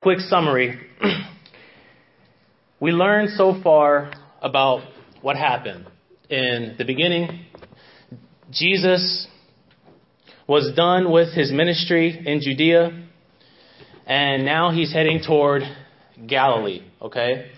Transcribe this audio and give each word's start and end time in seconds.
quick 0.00 0.20
summary. 0.20 0.78
we 2.80 2.92
learned 2.92 3.30
so 3.30 3.60
far 3.64 4.12
about 4.40 4.88
what 5.22 5.34
happened. 5.34 5.86
In 6.30 6.76
the 6.78 6.84
beginning, 6.84 7.46
Jesus 8.52 9.26
was 10.46 10.72
done 10.76 11.10
with 11.10 11.34
his 11.34 11.50
ministry 11.50 12.16
in 12.24 12.40
Judea, 12.40 13.06
and 14.06 14.44
now 14.44 14.70
he's 14.70 14.92
heading 14.92 15.20
toward 15.26 15.62
Galilee, 16.28 16.82
okay? 17.02 17.50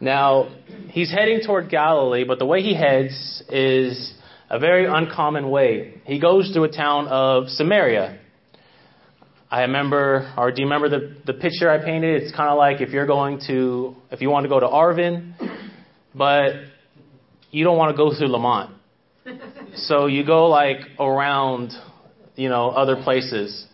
Now, 0.00 0.56
he's 0.88 1.12
heading 1.12 1.40
toward 1.46 1.68
Galilee, 1.68 2.24
but 2.24 2.38
the 2.38 2.46
way 2.46 2.62
he 2.62 2.74
heads 2.74 3.42
is 3.50 4.14
a 4.48 4.58
very 4.58 4.86
uncommon 4.86 5.50
way. 5.50 6.00
He 6.04 6.18
goes 6.18 6.50
through 6.52 6.64
a 6.64 6.72
town 6.72 7.08
of 7.08 7.48
Samaria. 7.48 8.20
I 9.52 9.60
remember, 9.64 10.32
or 10.38 10.50
do 10.50 10.62
you 10.62 10.66
remember 10.66 10.88
the, 10.88 11.14
the 11.26 11.34
picture 11.34 11.68
I 11.70 11.76
painted? 11.76 12.22
It's 12.22 12.34
kind 12.34 12.48
of 12.48 12.56
like 12.56 12.80
if 12.80 12.88
you're 12.88 13.06
going 13.06 13.38
to, 13.48 13.94
if 14.10 14.22
you 14.22 14.30
want 14.30 14.44
to 14.44 14.48
go 14.48 14.58
to 14.58 14.66
Arvin, 14.66 15.34
but 16.14 16.52
you 17.50 17.62
don't 17.62 17.76
want 17.76 17.94
to 17.94 17.96
go 17.96 18.16
through 18.16 18.28
Lamont. 18.28 18.74
So 19.74 20.06
you 20.06 20.24
go 20.24 20.48
like 20.48 20.78
around, 20.98 21.72
you 22.34 22.48
know, 22.48 22.70
other 22.70 23.02
places, 23.02 23.66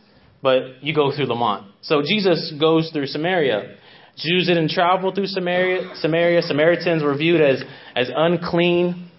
but 0.42 0.82
you 0.82 0.94
go 0.94 1.14
through 1.14 1.26
Lamont. 1.26 1.72
So 1.82 2.02
Jesus 2.02 2.52
goes 2.58 2.90
through 2.92 3.06
Samaria. 3.06 3.76
Jews 4.16 4.46
didn't 4.46 4.70
travel 4.70 5.12
through 5.12 5.26
Samaria. 5.26 5.94
Samaria. 5.94 6.42
Samaritans 6.42 7.02
were 7.02 7.16
viewed 7.16 7.40
as, 7.40 7.62
as 7.96 8.10
unclean. 8.14 9.10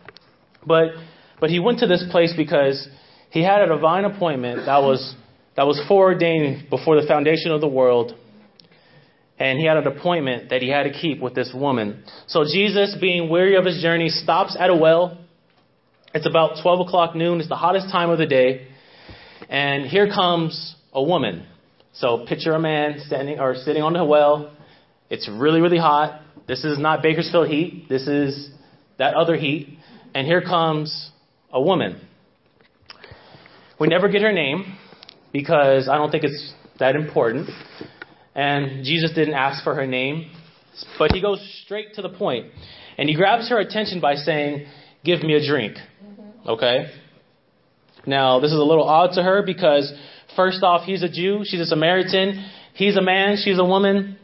But, 0.65 0.89
but 1.39 1.49
he 1.49 1.59
went 1.59 1.79
to 1.79 1.87
this 1.87 2.03
place 2.11 2.33
because 2.35 2.87
he 3.29 3.43
had 3.43 3.61
a 3.61 3.67
divine 3.67 4.05
appointment 4.05 4.65
that 4.65 4.79
was 4.79 5.15
that 5.59 5.67
was 5.67 5.77
foreordained 5.89 6.69
before 6.69 7.01
the 7.01 7.05
foundation 7.05 7.51
of 7.51 7.59
the 7.59 7.67
world. 7.67 8.15
And 9.37 9.59
he 9.59 9.65
had 9.65 9.75
an 9.75 9.87
appointment 9.87 10.51
that 10.51 10.61
he 10.61 10.69
had 10.69 10.83
to 10.83 10.93
keep 10.93 11.19
with 11.19 11.35
this 11.35 11.51
woman. 11.53 12.05
So 12.27 12.45
Jesus, 12.45 12.95
being 13.01 13.29
weary 13.29 13.57
of 13.57 13.65
his 13.65 13.81
journey, 13.81 14.07
stops 14.07 14.55
at 14.57 14.69
a 14.69 14.73
well. 14.73 15.17
It's 16.13 16.25
about 16.25 16.61
12 16.63 16.87
o'clock 16.87 17.13
noon. 17.13 17.41
It's 17.41 17.49
the 17.49 17.57
hottest 17.57 17.91
time 17.91 18.09
of 18.09 18.19
the 18.19 18.25
day. 18.25 18.69
And 19.49 19.85
here 19.85 20.07
comes 20.07 20.77
a 20.93 21.03
woman. 21.03 21.45
So 21.91 22.25
picture 22.25 22.53
a 22.53 22.59
man 22.59 23.01
standing 23.05 23.37
or 23.41 23.55
sitting 23.55 23.83
on 23.83 23.91
the 23.91 24.05
well. 24.05 24.55
It's 25.09 25.27
really, 25.29 25.59
really 25.59 25.77
hot. 25.77 26.21
This 26.47 26.63
is 26.63 26.79
not 26.79 27.03
Bakersfield 27.03 27.49
heat. 27.49 27.89
This 27.89 28.07
is 28.07 28.49
that 28.97 29.13
other 29.15 29.35
heat. 29.35 29.77
And 30.15 30.25
here 30.25 30.41
comes 30.41 31.11
a 31.51 31.61
woman. 31.61 31.99
We 33.77 33.89
never 33.89 34.07
get 34.07 34.21
her 34.21 34.31
name 34.31 34.77
because 35.31 35.87
I 35.87 35.97
don't 35.97 36.11
think 36.11 36.23
it's 36.23 36.53
that 36.79 36.95
important. 36.95 37.49
And 38.35 38.83
Jesus 38.83 39.11
didn't 39.13 39.33
ask 39.33 39.63
for 39.63 39.75
her 39.75 39.85
name, 39.85 40.31
but 40.97 41.11
he 41.11 41.21
goes 41.21 41.39
straight 41.63 41.95
to 41.95 42.01
the 42.01 42.09
point. 42.09 42.47
And 42.97 43.09
he 43.09 43.15
grabs 43.15 43.49
her 43.49 43.59
attention 43.59 44.01
by 44.01 44.15
saying, 44.15 44.65
Give 45.03 45.23
me 45.23 45.35
a 45.35 45.45
drink. 45.45 45.77
Mm-hmm. 45.77 46.49
Okay? 46.49 46.91
Now, 48.05 48.39
this 48.39 48.51
is 48.51 48.57
a 48.57 48.63
little 48.63 48.83
odd 48.83 49.11
to 49.13 49.23
her 49.23 49.43
because, 49.45 49.93
first 50.35 50.63
off, 50.63 50.83
he's 50.85 51.03
a 51.03 51.09
Jew, 51.09 51.41
she's 51.43 51.61
a 51.61 51.65
Samaritan, 51.65 52.45
he's 52.73 52.97
a 52.97 53.01
man, 53.01 53.37
she's 53.41 53.59
a 53.59 53.63
woman. 53.63 54.17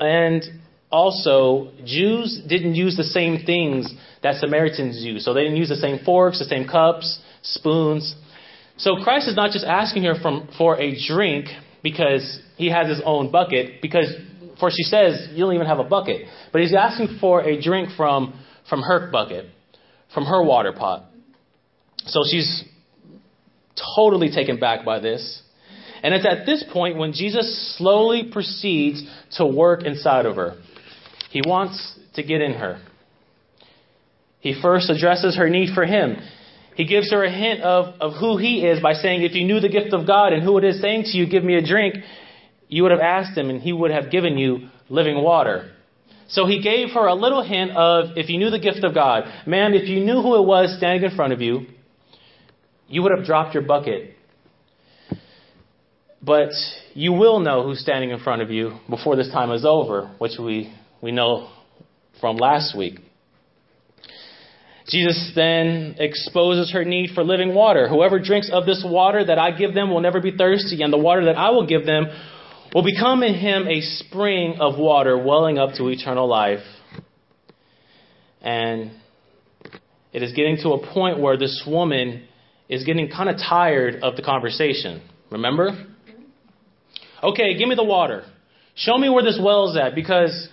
And 0.00 0.42
also, 0.90 1.72
Jews 1.84 2.40
didn't 2.48 2.74
use 2.74 2.96
the 2.96 3.04
same 3.04 3.44
things 3.44 3.92
that 4.22 4.36
Samaritans 4.36 5.02
use. 5.02 5.24
So 5.24 5.34
they 5.34 5.42
didn't 5.42 5.56
use 5.56 5.68
the 5.68 5.76
same 5.76 6.04
forks, 6.04 6.38
the 6.38 6.44
same 6.44 6.66
cups, 6.66 7.20
spoons. 7.42 8.14
So 8.76 8.96
Christ 9.02 9.28
is 9.28 9.36
not 9.36 9.52
just 9.52 9.64
asking 9.64 10.04
her 10.04 10.14
from, 10.20 10.48
for 10.58 10.80
a 10.80 10.96
drink 11.06 11.46
because 11.82 12.40
he 12.56 12.70
has 12.70 12.88
his 12.88 13.00
own 13.04 13.30
bucket, 13.30 13.80
because 13.80 14.12
for 14.58 14.70
she 14.70 14.82
says, 14.82 15.28
you 15.32 15.44
don't 15.44 15.54
even 15.54 15.66
have 15.66 15.78
a 15.78 15.84
bucket. 15.84 16.22
But 16.52 16.62
he's 16.62 16.74
asking 16.74 17.18
for 17.20 17.42
a 17.42 17.60
drink 17.60 17.90
from, 17.96 18.40
from 18.68 18.82
her 18.82 19.10
bucket, 19.10 19.46
from 20.12 20.24
her 20.24 20.42
water 20.42 20.72
pot. 20.72 21.04
So 22.06 22.20
she's 22.30 22.64
totally 23.96 24.30
taken 24.30 24.58
back 24.58 24.84
by 24.84 25.00
this. 25.00 25.42
And 26.02 26.14
it's 26.14 26.26
at 26.26 26.44
this 26.44 26.64
point 26.72 26.98
when 26.98 27.12
Jesus 27.12 27.76
slowly 27.78 28.28
proceeds 28.30 29.02
to 29.36 29.46
work 29.46 29.84
inside 29.84 30.26
of 30.26 30.36
her. 30.36 30.56
He 31.30 31.40
wants 31.44 31.98
to 32.14 32.22
get 32.22 32.40
in 32.40 32.52
her. 32.52 32.80
He 34.40 34.60
first 34.60 34.90
addresses 34.90 35.36
her 35.36 35.48
need 35.48 35.74
for 35.74 35.86
him. 35.86 36.16
He 36.74 36.84
gives 36.86 37.12
her 37.12 37.22
a 37.22 37.30
hint 37.30 37.60
of, 37.60 38.00
of 38.00 38.14
who 38.18 38.36
he 38.36 38.66
is 38.66 38.80
by 38.80 38.94
saying, 38.94 39.22
If 39.22 39.34
you 39.34 39.44
knew 39.44 39.60
the 39.60 39.68
gift 39.68 39.92
of 39.92 40.06
God 40.06 40.32
and 40.32 40.42
who 40.42 40.58
it 40.58 40.64
is 40.64 40.80
saying 40.80 41.04
to 41.04 41.16
you, 41.16 41.26
Give 41.26 41.44
me 41.44 41.56
a 41.56 41.64
drink, 41.64 41.94
you 42.68 42.82
would 42.82 42.92
have 42.92 43.00
asked 43.00 43.36
him 43.38 43.50
and 43.50 43.60
he 43.60 43.72
would 43.72 43.90
have 43.90 44.10
given 44.10 44.36
you 44.36 44.68
living 44.88 45.22
water. 45.22 45.70
So 46.28 46.46
he 46.46 46.62
gave 46.62 46.90
her 46.90 47.06
a 47.06 47.14
little 47.14 47.42
hint 47.42 47.70
of, 47.72 48.16
If 48.16 48.28
you 48.28 48.38
knew 48.38 48.50
the 48.50 48.58
gift 48.58 48.82
of 48.82 48.94
God, 48.94 49.24
ma'am, 49.46 49.74
if 49.74 49.88
you 49.88 50.00
knew 50.00 50.20
who 50.20 50.36
it 50.36 50.46
was 50.46 50.76
standing 50.76 51.08
in 51.08 51.16
front 51.16 51.32
of 51.32 51.40
you, 51.40 51.66
you 52.88 53.02
would 53.02 53.12
have 53.16 53.24
dropped 53.24 53.54
your 53.54 53.62
bucket. 53.62 54.14
But 56.22 56.50
you 56.94 57.12
will 57.12 57.40
know 57.40 57.62
who's 57.62 57.80
standing 57.80 58.10
in 58.10 58.18
front 58.18 58.42
of 58.42 58.50
you 58.50 58.78
before 58.88 59.14
this 59.14 59.30
time 59.30 59.50
is 59.52 59.64
over, 59.64 60.14
which 60.18 60.32
we, 60.38 60.72
we 61.02 61.12
know 61.12 61.50
from 62.20 62.36
last 62.36 62.76
week. 62.76 62.98
Jesus 64.88 65.32
then 65.34 65.96
exposes 65.98 66.72
her 66.72 66.84
need 66.84 67.10
for 67.14 67.24
living 67.24 67.54
water. 67.54 67.88
Whoever 67.88 68.18
drinks 68.18 68.50
of 68.52 68.66
this 68.66 68.84
water 68.86 69.24
that 69.24 69.38
I 69.38 69.50
give 69.52 69.72
them 69.72 69.90
will 69.90 70.00
never 70.00 70.20
be 70.20 70.36
thirsty, 70.36 70.82
and 70.82 70.92
the 70.92 70.98
water 70.98 71.24
that 71.26 71.38
I 71.38 71.50
will 71.50 71.66
give 71.66 71.86
them 71.86 72.06
will 72.74 72.84
become 72.84 73.22
in 73.22 73.34
him 73.34 73.66
a 73.66 73.80
spring 73.80 74.56
of 74.60 74.78
water 74.78 75.16
welling 75.16 75.58
up 75.58 75.74
to 75.76 75.88
eternal 75.88 76.28
life. 76.28 76.64
And 78.42 78.90
it 80.12 80.22
is 80.22 80.32
getting 80.32 80.58
to 80.58 80.70
a 80.70 80.92
point 80.92 81.18
where 81.18 81.38
this 81.38 81.64
woman 81.66 82.24
is 82.68 82.84
getting 82.84 83.08
kind 83.08 83.30
of 83.30 83.36
tired 83.36 84.02
of 84.02 84.16
the 84.16 84.22
conversation. 84.22 85.02
Remember? 85.30 85.70
Okay, 87.22 87.56
give 87.56 87.68
me 87.68 87.74
the 87.74 87.84
water. 87.84 88.24
Show 88.74 88.98
me 88.98 89.08
where 89.08 89.22
this 89.22 89.40
well's 89.42 89.76
at 89.76 89.94
because 89.94 90.48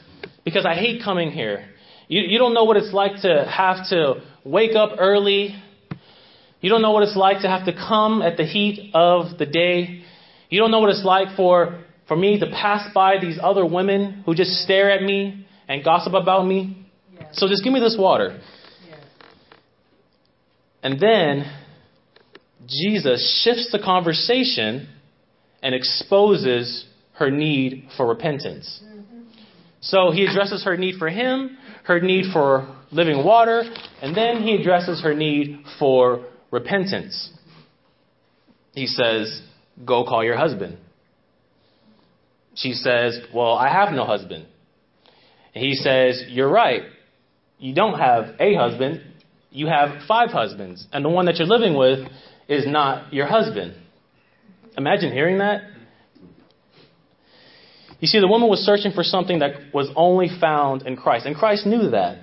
because 0.46 0.66
I 0.66 0.76
hate 0.76 1.04
coming 1.04 1.32
here. 1.32 1.66
You, 2.12 2.24
you 2.24 2.40
don't 2.40 2.54
know 2.54 2.66
what 2.66 2.76
it's 2.76 2.92
like 2.92 3.22
to 3.22 3.46
have 3.50 3.88
to 3.88 4.22
wake 4.44 4.76
up 4.76 4.98
early. 5.00 5.56
You 6.60 6.70
don't 6.70 6.82
know 6.82 6.92
what 6.92 7.04
it's 7.04 7.16
like 7.16 7.42
to 7.44 7.48
have 7.48 7.66
to 7.68 7.74
come 7.74 8.22
at 8.22 8.36
the 8.36 8.44
heat 8.44 8.92
of 8.94 9.38
the 9.40 9.46
day. 9.46 10.04
You 10.50 10.60
don't 10.60 10.72
know 10.72 10.82
what 10.82 10.90
it's 10.90 11.06
like 11.06 11.38
for, 11.38 11.86
for 12.10 12.18
me 12.18 12.38
to 12.42 12.48
pass 12.48 12.94
by 12.94 13.18
these 13.22 13.40
other 13.42 13.66
women 13.66 14.24
who 14.26 14.36
just 14.36 14.52
stare 14.56 14.92
at 14.92 15.02
me 15.02 15.48
and 15.70 15.86
gossip 15.86 16.14
about 16.14 16.46
me. 16.46 16.86
So 17.32 17.48
just 17.48 17.64
give 17.64 17.72
me 17.72 17.80
this 17.80 17.96
water. 17.98 18.42
And 20.84 21.00
then 21.00 21.50
Jesus 22.68 23.42
shifts 23.42 23.72
the 23.72 23.80
conversation 23.80 24.90
and 25.64 25.74
exposes 25.74 26.86
her 27.14 27.32
need 27.32 27.88
for 27.96 28.06
repentance. 28.06 28.82
Mm-hmm. 28.84 29.22
So 29.80 30.12
he 30.12 30.26
addresses 30.26 30.66
her 30.66 30.76
need 30.76 30.96
for 31.00 31.08
him, 31.08 31.58
her 31.84 32.00
need 32.00 32.26
for 32.32 32.76
living 32.92 33.24
water, 33.24 33.64
and 34.02 34.16
then 34.16 34.42
he 34.44 34.56
addresses 34.56 35.02
her 35.04 35.14
need 35.14 35.64
for 35.80 36.26
repentance. 36.52 37.32
He 38.74 38.88
says, 38.88 39.42
Go 39.86 40.04
call 40.04 40.24
your 40.24 40.38
husband. 40.38 40.78
She 42.56 42.74
says, 42.74 43.20
Well, 43.34 43.54
I 43.54 43.70
have 43.70 43.94
no 43.94 44.06
husband. 44.06 44.46
And 45.56 45.64
he 45.64 45.74
says, 45.74 46.24
You're 46.28 46.50
right. 46.50 46.84
You 47.60 47.76
don't 47.76 48.00
have 48.00 48.36
a 48.40 48.56
husband, 48.56 49.02
you 49.52 49.68
have 49.68 50.02
five 50.08 50.30
husbands, 50.30 50.88
and 50.92 51.06
the 51.06 51.10
one 51.10 51.26
that 51.26 51.36
you're 51.36 51.48
living 51.48 51.78
with 51.78 52.08
is 52.48 52.66
not 52.66 53.14
your 53.14 53.28
husband. 53.28 53.76
Imagine 54.78 55.12
hearing 55.12 55.38
that. 55.40 55.62
You 58.02 58.08
see, 58.08 58.20
the 58.20 58.28
woman 58.28 58.50
was 58.50 58.60
searching 58.60 58.92
for 58.92 59.04
something 59.04 59.40
that 59.40 59.74
was 59.74 59.90
only 59.96 60.28
found 60.40 60.82
in 60.82 60.98
Christ, 60.98 61.26
and 61.28 61.36
Christ 61.36 61.66
knew 61.66 61.92
that. 61.92 62.18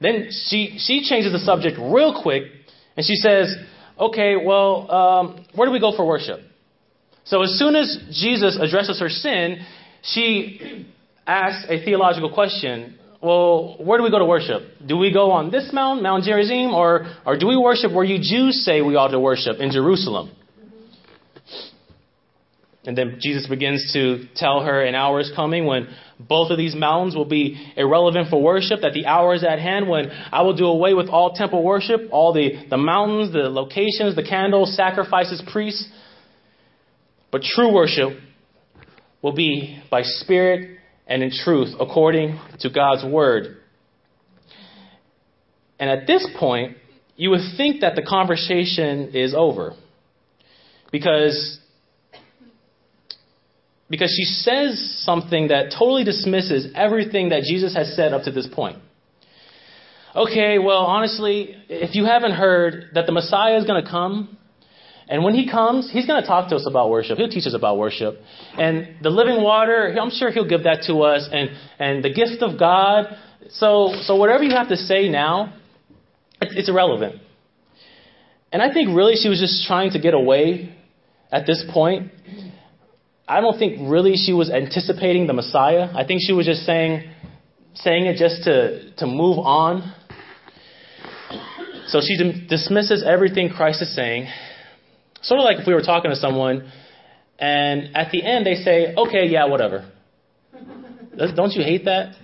Then 0.00 0.28
she, 0.30 0.76
she 0.78 1.02
changes 1.02 1.32
the 1.32 1.38
subject 1.38 1.78
real 1.78 2.22
quick, 2.22 2.44
and 2.96 3.04
she 3.04 3.16
says, 3.16 3.56
Okay, 3.98 4.36
well, 4.36 4.90
um, 4.90 5.46
where 5.54 5.66
do 5.66 5.72
we 5.72 5.80
go 5.80 5.96
for 5.96 6.06
worship? 6.06 6.40
So 7.24 7.42
as 7.42 7.58
soon 7.58 7.74
as 7.74 7.98
Jesus 8.12 8.58
addresses 8.60 9.00
her 9.00 9.08
sin, 9.08 9.64
she 10.02 10.86
asks 11.26 11.64
a 11.70 11.82
theological 11.82 12.32
question. 12.32 12.98
Well, 13.22 13.76
where 13.78 13.96
do 13.98 14.04
we 14.04 14.10
go 14.10 14.18
to 14.18 14.26
worship? 14.26 14.62
Do 14.86 14.98
we 14.98 15.10
go 15.10 15.30
on 15.30 15.50
this 15.50 15.72
mountain, 15.72 16.02
Mount 16.02 16.24
Gerizim, 16.24 16.74
or, 16.74 17.06
or 17.24 17.38
do 17.38 17.46
we 17.46 17.56
worship 17.56 17.90
where 17.92 18.04
you 18.04 18.18
Jews 18.18 18.62
say 18.66 18.82
we 18.82 18.96
ought 18.96 19.12
to 19.12 19.20
worship 19.20 19.60
in 19.60 19.70
Jerusalem? 19.70 20.32
And 22.86 22.98
then 22.98 23.18
Jesus 23.20 23.46
begins 23.46 23.92
to 23.94 24.26
tell 24.36 24.60
her 24.60 24.82
an 24.82 24.94
hour 24.94 25.20
is 25.20 25.32
coming 25.34 25.64
when 25.64 25.88
both 26.20 26.50
of 26.50 26.58
these 26.58 26.74
mountains 26.74 27.16
will 27.16 27.24
be 27.24 27.72
irrelevant 27.76 28.28
for 28.28 28.42
worship, 28.42 28.80
that 28.82 28.92
the 28.92 29.06
hour 29.06 29.34
is 29.34 29.42
at 29.42 29.58
hand 29.58 29.88
when 29.88 30.10
I 30.10 30.42
will 30.42 30.54
do 30.54 30.66
away 30.66 30.92
with 30.92 31.08
all 31.08 31.32
temple 31.32 31.62
worship, 31.62 32.02
all 32.12 32.34
the, 32.34 32.66
the 32.68 32.76
mountains, 32.76 33.32
the 33.32 33.48
locations, 33.48 34.14
the 34.16 34.22
candles, 34.22 34.76
sacrifices, 34.76 35.42
priests. 35.50 35.88
But 37.32 37.42
true 37.42 37.72
worship 37.72 38.18
will 39.22 39.34
be 39.34 39.82
by 39.90 40.02
spirit 40.02 40.78
and 41.06 41.22
in 41.22 41.30
truth, 41.30 41.74
according 41.80 42.38
to 42.60 42.70
God's 42.70 43.04
word. 43.04 43.56
And 45.78 45.90
at 45.90 46.06
this 46.06 46.26
point, 46.38 46.76
you 47.16 47.30
would 47.30 47.40
think 47.56 47.80
that 47.80 47.96
the 47.96 48.02
conversation 48.02 49.10
is 49.14 49.34
over. 49.36 49.74
Because 50.92 51.58
because 53.94 54.12
she 54.18 54.24
says 54.24 55.02
something 55.04 55.48
that 55.48 55.70
totally 55.78 56.02
dismisses 56.02 56.66
everything 56.74 57.28
that 57.28 57.42
Jesus 57.42 57.76
has 57.76 57.94
said 57.94 58.12
up 58.12 58.24
to 58.24 58.32
this 58.32 58.48
point. 58.52 58.78
Okay, 60.16 60.58
well, 60.58 60.84
honestly, 60.96 61.54
if 61.68 61.94
you 61.94 62.04
haven't 62.04 62.32
heard 62.32 62.86
that 62.94 63.06
the 63.06 63.12
Messiah 63.12 63.56
is 63.56 63.66
going 63.66 63.84
to 63.84 63.88
come, 63.88 64.36
and 65.08 65.22
when 65.22 65.34
he 65.34 65.48
comes, 65.48 65.88
he's 65.92 66.06
going 66.06 66.20
to 66.20 66.26
talk 66.26 66.48
to 66.48 66.56
us 66.56 66.66
about 66.68 66.90
worship. 66.90 67.18
He'll 67.18 67.28
teach 67.28 67.46
us 67.46 67.54
about 67.54 67.78
worship. 67.78 68.16
And 68.58 68.96
the 69.00 69.10
living 69.10 69.40
water, 69.44 69.94
I'm 69.96 70.10
sure 70.10 70.32
he'll 70.32 70.48
give 70.48 70.64
that 70.64 70.82
to 70.88 71.02
us. 71.02 71.28
And, 71.30 71.50
and 71.78 72.02
the 72.02 72.12
gift 72.12 72.42
of 72.42 72.58
God. 72.58 73.16
So, 73.50 73.94
so 74.02 74.16
whatever 74.16 74.42
you 74.42 74.56
have 74.56 74.70
to 74.70 74.76
say 74.76 75.08
now, 75.08 75.54
it's, 76.40 76.54
it's 76.56 76.68
irrelevant. 76.68 77.20
And 78.50 78.60
I 78.60 78.72
think 78.72 78.88
really 78.96 79.14
she 79.14 79.28
was 79.28 79.38
just 79.38 79.68
trying 79.68 79.92
to 79.92 80.00
get 80.00 80.14
away 80.14 80.74
at 81.30 81.46
this 81.46 81.64
point. 81.72 82.10
I 83.26 83.40
don't 83.40 83.58
think 83.58 83.90
really 83.90 84.16
she 84.16 84.32
was 84.32 84.50
anticipating 84.50 85.26
the 85.26 85.32
Messiah. 85.32 85.88
I 85.94 86.04
think 86.04 86.20
she 86.26 86.32
was 86.32 86.46
just 86.46 86.64
saying, 86.66 87.10
saying 87.74 88.06
it 88.06 88.16
just 88.16 88.44
to, 88.44 88.92
to 88.96 89.06
move 89.06 89.38
on. 89.38 89.94
So 91.86 92.00
she 92.00 92.46
dismisses 92.48 93.04
everything 93.06 93.50
Christ 93.50 93.82
is 93.82 93.94
saying 93.94 94.28
Sort 95.24 95.40
of 95.40 95.44
like 95.44 95.58
if 95.58 95.66
we 95.66 95.72
were 95.72 95.80
talking 95.80 96.10
to 96.10 96.16
someone 96.16 96.70
and 97.38 97.96
at 97.96 98.12
the 98.12 98.22
end 98.22 98.44
they 98.44 98.56
say, 98.56 98.94
okay, 98.94 99.26
yeah, 99.26 99.46
whatever. 99.46 99.90
Don't 101.34 101.52
you 101.52 101.62
hate 101.62 101.86
that? 101.86 102.14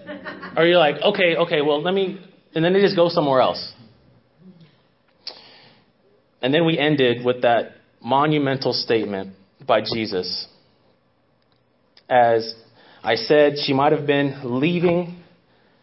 Or 0.57 0.67
you're 0.67 0.79
like, 0.79 0.97
okay, 1.03 1.37
okay, 1.37 1.63
well, 1.63 1.81
let 1.83 1.95
me, 1.95 2.21
and 2.55 2.63
then 2.63 2.75
they 2.75 2.81
just 2.81 2.97
go 2.97 3.09
somewhere 3.09 3.41
else. 3.41 3.73
And 6.43 6.53
then 6.53 6.67
we 6.67 6.79
ended 6.79 7.25
with 7.25 7.43
that 7.43 7.73
monumental 8.03 8.75
statement 8.75 9.35
by 9.67 9.81
Jesus. 9.81 10.47
As 12.11 12.55
I 13.05 13.15
said, 13.15 13.55
she 13.65 13.73
might 13.73 13.93
have 13.93 14.05
been 14.05 14.61
leaving 14.61 15.23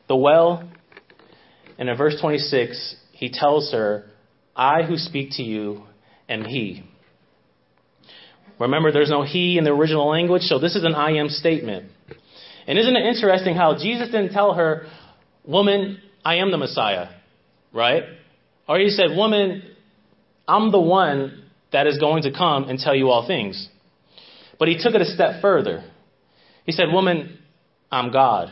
the 0.09 0.15
well. 0.15 0.69
And 1.79 1.87
in 1.87 1.97
verse 1.97 2.19
26, 2.19 2.95
he 3.13 3.29
tells 3.31 3.71
her, 3.71 4.05
I 4.53 4.83
who 4.83 4.97
speak 4.97 5.31
to 5.37 5.43
you 5.43 5.83
am 6.27 6.43
he. 6.43 6.83
Remember, 8.59 8.91
there's 8.91 9.09
no 9.09 9.23
he 9.23 9.57
in 9.57 9.63
the 9.63 9.71
original 9.71 10.09
language, 10.09 10.41
so 10.41 10.59
this 10.59 10.75
is 10.75 10.83
an 10.83 10.95
I 10.95 11.11
am 11.11 11.29
statement. 11.29 11.91
And 12.67 12.77
isn't 12.77 12.95
it 12.95 13.05
interesting 13.05 13.55
how 13.55 13.77
Jesus 13.77 14.07
didn't 14.07 14.33
tell 14.33 14.53
her, 14.55 14.87
Woman, 15.45 15.99
I 16.25 16.35
am 16.35 16.51
the 16.51 16.57
Messiah, 16.57 17.07
right? 17.71 18.03
Or 18.67 18.79
he 18.79 18.89
said, 18.89 19.15
Woman, 19.15 19.63
I'm 20.45 20.71
the 20.71 20.81
one 20.81 21.45
that 21.71 21.87
is 21.87 21.99
going 21.99 22.23
to 22.23 22.31
come 22.31 22.65
and 22.67 22.79
tell 22.79 22.95
you 22.95 23.09
all 23.09 23.25
things. 23.25 23.69
But 24.59 24.67
he 24.67 24.77
took 24.81 24.93
it 24.93 25.01
a 25.01 25.05
step 25.05 25.41
further. 25.41 25.89
He 26.67 26.73
said, 26.73 26.91
Woman, 26.91 27.39
I'm 27.89 28.11
God. 28.11 28.51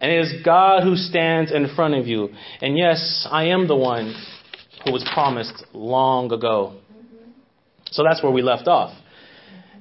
And 0.00 0.10
it 0.10 0.20
is 0.20 0.42
God 0.42 0.82
who 0.82 0.96
stands 0.96 1.52
in 1.52 1.72
front 1.76 1.94
of 1.94 2.08
you. 2.08 2.30
And 2.60 2.76
yes, 2.76 3.28
I 3.30 3.44
am 3.48 3.68
the 3.68 3.76
one 3.76 4.16
who 4.84 4.90
was 4.90 5.08
promised 5.14 5.64
long 5.72 6.32
ago. 6.32 6.80
So 7.92 8.02
that's 8.02 8.22
where 8.22 8.32
we 8.32 8.42
left 8.42 8.66
off. 8.66 8.92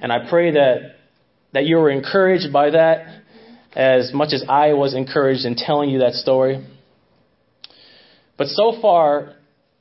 And 0.01 0.11
I 0.11 0.29
pray 0.29 0.51
that, 0.51 0.97
that 1.53 1.65
you 1.65 1.77
were 1.77 1.89
encouraged 1.89 2.51
by 2.51 2.71
that 2.71 3.21
as 3.73 4.13
much 4.13 4.33
as 4.33 4.43
I 4.47 4.73
was 4.73 4.93
encouraged 4.93 5.45
in 5.45 5.55
telling 5.55 5.89
you 5.89 5.99
that 5.99 6.13
story. 6.13 6.67
But 8.37 8.47
so 8.47 8.79
far 8.81 9.35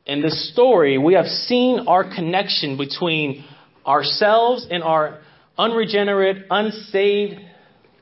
in 0.06 0.22
this 0.22 0.52
story, 0.52 0.96
we 0.96 1.14
have 1.14 1.26
seen 1.26 1.86
our 1.88 2.04
connection 2.04 2.78
between 2.78 3.44
ourselves 3.84 4.66
and 4.70 4.84
our 4.84 5.18
unregenerate, 5.58 6.46
unsaved 6.50 7.40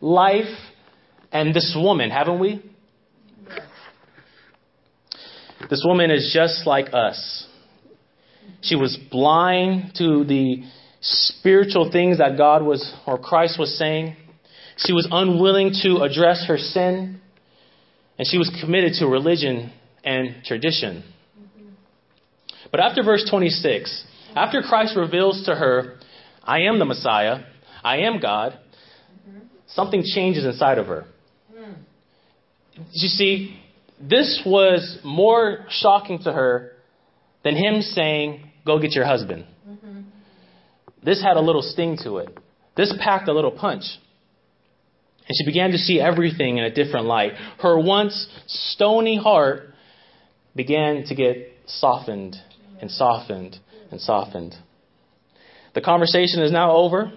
life 0.00 0.54
and 1.32 1.54
this 1.54 1.76
woman, 1.76 2.10
haven't 2.10 2.38
we? 2.38 2.62
This 5.68 5.82
woman 5.84 6.10
is 6.10 6.30
just 6.32 6.66
like 6.66 6.94
us. 6.94 7.46
She 8.62 8.76
was 8.76 8.96
blind 9.10 9.92
to 9.98 10.24
the 10.24 10.62
spiritual 11.00 11.90
things 11.90 12.18
that 12.18 12.36
God 12.36 12.62
was 12.62 12.92
or 13.06 13.18
Christ 13.18 13.58
was 13.58 13.76
saying. 13.76 14.16
She 14.76 14.92
was 14.92 15.06
unwilling 15.10 15.72
to 15.82 16.02
address 16.02 16.44
her 16.46 16.56
sin. 16.56 17.20
And 18.18 18.26
she 18.26 18.38
was 18.38 18.50
committed 18.60 18.94
to 18.94 19.06
religion 19.06 19.72
and 20.04 20.42
tradition. 20.44 21.04
But 22.70 22.80
after 22.80 23.02
verse 23.02 23.26
26, 23.28 24.04
after 24.34 24.62
Christ 24.62 24.96
reveals 24.96 25.44
to 25.46 25.54
her, 25.54 25.98
I 26.48 26.60
am 26.62 26.78
the 26.78 26.86
Messiah, 26.86 27.44
I 27.84 27.98
am 27.98 28.20
God, 28.20 28.58
something 29.66 30.02
changes 30.02 30.46
inside 30.46 30.78
of 30.78 30.86
her. 30.86 31.04
You 32.92 33.08
see, 33.08 33.60
this 34.00 34.42
was 34.46 34.98
more 35.04 35.66
shocking 35.68 36.20
to 36.22 36.32
her 36.32 36.72
than 37.44 37.54
him 37.54 37.82
saying, 37.82 38.44
Go 38.64 38.80
get 38.80 38.92
your 38.92 39.04
husband. 39.04 39.46
Mm-hmm. 39.68 40.00
This 41.02 41.22
had 41.22 41.36
a 41.36 41.40
little 41.40 41.62
sting 41.62 41.98
to 42.04 42.18
it. 42.18 42.36
This 42.76 42.94
packed 43.02 43.28
a 43.28 43.32
little 43.32 43.50
punch. 43.50 43.84
And 45.26 45.36
she 45.36 45.44
began 45.44 45.72
to 45.72 45.78
see 45.78 46.00
everything 46.00 46.56
in 46.58 46.64
a 46.64 46.70
different 46.72 47.06
light. 47.06 47.32
Her 47.60 47.78
once 47.78 48.28
stony 48.46 49.18
heart 49.18 49.74
began 50.54 51.04
to 51.06 51.14
get 51.14 51.52
softened 51.66 52.36
and 52.80 52.90
softened 52.90 53.58
and 53.90 54.00
softened. 54.00 54.54
The 55.78 55.84
conversation 55.84 56.42
is 56.42 56.50
now 56.50 56.72
over 56.72 57.12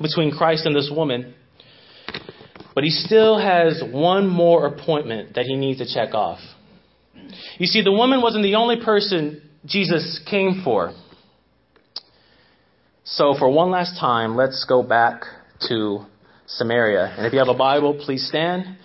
between 0.00 0.32
Christ 0.32 0.66
and 0.66 0.74
this 0.74 0.90
woman, 0.92 1.32
but 2.74 2.82
he 2.82 2.90
still 2.90 3.38
has 3.38 3.80
one 3.88 4.26
more 4.26 4.66
appointment 4.66 5.36
that 5.36 5.44
he 5.44 5.54
needs 5.54 5.78
to 5.78 5.86
check 5.86 6.12
off. 6.12 6.40
You 7.58 7.66
see, 7.66 7.84
the 7.84 7.92
woman 7.92 8.20
wasn't 8.20 8.42
the 8.42 8.56
only 8.56 8.84
person 8.84 9.48
Jesus 9.64 10.20
came 10.28 10.62
for. 10.64 10.92
So, 13.04 13.36
for 13.38 13.48
one 13.48 13.70
last 13.70 13.96
time, 14.00 14.34
let's 14.34 14.66
go 14.68 14.82
back 14.82 15.22
to 15.68 16.00
Samaria. 16.48 17.14
And 17.16 17.26
if 17.26 17.32
you 17.32 17.38
have 17.38 17.46
a 17.46 17.54
Bible, 17.54 18.02
please 18.04 18.26
stand. 18.26 18.76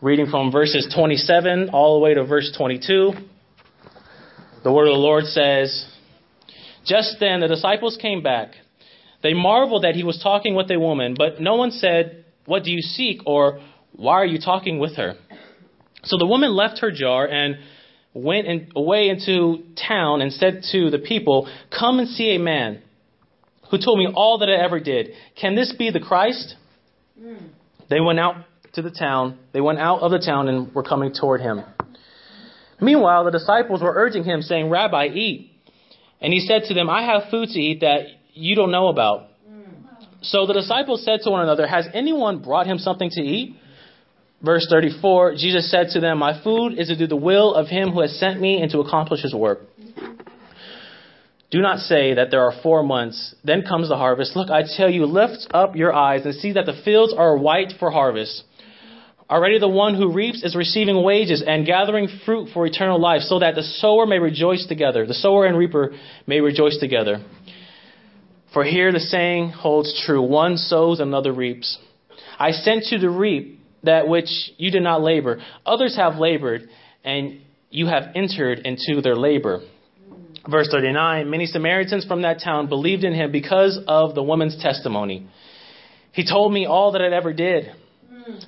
Reading 0.00 0.26
from 0.30 0.52
verses 0.52 0.94
27 0.94 1.70
all 1.70 1.98
the 1.98 2.04
way 2.04 2.14
to 2.14 2.24
verse 2.24 2.54
22. 2.56 3.14
The 4.62 4.72
word 4.72 4.86
of 4.86 4.92
the 4.92 5.00
Lord 5.00 5.24
says, 5.24 5.91
Just 6.84 7.16
then 7.20 7.40
the 7.40 7.48
disciples 7.48 7.98
came 8.00 8.22
back. 8.22 8.52
They 9.22 9.34
marveled 9.34 9.84
that 9.84 9.94
he 9.94 10.04
was 10.04 10.20
talking 10.22 10.54
with 10.54 10.70
a 10.70 10.78
woman, 10.78 11.14
but 11.16 11.40
no 11.40 11.56
one 11.56 11.70
said, 11.70 12.24
What 12.46 12.64
do 12.64 12.70
you 12.70 12.80
seek? 12.80 13.20
or 13.26 13.60
Why 13.92 14.14
are 14.14 14.26
you 14.26 14.38
talking 14.38 14.78
with 14.78 14.96
her? 14.96 15.14
So 16.04 16.18
the 16.18 16.26
woman 16.26 16.52
left 16.54 16.80
her 16.80 16.90
jar 16.90 17.26
and 17.26 17.56
went 18.14 18.46
in, 18.46 18.72
away 18.74 19.08
into 19.08 19.62
town 19.88 20.20
and 20.20 20.32
said 20.32 20.64
to 20.72 20.90
the 20.90 20.98
people, 20.98 21.48
Come 21.76 22.00
and 22.00 22.08
see 22.08 22.34
a 22.34 22.38
man 22.38 22.82
who 23.70 23.78
told 23.78 23.98
me 23.98 24.08
all 24.12 24.38
that 24.38 24.48
I 24.48 24.62
ever 24.64 24.80
did. 24.80 25.10
Can 25.40 25.54
this 25.54 25.72
be 25.78 25.90
the 25.90 26.00
Christ? 26.00 26.56
Mm. 27.18 27.50
They 27.88 28.00
went 28.00 28.18
out 28.18 28.36
to 28.74 28.82
the 28.82 28.90
town. 28.90 29.38
They 29.52 29.60
went 29.60 29.78
out 29.78 30.00
of 30.00 30.10
the 30.10 30.18
town 30.18 30.48
and 30.48 30.74
were 30.74 30.82
coming 30.82 31.12
toward 31.18 31.40
him. 31.40 31.62
Meanwhile, 32.80 33.24
the 33.24 33.30
disciples 33.30 33.80
were 33.80 33.92
urging 33.94 34.24
him, 34.24 34.42
saying, 34.42 34.68
Rabbi, 34.68 35.06
eat. 35.06 35.51
And 36.22 36.32
he 36.32 36.40
said 36.40 36.62
to 36.68 36.74
them, 36.74 36.88
I 36.88 37.02
have 37.02 37.30
food 37.30 37.48
to 37.50 37.60
eat 37.60 37.80
that 37.80 38.06
you 38.32 38.54
don't 38.54 38.70
know 38.70 38.88
about. 38.88 39.28
So 40.22 40.46
the 40.46 40.54
disciples 40.54 41.04
said 41.04 41.20
to 41.24 41.30
one 41.30 41.42
another, 41.42 41.66
Has 41.66 41.88
anyone 41.92 42.42
brought 42.42 42.66
him 42.66 42.78
something 42.78 43.10
to 43.10 43.20
eat? 43.20 43.56
Verse 44.40 44.66
34 44.70 45.34
Jesus 45.34 45.70
said 45.70 45.88
to 45.90 46.00
them, 46.00 46.18
My 46.18 46.42
food 46.42 46.78
is 46.78 46.88
to 46.88 46.96
do 46.96 47.06
the 47.08 47.16
will 47.16 47.54
of 47.54 47.66
him 47.66 47.90
who 47.90 48.00
has 48.00 48.18
sent 48.18 48.40
me 48.40 48.62
and 48.62 48.70
to 48.70 48.78
accomplish 48.78 49.22
his 49.22 49.34
work. 49.34 49.60
Do 51.50 51.60
not 51.60 51.80
say 51.80 52.14
that 52.14 52.30
there 52.30 52.42
are 52.42 52.54
four 52.62 52.82
months, 52.82 53.34
then 53.44 53.62
comes 53.62 53.88
the 53.88 53.96
harvest. 53.96 54.34
Look, 54.34 54.48
I 54.48 54.62
tell 54.76 54.88
you, 54.88 55.04
lift 55.04 55.48
up 55.52 55.76
your 55.76 55.92
eyes 55.92 56.24
and 56.24 56.34
see 56.34 56.52
that 56.52 56.64
the 56.64 56.80
fields 56.84 57.12
are 57.16 57.36
white 57.36 57.74
for 57.78 57.90
harvest. 57.90 58.44
Already 59.32 59.58
the 59.58 59.66
one 59.66 59.94
who 59.94 60.12
reaps 60.12 60.42
is 60.42 60.54
receiving 60.54 61.02
wages 61.02 61.42
and 61.46 61.64
gathering 61.64 62.06
fruit 62.26 62.50
for 62.52 62.66
eternal 62.66 63.00
life, 63.00 63.22
so 63.22 63.38
that 63.38 63.54
the 63.54 63.62
sower 63.62 64.04
may 64.04 64.18
rejoice 64.18 64.66
together. 64.66 65.06
The 65.06 65.14
sower 65.14 65.46
and 65.46 65.56
reaper 65.56 65.94
may 66.26 66.40
rejoice 66.40 66.76
together. 66.76 67.24
For 68.52 68.62
here 68.62 68.92
the 68.92 69.00
saying 69.00 69.48
holds 69.48 70.04
true 70.04 70.20
one 70.20 70.58
sows, 70.58 71.00
another 71.00 71.32
reaps. 71.32 71.78
I 72.38 72.50
sent 72.50 72.88
you 72.90 72.98
to 72.98 73.08
reap 73.08 73.58
that 73.84 74.06
which 74.06 74.28
you 74.58 74.70
did 74.70 74.82
not 74.82 75.00
labor. 75.00 75.40
Others 75.64 75.96
have 75.96 76.16
labored, 76.16 76.68
and 77.02 77.40
you 77.70 77.86
have 77.86 78.12
entered 78.14 78.58
into 78.66 79.00
their 79.00 79.16
labor. 79.16 79.62
Verse 80.46 80.68
39 80.70 81.30
Many 81.30 81.46
Samaritans 81.46 82.04
from 82.04 82.20
that 82.20 82.42
town 82.44 82.68
believed 82.68 83.02
in 83.02 83.14
him 83.14 83.32
because 83.32 83.80
of 83.88 84.14
the 84.14 84.22
woman's 84.22 84.62
testimony. 84.62 85.26
He 86.12 86.28
told 86.28 86.52
me 86.52 86.66
all 86.66 86.92
that 86.92 87.00
I 87.00 87.16
ever 87.16 87.32
did. 87.32 87.72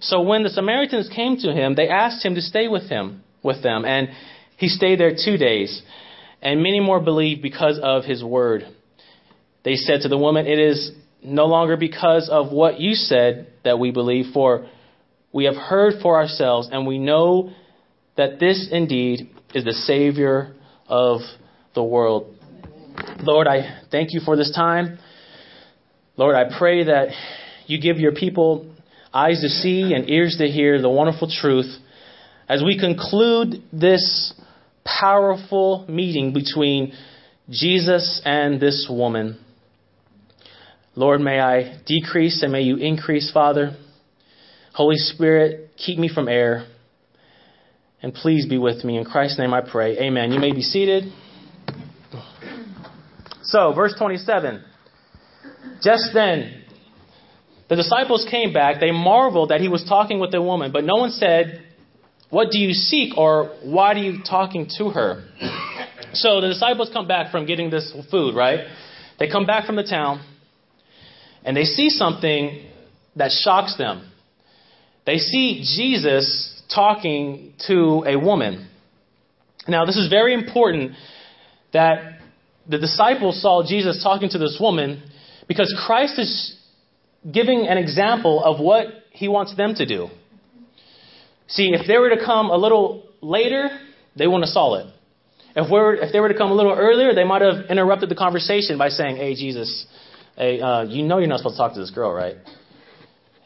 So 0.01 0.23
when 0.23 0.43
the 0.43 0.51
Samaritans 0.51 1.09
came 1.15 1.37
to 1.39 1.53
him, 1.53 1.75
they 1.75 1.89
asked 1.89 2.25
him 2.25 2.35
to 2.35 2.41
stay 2.41 2.69
with 2.69 2.89
him 2.89 3.23
with 3.43 3.63
them, 3.63 3.85
and 3.85 4.09
he 4.57 4.69
stayed 4.69 5.01
there 5.01 5.15
two 5.15 5.37
days. 5.37 5.83
And 6.43 6.63
many 6.63 6.81
more 6.81 7.01
believed 7.01 7.43
because 7.43 7.79
of 7.83 8.05
his 8.05 8.23
word. 8.23 8.67
They 9.65 9.77
said 9.77 10.03
to 10.03 10.09
the 10.09 10.19
woman, 10.19 10.47
It 10.47 10.59
is 10.59 10.93
no 11.23 11.47
longer 11.47 11.77
because 11.77 12.29
of 12.29 12.53
what 12.53 12.81
you 12.81 12.95
said 12.95 13.49
that 13.65 13.79
we 13.79 13.91
believe, 13.91 14.27
for 14.35 14.67
we 15.33 15.47
have 15.47 15.57
heard 15.57 15.95
for 16.03 16.17
ourselves, 16.17 16.69
and 16.71 16.87
we 16.87 16.99
know 16.99 17.53
that 18.17 18.39
this 18.39 18.69
indeed 18.71 19.31
is 19.55 19.65
the 19.65 19.73
Savior 19.73 20.55
of 20.87 21.21
the 21.75 21.83
world. 21.83 22.35
Lord, 23.21 23.49
I 23.49 23.81
thank 23.91 24.13
you 24.13 24.21
for 24.25 24.37
this 24.37 24.53
time. 24.55 24.99
Lord, 26.17 26.37
I 26.37 26.57
pray 26.57 26.85
that 26.85 27.09
you 27.67 27.81
give 27.81 27.99
your 27.99 28.13
people 28.13 28.74
eyes 29.15 29.41
to 29.41 29.49
see 29.49 29.95
and 29.95 30.11
ears 30.11 30.37
to 30.39 30.49
hear 30.49 30.83
the 30.83 30.91
wonderful 30.91 31.31
truth 31.31 31.73
as 32.49 32.63
we 32.63 32.79
conclude 32.79 33.63
this 33.73 34.35
powerful 34.85 35.87
meeting 35.89 36.33
between 36.33 36.93
Jesus 37.49 38.21
and 38.25 38.61
this 38.61 38.87
woman. 38.91 39.39
Lord, 40.97 41.21
may 41.21 41.41
I 41.41 41.79
decrease 41.87 42.43
and 42.43 42.53
may 42.53 42.63
you 42.63 42.77
increase, 42.77 43.31
Father. 43.33 43.77
Holy 44.75 44.97
Spirit, 44.97 45.71
keep 45.77 45.99
me 45.99 46.09
from 46.13 46.29
error. 46.29 46.67
And 48.03 48.13
please 48.13 48.47
be 48.47 48.59
with 48.59 48.85
me. 48.85 48.99
In 48.99 49.05
Christ's 49.05 49.39
name 49.39 49.55
I 49.55 49.63
pray. 49.63 49.99
Amen. 49.99 50.31
You 50.31 50.39
may 50.39 50.53
be 50.53 50.61
seated. 50.61 51.05
So, 53.45 53.73
verse 53.73 53.95
27. 53.99 54.63
Just 55.83 56.11
then, 56.13 56.64
the 57.77 57.83
disciples 57.83 58.25
came 58.31 58.53
back. 58.53 58.79
They 58.81 58.93
marveled 58.93 59.51
that 59.51 59.61
he 59.61 59.69
was 59.69 59.85
talking 59.85 60.21
with 60.21 60.31
the 60.31 60.41
woman, 60.41 60.71
but 60.71 60.85
no 60.85 60.95
one 60.95 61.11
said, 61.11 61.65
What 62.31 62.51
do 62.53 62.59
you 62.59 62.73
seek? 62.73 63.19
or 63.19 63.57
Why 63.65 63.93
are 63.95 63.99
you 63.99 64.23
talking 64.23 64.69
to 64.79 64.91
her? 64.91 65.25
So 66.13 66.41
the 66.41 66.49
disciples 66.49 66.91
come 66.93 67.09
back 67.09 67.33
from 67.33 67.47
getting 67.47 67.71
this 67.71 67.93
food, 68.13 68.37
right? 68.37 68.61
They 69.19 69.29
come 69.29 69.47
back 69.47 69.67
from 69.67 69.75
the 69.75 69.83
town 69.83 70.25
and 71.45 71.57
they 71.57 71.65
see 71.65 71.91
something 71.91 72.65
that 73.17 73.33
shocks 73.33 73.77
them. 73.77 74.09
They 75.05 75.19
see 75.19 75.65
Jesus 75.77 76.63
talking 76.73 77.55
to 77.67 78.05
a 78.07 78.17
woman. 78.17 78.69
Now, 79.67 79.85
this 79.85 79.97
is 79.97 80.09
very 80.09 80.35
important 80.35 80.93
that 81.73 82.21
the 82.69 82.79
disciples 82.79 83.43
saw 83.43 83.67
Jesus 83.67 84.01
talking 84.03 84.31
to 84.31 84.39
this 84.39 84.59
woman 84.61 85.03
because 85.49 85.75
Christ 85.87 86.21
is 86.21 86.57
giving 87.31 87.67
an 87.67 87.79
example 87.79 88.43
of 88.43 88.61
what 88.61 88.87
he 89.11 89.29
wants 89.29 89.57
them 89.57 89.75
to 89.75 89.87
do. 89.87 90.09
See, 91.49 91.71
if 91.73 91.87
they 91.87 91.99
were 91.99 92.11
to 92.11 92.25
come 92.25 92.51
a 92.51 92.57
little 92.57 93.05
later, 93.21 93.69
they 94.17 94.27
wouldn't 94.27 94.45
have 94.45 94.53
saw 94.53 94.75
it. 94.77 94.87
If, 95.57 95.71
we're, 95.71 95.95
if 95.95 96.13
they 96.13 96.21
were 96.21 96.29
to 96.29 96.37
come 96.37 96.51
a 96.51 96.55
little 96.55 96.73
earlier, 96.73 97.15
they 97.15 97.25
might 97.25 97.43
have 97.43 97.67
interrupted 97.71 98.09
the 98.09 98.17
conversation 98.17 98.77
by 98.77 98.89
saying, 98.89 99.17
Hey, 99.17 99.35
Jesus, 99.35 99.87
hey, 100.37 100.61
uh, 100.61 100.83
you 100.83 101.05
know 101.05 101.19
you're 101.19 101.29
not 101.29 101.39
supposed 101.39 101.57
to 101.57 101.59
talk 101.59 101.75
to 101.75 101.81
this 101.81 101.91
girl, 101.91 102.13
right? 102.13 102.37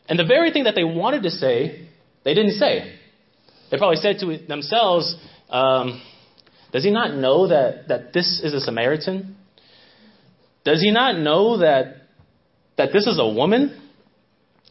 And 0.08 0.18
the 0.18 0.24
very 0.24 0.52
thing 0.52 0.64
that 0.64 0.74
they 0.74 0.84
wanted 0.84 1.24
to 1.24 1.30
say, 1.30 1.88
they 2.24 2.34
didn't 2.34 2.52
say. 2.52 2.98
They 3.70 3.76
probably 3.76 3.96
said 3.96 4.18
to 4.20 4.38
themselves, 4.46 5.14
um, 5.50 6.00
Does 6.72 6.82
he 6.82 6.90
not 6.90 7.14
know 7.14 7.48
that, 7.48 7.88
that 7.88 8.12
this 8.14 8.40
is 8.42 8.54
a 8.54 8.60
Samaritan? 8.60 9.36
Does 10.64 10.80
he 10.80 10.90
not 10.90 11.18
know 11.18 11.58
that 11.58 11.97
that 12.78 12.92
this 12.92 13.06
is 13.06 13.18
a 13.20 13.28
woman? 13.28 13.80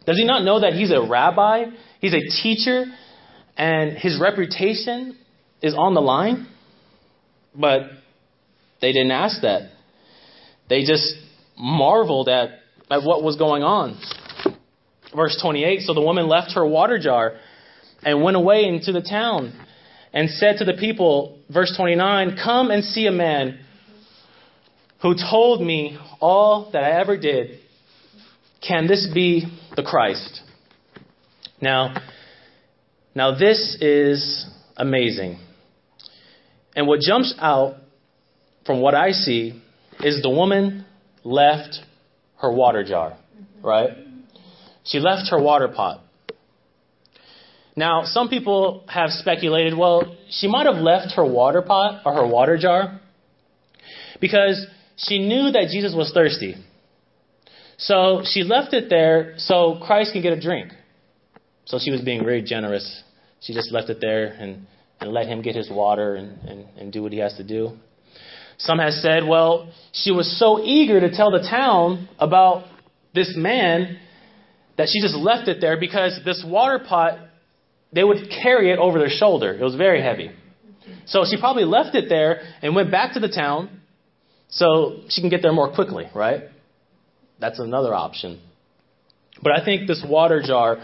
Does 0.06 0.18
he 0.18 0.26
not 0.26 0.44
know 0.44 0.62
that 0.62 0.74
he's 0.74 0.92
a 0.92 1.02
rabbi? 1.02 1.66
He's 2.00 2.14
a 2.14 2.42
teacher, 2.42 2.86
and 3.58 3.98
his 3.98 4.20
reputation 4.20 5.18
is 5.62 5.76
on 5.76 5.94
the 5.94 6.02
line? 6.02 6.48
But 7.54 7.82
they 8.82 8.92
didn't 8.92 9.12
ask 9.12 9.42
that. 9.42 9.72
They 10.70 10.84
just 10.84 11.14
marveled 11.58 12.30
at, 12.30 12.50
at 12.90 13.04
what 13.04 13.24
was 13.24 13.36
going 13.36 13.64
on. 13.64 14.00
Verse 15.16 15.38
28 15.42 15.82
So 15.82 15.94
the 15.94 16.02
woman 16.02 16.28
left 16.28 16.54
her 16.54 16.66
water 16.66 17.00
jar 17.00 17.34
and 18.04 18.24
went 18.24 18.38
away 18.38 18.66
into 18.66 18.92
the 18.92 19.02
town 19.02 19.54
and 20.14 20.30
said 20.30 20.58
to 20.60 20.66
the 20.66 20.74
people, 20.74 21.40
verse 21.50 21.74
29, 21.76 22.38
Come 22.44 22.72
and 22.72 22.84
see 22.84 23.08
a 23.08 23.12
man 23.12 23.60
who 25.02 25.16
told 25.30 25.62
me 25.62 25.98
all 26.20 26.70
that 26.74 26.84
I 26.84 27.00
ever 27.00 27.18
did. 27.18 27.60
Can 28.66 28.88
this 28.88 29.08
be 29.14 29.46
the 29.76 29.84
Christ? 29.84 30.42
Now, 31.62 31.96
now 33.16 33.38
this 33.38 33.78
is 33.82 34.46
amazing. 34.76 35.40
And 36.76 36.88
what 36.88 37.00
jumps 37.00 37.34
out 37.40 37.76
from 38.66 38.82
what 38.82 38.94
I 38.94 39.12
see 39.12 39.62
is 40.02 40.22
the 40.22 40.30
woman 40.30 40.86
left 41.24 41.80
her 42.42 42.52
water 42.52 42.84
jar, 42.84 43.18
right? 43.64 43.90
She 44.84 45.00
left 45.00 45.30
her 45.32 45.42
water 45.42 45.68
pot. 45.68 46.02
Now, 47.76 48.04
some 48.06 48.30
people 48.30 48.84
have 48.88 49.12
speculated, 49.12 49.78
well, 49.78 50.16
she 50.30 50.48
might 50.48 50.66
have 50.66 50.78
left 50.78 51.14
her 51.16 51.26
water 51.26 51.62
pot 51.62 52.02
or 52.06 52.14
her 52.14 52.28
water 52.28 52.58
jar 52.58 53.00
because 54.20 54.66
she 54.98 55.20
knew 55.20 55.52
that 55.52 55.70
Jesus 55.72 55.94
was 55.96 56.12
thirsty. 56.12 56.56
So 57.78 58.24
she 58.26 58.44
left 58.44 58.74
it 58.74 58.90
there 58.90 59.36
so 59.38 59.80
Christ 59.82 60.14
can 60.14 60.22
get 60.22 60.34
a 60.34 60.40
drink. 60.40 60.72
So 61.66 61.80
she 61.80 61.92
was 61.92 62.02
being 62.02 62.24
very 62.24 62.42
generous. 62.42 63.04
She 63.42 63.54
just 63.54 63.72
left 63.72 63.90
it 63.90 64.00
there 64.02 64.28
and, 64.28 64.66
and 65.00 65.12
let 65.12 65.28
him 65.28 65.42
get 65.42 65.56
his 65.56 65.70
water 65.70 66.16
and, 66.16 66.40
and, 66.48 66.66
and 66.78 66.94
do 66.94 67.04
what 67.04 67.12
he 67.12 67.20
has 67.20 67.36
to 67.36 67.44
do. 67.44 67.78
Some 68.58 68.80
have 68.80 68.94
said, 68.94 69.28
well, 69.28 69.72
she 69.92 70.12
was 70.12 70.40
so 70.40 70.60
eager 70.64 71.00
to 71.00 71.12
tell 71.16 71.30
the 71.30 71.48
town 71.48 72.10
about 72.18 72.66
this 73.14 73.34
man 73.38 74.00
that 74.78 74.88
she 74.92 75.02
just 75.02 75.16
left 75.16 75.48
it 75.48 75.62
there 75.62 75.80
because 75.80 76.20
this 76.26 76.44
water 76.48 76.80
pot, 76.80 77.20
they 77.94 78.04
would 78.04 78.30
carry 78.42 78.72
it 78.72 78.80
over 78.80 78.98
their 78.98 79.10
shoulder. 79.10 79.54
It 79.54 79.62
was 79.62 79.76
very 79.76 80.02
heavy. 80.02 80.32
So 81.06 81.26
she 81.30 81.40
probably 81.40 81.66
left 81.66 81.96
it 81.96 82.10
there 82.10 82.42
and 82.62 82.76
went 82.76 82.90
back 82.90 83.14
to 83.14 83.20
the 83.20 83.30
town 83.30 83.70
so 84.50 85.02
she 85.10 85.22
can 85.22 85.30
get 85.30 85.42
there 85.44 85.54
more 85.54 85.74
quickly, 85.74 86.06
right? 86.16 86.44
That's 87.40 87.60
another 87.60 87.94
option. 87.94 88.42
But 89.42 89.52
I 89.52 89.64
think 89.64 89.88
this 89.88 90.04
water 90.08 90.42
jar 90.42 90.78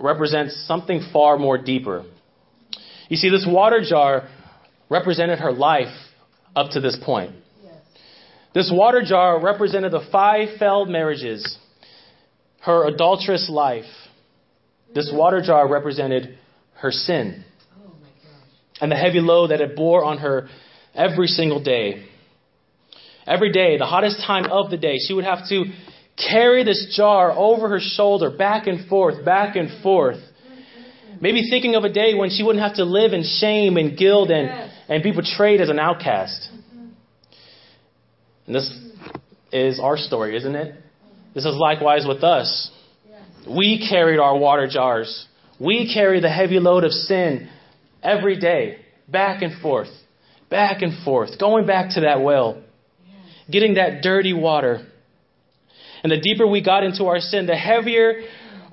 represents 0.00 0.64
something 0.66 1.08
far 1.12 1.38
more 1.38 1.58
deeper. 1.58 2.04
You 3.08 3.16
see, 3.16 3.30
this 3.30 3.46
water 3.48 3.80
jar 3.86 4.28
represented 4.88 5.38
her 5.38 5.52
life 5.52 5.94
up 6.56 6.70
to 6.72 6.80
this 6.80 6.98
point. 7.04 7.32
Yes. 7.62 7.74
This 8.54 8.72
water 8.74 9.02
jar 9.02 9.40
represented 9.40 9.92
the 9.92 10.06
five 10.10 10.58
failed 10.58 10.88
marriages, 10.88 11.58
her 12.62 12.86
adulterous 12.86 13.48
life. 13.48 13.84
This 14.94 15.10
water 15.12 15.42
jar 15.42 15.68
represented 15.68 16.38
her 16.74 16.90
sin 16.90 17.44
oh 17.78 17.92
and 18.80 18.90
the 18.90 18.96
heavy 18.96 19.20
load 19.20 19.48
that 19.50 19.60
it 19.60 19.76
bore 19.76 20.04
on 20.04 20.18
her 20.18 20.48
every 20.94 21.26
single 21.26 21.62
day. 21.62 22.04
Every 23.26 23.52
day, 23.52 23.78
the 23.78 23.86
hottest 23.86 24.20
time 24.26 24.50
of 24.50 24.70
the 24.70 24.76
day, 24.76 24.98
she 24.98 25.14
would 25.14 25.24
have 25.24 25.48
to 25.48 25.64
carry 26.16 26.62
this 26.64 26.94
jar 26.96 27.32
over 27.32 27.68
her 27.68 27.80
shoulder, 27.80 28.30
back 28.30 28.66
and 28.66 28.86
forth, 28.88 29.24
back 29.24 29.56
and 29.56 29.82
forth. 29.82 30.18
Maybe 31.20 31.48
thinking 31.48 31.74
of 31.74 31.84
a 31.84 31.88
day 31.88 32.14
when 32.14 32.30
she 32.30 32.42
wouldn't 32.42 32.64
have 32.64 32.76
to 32.76 32.84
live 32.84 33.12
in 33.12 33.24
shame 33.24 33.76
and 33.76 33.96
guilt 33.96 34.30
and, 34.30 34.70
and 34.88 35.02
be 35.02 35.12
betrayed 35.12 35.60
as 35.60 35.70
an 35.70 35.78
outcast. 35.78 36.48
And 38.46 38.54
this 38.54 38.70
is 39.52 39.80
our 39.80 39.96
story, 39.96 40.36
isn't 40.36 40.54
it? 40.54 40.74
This 41.34 41.46
is 41.46 41.54
likewise 41.56 42.04
with 42.06 42.22
us. 42.22 42.70
We 43.48 43.86
carried 43.88 44.18
our 44.18 44.36
water 44.36 44.66
jars. 44.66 45.26
We 45.58 45.92
carry 45.92 46.20
the 46.20 46.30
heavy 46.30 46.58
load 46.58 46.84
of 46.84 46.92
sin 46.92 47.48
every 48.02 48.38
day, 48.38 48.78
back 49.08 49.42
and 49.42 49.60
forth, 49.62 49.88
back 50.50 50.82
and 50.82 51.02
forth, 51.04 51.38
going 51.38 51.66
back 51.66 51.94
to 51.94 52.02
that 52.02 52.20
well 52.20 52.63
getting 53.50 53.74
that 53.74 54.02
dirty 54.02 54.32
water. 54.32 54.86
And 56.02 56.12
the 56.12 56.20
deeper 56.20 56.46
we 56.46 56.62
got 56.62 56.84
into 56.84 57.06
our 57.06 57.20
sin, 57.20 57.46
the 57.46 57.56
heavier 57.56 58.22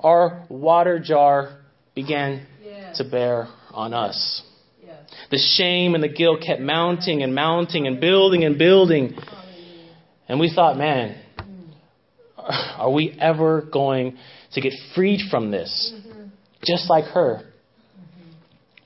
our 0.02 0.44
water 0.48 0.98
jar 0.98 1.60
began 1.94 2.46
yes. 2.64 2.98
to 2.98 3.08
bear 3.08 3.48
on 3.70 3.94
us. 3.94 4.42
Yes. 4.84 4.98
The 5.30 5.38
shame 5.38 5.94
and 5.94 6.02
the 6.02 6.08
guilt 6.08 6.42
kept 6.44 6.60
mounting 6.60 7.22
and 7.22 7.34
mounting 7.34 7.86
and 7.86 8.00
building 8.00 8.44
and 8.44 8.58
building. 8.58 9.14
And 10.28 10.40
we 10.40 10.52
thought, 10.52 10.76
man, 10.76 11.22
are 12.36 12.90
we 12.90 13.16
ever 13.20 13.62
going 13.62 14.18
to 14.52 14.60
get 14.60 14.72
freed 14.94 15.20
from 15.30 15.50
this? 15.50 15.92
Mm-hmm. 15.94 16.24
Just 16.64 16.90
like 16.90 17.04
her. 17.06 17.42
Mm-hmm. 17.42 18.30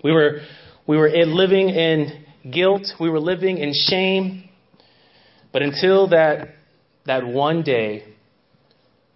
We 0.05 0.13
were 0.13 0.41
we 0.87 0.97
were 0.97 1.09
living 1.09 1.69
in 1.71 2.25
guilt, 2.51 2.87
we 3.01 3.11
were 3.11 3.21
living 3.21 3.59
in 3.59 3.73
shame, 3.75 4.46
but 5.53 5.63
until 5.63 6.09
that, 6.09 6.49
that 7.07 7.27
one 7.27 7.63
day 7.63 8.05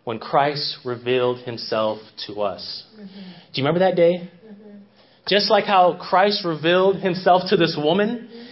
when 0.04 0.18
Christ 0.18 0.78
revealed 0.84 1.40
himself 1.40 1.98
to 2.26 2.42
us. 2.42 2.84
Mm-hmm. 2.94 3.04
Do 3.04 3.60
you 3.60 3.64
remember 3.64 3.80
that 3.80 3.96
day? 3.96 4.30
Mm-hmm. 4.44 4.78
Just 5.28 5.50
like 5.50 5.64
how 5.64 5.98
Christ 6.00 6.44
revealed 6.44 6.96
himself 6.96 7.42
to 7.50 7.56
this 7.56 7.78
woman. 7.80 8.08
Mm-hmm. 8.08 8.44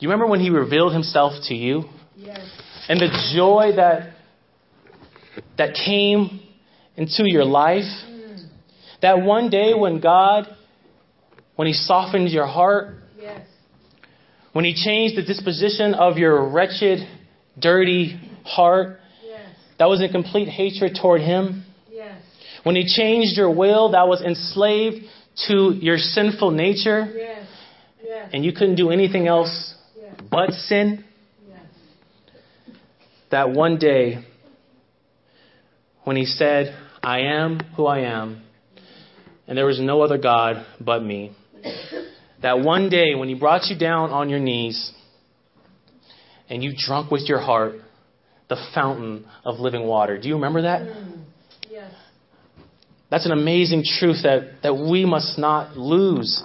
Do 0.00 0.06
you 0.06 0.08
remember 0.08 0.26
when 0.26 0.40
he 0.40 0.50
revealed 0.50 0.92
himself 0.92 1.32
to 1.48 1.54
you? 1.54 1.84
Yes. 2.16 2.40
And 2.88 3.00
the 3.00 3.32
joy 3.34 3.72
that 3.76 4.14
that 5.58 5.74
came 5.74 6.40
into 6.96 7.24
your 7.30 7.44
life. 7.44 7.84
Mm. 7.84 8.48
That 9.02 9.22
one 9.22 9.50
day 9.50 9.72
when 9.74 10.00
God 10.00 10.46
when 11.56 11.66
he 11.66 11.74
softened 11.74 12.30
your 12.30 12.46
heart. 12.46 12.94
Yes. 14.50 14.54
When 14.54 14.64
he 14.64 14.74
changed 14.74 15.16
the 15.16 15.22
disposition 15.22 15.94
of 15.94 16.18
your 16.18 16.48
wretched, 16.48 17.06
dirty 17.58 18.20
heart 18.44 19.00
that 19.80 19.88
was 19.88 20.02
in 20.02 20.10
complete 20.10 20.46
hatred 20.46 20.98
toward 21.00 21.22
him. 21.22 21.64
Yes. 21.90 22.20
When 22.64 22.76
he 22.76 22.86
changed 22.86 23.38
your 23.38 23.50
will 23.50 23.92
that 23.92 24.06
was 24.06 24.20
enslaved 24.20 25.06
to 25.48 25.74
your 25.80 25.96
sinful 25.96 26.50
nature. 26.50 27.10
Yes. 27.16 27.46
Yes. 28.04 28.30
And 28.34 28.44
you 28.44 28.52
couldn't 28.52 28.74
do 28.74 28.90
anything 28.90 29.26
else 29.26 29.74
yes. 29.96 30.14
but 30.30 30.50
sin. 30.50 31.02
Yes. 31.48 31.62
That 33.30 33.50
one 33.52 33.78
day 33.78 34.22
when 36.04 36.16
he 36.16 36.26
said, 36.26 36.76
I 37.02 37.20
am 37.20 37.60
who 37.76 37.86
I 37.86 38.00
am, 38.00 38.42
and 39.46 39.56
there 39.56 39.64
was 39.64 39.80
no 39.80 40.02
other 40.02 40.18
God 40.18 40.66
but 40.78 41.02
me. 41.02 41.34
that 42.42 42.60
one 42.60 42.88
day 42.88 43.14
when 43.14 43.28
he 43.28 43.34
brought 43.34 43.66
you 43.66 43.78
down 43.78 44.10
on 44.10 44.28
your 44.30 44.38
knees 44.38 44.92
and 46.48 46.62
you 46.62 46.72
drunk 46.76 47.10
with 47.10 47.28
your 47.28 47.40
heart 47.40 47.74
the 48.48 48.56
fountain 48.74 49.24
of 49.44 49.60
living 49.60 49.86
water. 49.86 50.18
Do 50.18 50.28
you 50.28 50.34
remember 50.34 50.62
that? 50.62 50.82
Mm. 50.82 51.22
Yes. 51.70 51.92
That's 53.08 53.24
an 53.24 53.32
amazing 53.32 53.84
truth 53.98 54.24
that, 54.24 54.62
that 54.62 54.74
we 54.74 55.04
must 55.04 55.38
not 55.38 55.76
lose. 55.76 56.42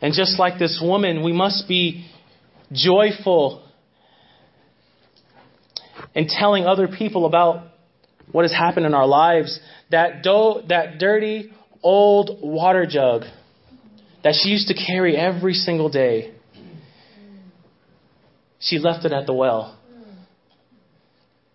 And 0.00 0.12
just 0.12 0.38
like 0.38 0.58
this 0.58 0.80
woman, 0.82 1.24
we 1.24 1.32
must 1.32 1.68
be 1.68 2.06
joyful 2.72 3.64
in 6.14 6.26
telling 6.28 6.66
other 6.66 6.88
people 6.88 7.26
about 7.26 7.68
what 8.32 8.42
has 8.42 8.52
happened 8.52 8.86
in 8.86 8.94
our 8.94 9.06
lives. 9.06 9.58
That, 9.90 10.22
do, 10.22 10.62
that 10.68 10.98
dirty 10.98 11.52
old 11.82 12.40
water 12.42 12.86
jug 12.86 13.22
that 14.26 14.34
she 14.34 14.48
used 14.48 14.66
to 14.66 14.74
carry 14.74 15.16
every 15.16 15.54
single 15.54 15.88
day, 15.88 16.34
she 18.58 18.80
left 18.80 19.04
it 19.04 19.12
at 19.12 19.24
the 19.24 19.32
well. 19.32 19.78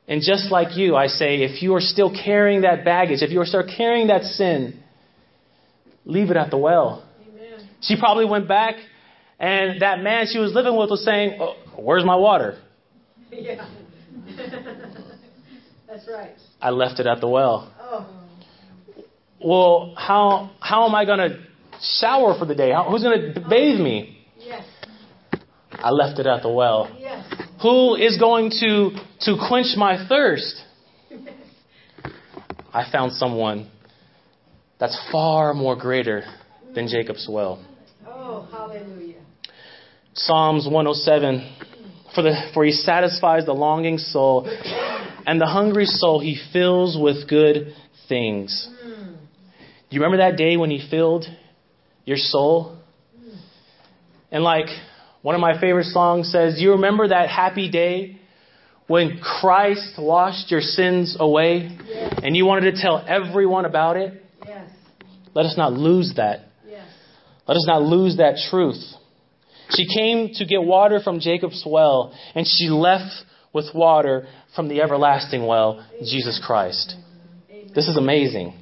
And 0.08 0.22
just 0.22 0.50
like 0.50 0.78
you, 0.78 0.96
I 0.96 1.08
say, 1.08 1.42
if 1.42 1.62
you 1.62 1.76
are 1.76 1.82
still 1.82 2.10
carrying 2.16 2.62
that 2.62 2.86
baggage, 2.86 3.22
if 3.22 3.32
you 3.32 3.42
are 3.42 3.46
still 3.46 3.68
carrying 3.68 4.08
that 4.08 4.24
sin, 4.24 4.82
leave 6.06 6.32
it 6.32 6.38
at 6.38 6.50
the 6.50 6.58
well. 6.58 7.06
Amen. 7.28 7.68
She 7.82 8.00
probably 8.00 8.24
went 8.24 8.48
back, 8.48 8.76
and 9.38 9.82
that 9.82 10.00
man 10.00 10.28
she 10.32 10.40
was 10.40 10.54
living 10.54 10.78
with 10.78 10.90
was 10.90 11.04
saying, 11.04 11.40
oh, 11.42 11.56
Where's 11.76 12.06
my 12.06 12.16
water? 12.16 12.58
Yeah. 13.34 13.68
That's 15.88 16.08
right. 16.10 16.36
I 16.62 16.70
left 16.70 17.02
it 17.02 17.06
at 17.06 17.20
the 17.20 17.28
well. 17.28 17.70
Oh. 17.82 18.08
Well, 19.44 19.94
how, 19.98 20.52
how 20.62 20.88
am 20.88 20.96
I 20.96 21.04
going 21.04 21.20
to 21.20 21.51
shower 21.82 22.38
for 22.38 22.46
the 22.46 22.56
day? 22.56 22.72
How, 22.72 22.90
who's 22.90 23.04
going 23.04 23.34
to 23.34 23.40
bathe 23.42 23.80
me? 23.80 24.26
Yes. 24.38 24.66
I 25.74 25.90
left 25.90 26.20
it 26.20 26.28
at 26.28 26.42
the 26.44 26.50
well. 26.50 26.96
Yes. 27.00 27.26
Who 27.62 27.96
is 27.96 28.18
going 28.18 28.52
to, 28.60 28.92
to 29.22 29.38
quench 29.48 29.76
my 29.78 30.08
thirst? 30.08 30.64
I 32.74 32.90
found 32.92 33.14
someone 33.14 33.70
that's 34.80 35.00
far 35.12 35.54
more 35.54 35.76
greater 35.76 36.24
than 36.74 36.88
Jacob's 36.88 37.28
well. 37.30 37.66
Oh, 38.06 38.48
hallelujah. 38.52 39.22
Psalms 40.14 40.66
107 40.66 41.56
for, 42.14 42.24
the, 42.24 42.36
for 42.54 42.66
he 42.66 42.72
satisfies 42.72 43.46
the 43.46 43.54
longing 43.54 43.98
soul, 43.98 44.46
and 45.26 45.40
the 45.40 45.46
hungry 45.46 45.86
soul 45.86 46.20
he 46.20 46.38
fills 46.52 46.98
with 47.00 47.30
good 47.30 47.74
things. 48.10 48.70
Do 48.84 49.96
you 49.96 50.02
remember 50.02 50.18
that 50.18 50.38
day 50.38 50.58
when 50.58 50.70
he 50.70 50.86
filled 50.90 51.26
your 52.06 52.18
soul? 52.18 52.78
And 54.32 54.44
like 54.44 54.68
one 55.22 55.36
of 55.36 55.42
my 55.42 55.60
favorite 55.60 55.86
songs 55.86 56.32
says, 56.32 56.56
Do 56.56 56.62
you 56.62 56.72
remember 56.72 57.10
that 57.10 57.30
happy 57.30 57.70
day 57.70 58.18
when 58.88 59.20
Christ 59.20 59.96
washed 59.98 60.52
your 60.52 60.62
sins 60.62 61.16
away 61.20 61.78
yes. 61.86 62.20
and 62.24 62.36
you 62.36 62.46
wanted 62.46 62.76
to 62.76 62.82
tell 62.82 63.04
everyone 63.08 63.66
about 63.66 63.98
it? 63.98 64.24
Yes. 64.46 64.70
Let 65.34 65.46
us 65.46 65.56
not 65.58 65.74
lose 65.74 66.14
that. 66.18 66.46
Yes. 66.68 66.88
Let 67.48 67.56
us 67.56 67.66
not 67.68 67.82
lose 67.82 68.18
that 68.18 68.38
truth. 68.50 68.82
She 69.70 69.88
came 69.88 70.34
to 70.36 70.46
get 70.46 70.62
water 70.62 71.00
from 71.02 71.20
Jacob's 71.20 71.64
well, 71.66 72.14
and 72.36 72.46
she 72.46 72.68
left 72.68 73.14
with 73.54 73.66
water 73.74 74.28
from 74.56 74.68
the 74.68 74.82
everlasting 74.82 75.46
well, 75.46 75.86
Jesus 76.02 76.42
Christ. 76.46 76.96
Amen. 77.50 77.72
This 77.74 77.88
is 77.88 77.96
amazing. 77.96 78.61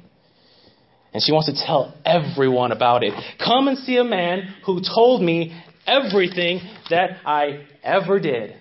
And 1.12 1.22
she 1.22 1.32
wants 1.32 1.46
to 1.46 1.66
tell 1.66 1.94
everyone 2.04 2.72
about 2.72 3.02
it. 3.02 3.12
Come 3.44 3.68
and 3.68 3.78
see 3.78 3.96
a 3.96 4.04
man 4.04 4.54
who 4.64 4.80
told 4.80 5.22
me 5.22 5.60
everything 5.86 6.60
that 6.88 7.18
I 7.26 7.66
ever 7.82 8.20
did. 8.20 8.56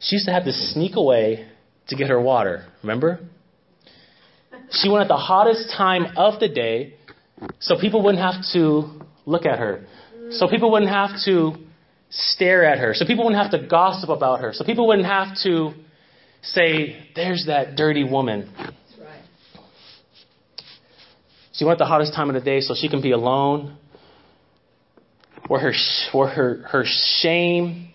She 0.00 0.16
used 0.16 0.26
to 0.26 0.32
have 0.32 0.44
to 0.44 0.52
sneak 0.52 0.96
away 0.96 1.46
to 1.88 1.96
get 1.96 2.08
her 2.08 2.20
water, 2.20 2.64
remember? 2.82 3.20
She 4.70 4.88
went 4.88 5.02
at 5.02 5.08
the 5.08 5.16
hottest 5.16 5.70
time 5.76 6.06
of 6.16 6.40
the 6.40 6.48
day 6.48 6.94
so 7.60 7.76
people 7.78 8.02
wouldn't 8.02 8.22
have 8.22 8.42
to 8.52 9.00
look 9.26 9.44
at 9.44 9.58
her. 9.58 9.86
So 10.30 10.48
people 10.48 10.70
wouldn't 10.72 10.90
have 10.90 11.10
to 11.24 11.54
stare 12.10 12.64
at 12.64 12.78
her. 12.78 12.94
So 12.94 13.04
people 13.04 13.24
wouldn't 13.24 13.42
have 13.42 13.60
to 13.60 13.66
gossip 13.66 14.08
about 14.08 14.40
her. 14.40 14.52
So 14.52 14.64
people 14.64 14.86
wouldn't 14.88 15.06
have 15.06 15.36
to 15.42 15.72
say, 16.42 17.10
there's 17.14 17.44
that 17.46 17.76
dirty 17.76 18.04
woman. 18.04 18.50
She 21.56 21.64
went 21.64 21.78
the 21.78 21.86
hottest 21.86 22.14
time 22.14 22.28
of 22.28 22.34
the 22.34 22.40
day 22.40 22.60
so 22.60 22.74
she 22.74 22.88
can 22.88 23.00
be 23.00 23.12
alone 23.12 23.76
where 25.48 25.60
her, 25.60 25.72
where 26.12 26.28
her, 26.28 26.64
her 26.68 26.84
shame 27.20 27.88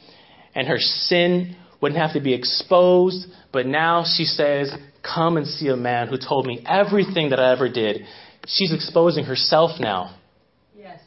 and 0.56 0.68
her 0.68 0.80
sin 0.80 1.56
wouldn't 1.82 2.00
have 2.00 2.14
to 2.14 2.22
be 2.22 2.34
exposed. 2.34 3.28
But 3.52 3.66
now 3.66 4.04
she 4.04 4.26
says, 4.26 4.74
Come 5.04 5.38
and 5.38 5.48
see 5.48 5.68
a 5.68 5.76
man 5.76 6.08
who 6.08 6.18
told 6.18 6.46
me 6.46 6.64
everything 6.68 7.32
that 7.32 7.40
I 7.40 7.52
ever 7.52 7.70
did. 7.70 8.04
She's 8.48 8.74
exposing 8.74 9.26
herself 9.26 9.80
now. 9.80 10.16
Yes. 10.78 11.00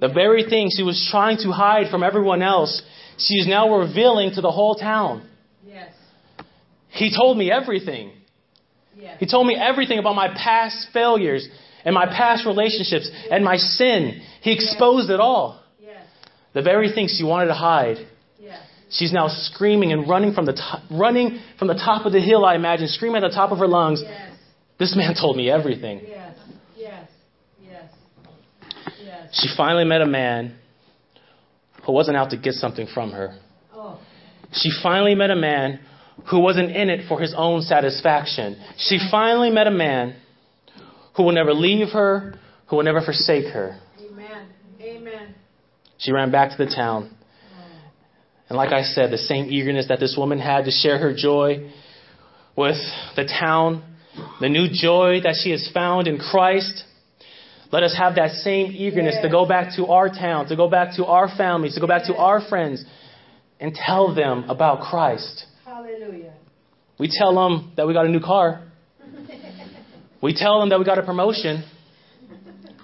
The 0.00 0.08
very 0.08 0.44
thing 0.48 0.68
she 0.74 0.82
was 0.82 1.08
trying 1.10 1.38
to 1.38 1.50
hide 1.50 1.90
from 1.90 2.02
everyone 2.02 2.42
else, 2.42 2.82
she 3.18 3.34
is 3.34 3.46
now 3.46 3.72
revealing 3.78 4.32
to 4.34 4.40
the 4.40 4.50
whole 4.50 4.74
town. 4.74 5.28
Yes. 5.66 5.92
He 6.88 7.14
told 7.16 7.38
me 7.38 7.50
everything. 7.50 8.12
He 9.18 9.26
told 9.26 9.46
me 9.46 9.56
everything 9.56 9.98
about 9.98 10.14
my 10.14 10.28
past 10.28 10.88
failures 10.92 11.48
and 11.84 11.94
my 11.94 12.06
past 12.06 12.46
relationships 12.46 13.10
and 13.30 13.44
my 13.44 13.56
sin. 13.56 14.20
He 14.42 14.52
exposed 14.52 15.10
it 15.10 15.20
all. 15.20 15.62
The 16.52 16.62
very 16.62 16.92
things 16.92 17.14
she 17.16 17.24
wanted 17.24 17.46
to 17.46 17.54
hide. 17.54 17.98
She's 18.90 19.12
now 19.12 19.28
screaming 19.28 19.92
and 19.92 20.08
running 20.08 20.34
from 20.34 20.46
the 20.46 20.52
top, 20.52 20.82
running 20.90 21.38
from 21.58 21.68
the 21.68 21.74
top 21.74 22.06
of 22.06 22.12
the 22.12 22.20
hill, 22.20 22.44
I 22.44 22.56
imagine, 22.56 22.88
screaming 22.88 23.22
at 23.22 23.28
the 23.28 23.34
top 23.34 23.52
of 23.52 23.58
her 23.58 23.68
lungs. 23.68 24.02
Yes. 24.04 24.32
This 24.80 24.96
man 24.96 25.14
told 25.14 25.36
me 25.36 25.48
everything. 25.48 26.00
Yes. 26.08 26.36
Yes. 26.76 27.08
Yes. 27.62 27.92
Yes. 29.04 29.28
She 29.32 29.48
finally 29.56 29.84
met 29.84 30.00
a 30.00 30.06
man 30.06 30.56
who 31.86 31.92
wasn't 31.92 32.16
out 32.16 32.30
to 32.30 32.36
get 32.36 32.54
something 32.54 32.88
from 32.92 33.12
her. 33.12 33.38
Oh. 33.72 34.00
She 34.52 34.72
finally 34.82 35.14
met 35.14 35.30
a 35.30 35.36
man 35.36 35.78
who 36.28 36.40
wasn't 36.40 36.70
in 36.70 36.90
it 36.90 37.08
for 37.08 37.20
his 37.20 37.34
own 37.36 37.62
satisfaction. 37.62 38.56
She 38.76 38.98
finally 39.10 39.50
met 39.50 39.66
a 39.66 39.70
man 39.70 40.16
who 41.16 41.22
will 41.24 41.32
never 41.32 41.52
leave 41.52 41.88
her, 41.90 42.34
who 42.68 42.76
will 42.76 42.84
never 42.84 43.00
forsake 43.00 43.46
her. 43.52 43.78
Amen. 44.00 44.48
Amen. 44.80 45.34
She 45.98 46.12
ran 46.12 46.30
back 46.30 46.56
to 46.56 46.64
the 46.64 46.70
town. 46.70 47.10
And 48.48 48.56
like 48.56 48.72
I 48.72 48.82
said, 48.82 49.12
the 49.12 49.18
same 49.18 49.46
eagerness 49.48 49.86
that 49.88 50.00
this 50.00 50.16
woman 50.18 50.40
had 50.40 50.64
to 50.64 50.72
share 50.72 50.98
her 50.98 51.14
joy 51.14 51.70
with 52.56 52.78
the 53.14 53.24
town, 53.24 53.84
the 54.40 54.48
new 54.48 54.66
joy 54.68 55.20
that 55.22 55.36
she 55.40 55.50
has 55.52 55.70
found 55.72 56.08
in 56.08 56.18
Christ. 56.18 56.84
Let 57.70 57.84
us 57.84 57.94
have 57.96 58.16
that 58.16 58.32
same 58.32 58.72
eagerness 58.72 59.16
to 59.22 59.28
go 59.30 59.46
back 59.46 59.76
to 59.76 59.86
our 59.86 60.08
town, 60.08 60.48
to 60.48 60.56
go 60.56 60.68
back 60.68 60.96
to 60.96 61.06
our 61.06 61.28
families, 61.36 61.74
to 61.74 61.80
go 61.80 61.86
back 61.86 62.06
to 62.06 62.16
our 62.16 62.40
friends, 62.40 62.84
and 63.60 63.72
tell 63.72 64.12
them 64.12 64.50
about 64.50 64.80
Christ. 64.80 65.44
We 67.00 67.08
tell 67.10 67.34
them 67.34 67.72
that 67.78 67.86
we 67.86 67.94
got 67.94 68.04
a 68.04 68.10
new 68.10 68.20
car. 68.20 68.62
We 70.22 70.34
tell 70.34 70.60
them 70.60 70.68
that 70.68 70.78
we 70.78 70.84
got 70.84 70.98
a 70.98 71.02
promotion. 71.02 71.64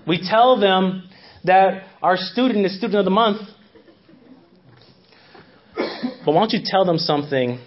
We 0.08 0.26
tell 0.26 0.58
them 0.58 1.06
that 1.44 1.82
our 2.00 2.16
student 2.16 2.64
is 2.64 2.78
student 2.78 2.98
of 3.00 3.04
the 3.04 3.10
month. 3.10 3.46
But 6.24 6.32
why 6.32 6.40
don't 6.40 6.52
you 6.52 6.60
tell 6.64 6.86
them 6.86 6.96
something 6.96 7.60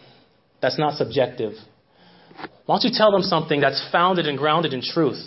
that's 0.59 0.79
not 0.79 0.97
subjective? 0.97 1.53
Why 2.65 2.77
don't 2.77 2.83
you 2.83 2.89
tell 2.91 3.11
them 3.11 3.21
something 3.21 3.61
that's 3.61 3.87
founded 3.91 4.25
and 4.25 4.35
grounded 4.35 4.73
in 4.73 4.81
truth? 4.81 5.23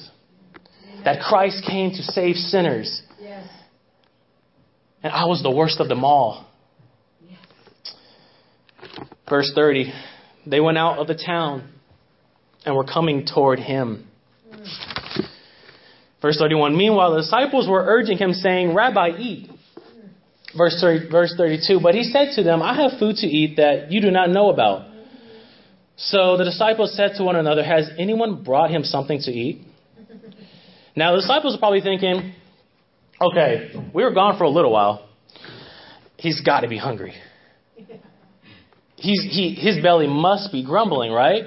That 1.04 1.20
Christ 1.20 1.64
came 1.64 1.90
to 1.90 2.02
save 2.02 2.34
sinners. 2.34 3.00
And 5.04 5.12
I 5.12 5.26
was 5.26 5.40
the 5.40 5.52
worst 5.52 5.78
of 5.78 5.86
them 5.86 6.02
all. 6.02 6.48
Verse 9.28 9.52
30 9.54 9.92
They 10.46 10.60
went 10.60 10.78
out 10.78 10.98
of 10.98 11.06
the 11.06 11.14
town 11.14 11.70
and 12.64 12.74
were 12.74 12.84
coming 12.84 13.26
toward 13.26 13.58
him. 13.58 14.08
Verse 16.20 16.38
31 16.38 16.76
Meanwhile, 16.76 17.12
the 17.12 17.22
disciples 17.22 17.68
were 17.68 17.82
urging 17.84 18.18
him, 18.18 18.32
saying, 18.32 18.74
Rabbi, 18.74 19.10
eat. 19.18 19.50
Verse, 20.56 20.78
30, 20.80 21.08
verse 21.10 21.34
32 21.36 21.80
But 21.82 21.94
he 21.94 22.04
said 22.04 22.34
to 22.36 22.42
them, 22.42 22.62
I 22.62 22.74
have 22.82 22.98
food 22.98 23.16
to 23.16 23.26
eat 23.26 23.56
that 23.56 23.90
you 23.90 24.00
do 24.00 24.10
not 24.10 24.30
know 24.30 24.50
about. 24.50 24.88
So 25.96 26.36
the 26.36 26.44
disciples 26.44 26.96
said 26.96 27.12
to 27.16 27.24
one 27.24 27.36
another, 27.36 27.62
Has 27.62 27.90
anyone 27.98 28.42
brought 28.42 28.70
him 28.70 28.84
something 28.84 29.20
to 29.22 29.30
eat? 29.30 29.62
Now, 30.94 31.12
the 31.12 31.20
disciples 31.20 31.54
are 31.56 31.58
probably 31.58 31.80
thinking, 31.80 32.34
Okay, 33.20 33.72
we 33.94 34.02
were 34.02 34.12
gone 34.12 34.36
for 34.36 34.44
a 34.44 34.50
little 34.50 34.72
while. 34.72 35.08
He's 36.16 36.40
got 36.40 36.60
to 36.60 36.68
be 36.68 36.78
hungry. 36.78 37.14
He's, 39.02 39.22
he, 39.22 39.54
his 39.54 39.82
belly 39.82 40.06
must 40.06 40.52
be 40.52 40.64
grumbling, 40.64 41.10
right? 41.10 41.46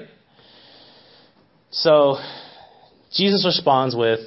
So 1.70 2.18
Jesus 3.14 3.46
responds 3.46 3.96
with, 3.96 4.20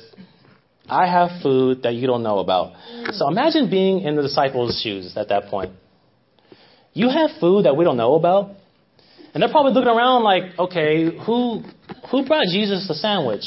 I 0.87 1.05
have 1.05 1.43
food 1.43 1.83
that 1.83 1.93
you 1.93 2.07
don't 2.07 2.23
know 2.23 2.39
about. 2.39 2.73
So 3.11 3.29
imagine 3.29 3.69
being 3.69 4.01
in 4.01 4.15
the 4.15 4.23
disciples' 4.23 4.81
shoes 4.83 5.15
at 5.15 5.29
that 5.29 5.45
point. 5.45 5.73
You 6.93 7.09
have 7.09 7.29
food 7.39 7.65
that 7.65 7.77
we 7.77 7.85
don't 7.85 7.97
know 7.97 8.15
about? 8.15 8.55
And 9.31 9.43
they're 9.43 9.51
probably 9.51 9.73
looking 9.73 9.89
around 9.89 10.23
like, 10.23 10.57
okay, 10.57 11.15
who 11.23 11.61
who 12.09 12.25
brought 12.25 12.47
Jesus 12.47 12.87
the 12.87 12.95
sandwich? 12.95 13.43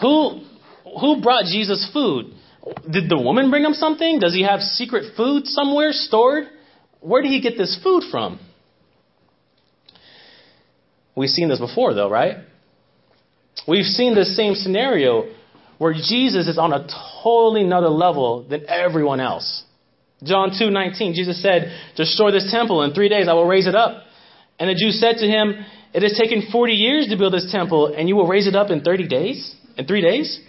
Who 0.00 0.40
who 1.00 1.22
brought 1.22 1.44
Jesus 1.44 1.88
food? 1.92 2.34
Did 2.90 3.08
the 3.08 3.16
woman 3.16 3.48
bring 3.48 3.62
him 3.62 3.74
something? 3.74 4.18
Does 4.18 4.34
he 4.34 4.42
have 4.42 4.60
secret 4.60 5.16
food 5.16 5.46
somewhere 5.46 5.92
stored? 5.92 6.48
Where 7.00 7.22
did 7.22 7.30
he 7.30 7.40
get 7.40 7.56
this 7.56 7.78
food 7.80 8.02
from? 8.10 8.40
We've 11.18 11.34
seen 11.38 11.48
this 11.48 11.58
before 11.58 11.94
though, 11.94 12.08
right? 12.08 12.36
We've 13.66 13.90
seen 13.98 14.14
this 14.14 14.36
same 14.36 14.54
scenario 14.54 15.12
where 15.78 15.92
Jesus 15.92 16.46
is 16.46 16.58
on 16.58 16.72
a 16.72 16.86
totally 17.22 17.62
another 17.62 17.88
level 17.88 18.44
than 18.48 18.60
everyone 18.68 19.20
else. 19.30 19.64
John 20.22 20.50
2:19 20.50 21.14
Jesus 21.14 21.42
said, 21.42 21.72
"Destroy 21.96 22.30
this 22.30 22.48
temple 22.52 22.82
in 22.84 22.92
3 22.92 23.08
days 23.08 23.26
I 23.26 23.34
will 23.38 23.50
raise 23.54 23.66
it 23.66 23.74
up." 23.74 24.04
And 24.60 24.70
the 24.70 24.74
Jews 24.74 25.00
said 25.00 25.18
to 25.18 25.26
him, 25.26 25.46
"It 25.92 26.02
has 26.02 26.12
taken 26.12 26.42
40 26.56 26.74
years 26.74 27.08
to 27.08 27.16
build 27.16 27.32
this 27.32 27.50
temple 27.50 27.82
and 27.86 28.08
you 28.08 28.14
will 28.14 28.30
raise 28.34 28.46
it 28.46 28.54
up 28.54 28.70
in 28.70 28.80
30 28.80 29.08
days?" 29.08 29.56
In 29.76 29.86
3 29.86 30.00
days? 30.00 30.40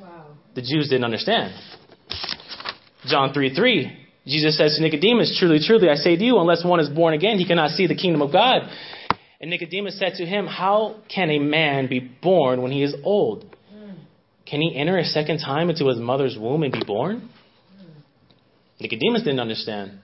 Wow. 0.00 0.08
The 0.54 0.62
Jews 0.62 0.88
didn't 0.88 1.04
understand. 1.04 1.52
John 3.06 3.34
3:3 3.34 3.90
Jesus 4.26 4.56
says 4.56 4.76
to 4.76 4.82
Nicodemus, 4.82 5.36
"Truly, 5.38 5.58
truly 5.58 5.90
I 5.90 5.96
say 5.96 6.16
to 6.16 6.24
you, 6.24 6.38
unless 6.38 6.64
one 6.64 6.80
is 6.80 6.88
born 6.88 7.12
again, 7.12 7.38
he 7.38 7.44
cannot 7.44 7.72
see 7.72 7.86
the 7.86 7.94
kingdom 7.94 8.22
of 8.22 8.32
God." 8.32 8.62
And 9.44 9.50
Nicodemus 9.50 9.98
said 9.98 10.14
to 10.14 10.24
him, 10.24 10.46
"How 10.46 10.94
can 11.06 11.28
a 11.28 11.38
man 11.38 11.86
be 11.86 11.98
born 11.98 12.62
when 12.62 12.72
he 12.72 12.82
is 12.82 12.94
old?" 13.04 13.44
Can 14.46 14.62
he 14.62 14.74
enter 14.74 14.96
a 14.96 15.04
second 15.04 15.40
time 15.40 15.68
into 15.68 15.86
his 15.86 15.98
mother's 15.98 16.38
womb 16.38 16.62
and 16.62 16.72
be 16.72 16.82
born? 16.82 17.28
Nicodemus 18.80 19.20
didn't 19.20 19.40
understand. 19.40 19.98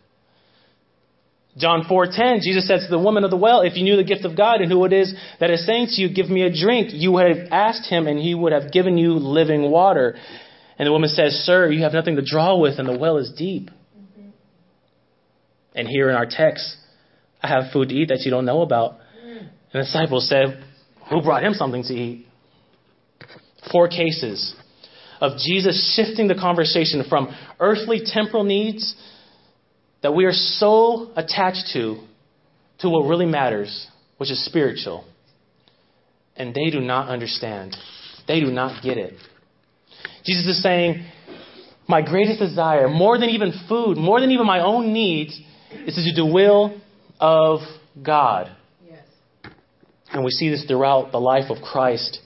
John 1.57 1.85
4:10 1.85 2.43
Jesus 2.43 2.67
said 2.67 2.81
to 2.81 2.89
the 2.89 2.99
woman 2.99 3.25
of 3.25 3.31
the 3.31 3.39
well, 3.39 3.63
"If 3.63 3.79
you 3.79 3.85
knew 3.85 3.97
the 3.97 4.05
gift 4.05 4.27
of 4.27 4.37
God 4.37 4.61
and 4.61 4.71
who 4.71 4.85
it 4.85 4.93
is 4.93 5.15
that 5.39 5.51
is 5.51 5.65
saying 5.65 5.87
to 5.87 6.03
you, 6.03 6.11
give 6.11 6.29
me 6.29 6.43
a 6.43 6.51
drink, 6.51 6.93
you 6.93 7.11
would 7.13 7.35
have 7.35 7.49
asked 7.51 7.87
him 7.89 8.07
and 8.07 8.21
he 8.21 8.35
would 8.35 8.53
have 8.53 8.71
given 8.71 8.99
you 8.99 9.15
living 9.15 9.71
water." 9.71 10.17
And 10.79 10.87
the 10.87 10.93
woman 10.93 11.09
says, 11.09 11.35
"Sir, 11.47 11.71
you 11.71 11.81
have 11.85 11.95
nothing 11.95 12.17
to 12.17 12.23
draw 12.23 12.57
with 12.57 12.79
and 12.79 12.87
the 12.87 12.99
well 12.99 13.17
is 13.17 13.31
deep." 13.31 13.71
And 15.75 15.89
here 15.89 16.11
in 16.11 16.15
our 16.15 16.27
text, 16.27 16.77
I 17.43 17.47
have 17.47 17.71
food 17.71 17.89
to 17.89 17.95
eat 17.95 18.09
that 18.09 18.27
you 18.27 18.31
don't 18.31 18.45
know 18.45 18.61
about. 18.61 18.99
The 19.73 19.81
disciples 19.81 20.29
said, 20.29 20.63
"Who 21.11 21.23
brought 21.23 21.45
him 21.45 21.55
something 21.55 21.83
to 21.85 21.95
eat?" 21.95 22.27
Four 23.71 23.89
cases 23.89 24.55
of 25.21 25.37
Jesus 25.39 25.95
shifting 25.95 26.29
the 26.29 26.35
conversation 26.35 27.05
from 27.05 27.35
earthly 27.61 28.01
temporal 28.05 28.45
needs 28.45 28.95
that 30.03 30.15
we 30.15 30.25
are 30.25 30.33
so 30.33 31.11
attached 31.15 31.73
to 31.75 31.99
to 32.79 32.89
what 32.89 33.07
really 33.07 33.27
matters, 33.27 33.87
which 34.17 34.31
is 34.31 34.43
spiritual. 34.45 35.05
And 36.37 36.55
they 36.55 36.71
do 36.71 36.81
not 36.81 37.09
understand. 37.09 37.77
They 38.27 38.41
do 38.41 38.47
not 38.47 38.83
get 38.83 38.97
it. 38.97 39.15
Jesus 40.25 40.47
is 40.47 40.63
saying, 40.63 41.05
My 41.87 42.01
greatest 42.01 42.39
desire, 42.41 42.89
more 42.89 43.19
than 43.19 43.31
even 43.31 43.53
food, 43.69 43.99
more 43.99 44.21
than 44.21 44.31
even 44.31 44.47
my 44.47 44.61
own 44.61 44.93
needs, 44.93 45.39
is 45.87 45.95
to 45.95 46.05
do 46.15 46.25
the 46.25 46.27
will 46.27 46.81
of 47.19 47.61
God. 48.03 48.51
And 50.13 50.25
we 50.25 50.31
see 50.31 50.51
this 50.51 50.65
throughout 50.65 51.13
the 51.13 51.21
life 51.21 51.51
of 51.51 51.63
Christ. 51.63 52.19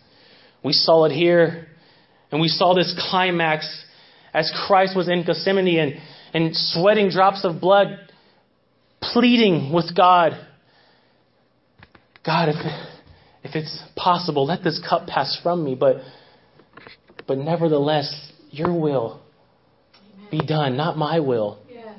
We 0.65 0.73
saw 0.73 1.05
it 1.05 1.13
here, 1.13 1.67
and 2.31 2.41
we 2.41 2.49
saw 2.49 2.75
this 2.75 2.95
climax 3.11 3.85
as 4.33 4.51
Christ 4.67 4.97
was 4.97 5.09
in 5.09 5.25
Gethsemane 5.25 5.79
and, 5.79 5.95
and 6.33 6.57
sweating 6.57 7.11
drops 7.11 7.45
of 7.45 7.61
blood, 7.61 7.99
pleading 9.01 9.73
with 9.73 9.95
God 9.95 10.33
God, 12.25 12.49
if, 12.49 12.57
if 13.45 13.55
it's 13.55 13.83
possible, 13.95 14.47
let 14.47 14.65
this 14.65 14.81
cup 14.89 15.07
pass 15.07 15.39
from 15.43 15.63
me, 15.63 15.75
but, 15.75 15.97
but 17.27 17.37
nevertheless, 17.39 18.33
your 18.51 18.73
will 18.79 19.21
be 20.31 20.41
done, 20.41 20.77
not 20.77 20.97
my 20.97 21.21
will. 21.21 21.59
Yes. 21.71 21.99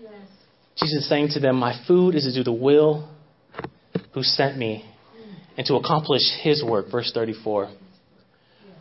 Yes. 0.00 0.12
Jesus 0.78 1.02
is 1.02 1.08
saying 1.08 1.30
to 1.32 1.40
them, 1.40 1.56
My 1.56 1.74
food 1.88 2.14
is 2.14 2.24
to 2.24 2.32
do 2.32 2.44
the 2.44 2.52
will 2.52 3.08
who 4.14 4.22
sent 4.22 4.56
me 4.56 4.88
and 5.56 5.66
to 5.66 5.74
accomplish 5.74 6.22
his 6.42 6.64
work. 6.64 6.90
Verse 6.90 7.10
34. 7.12 7.70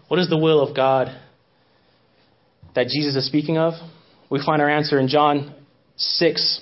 What 0.08 0.20
is 0.20 0.30
the 0.30 0.38
will 0.38 0.62
of 0.62 0.76
God 0.76 1.16
that 2.76 2.88
Jesus 2.88 3.16
is 3.16 3.26
speaking 3.26 3.58
of? 3.58 3.74
We 4.30 4.44
find 4.46 4.62
our 4.62 4.70
answer 4.70 5.00
in 5.00 5.08
John 5.08 5.54
6, 5.98 6.62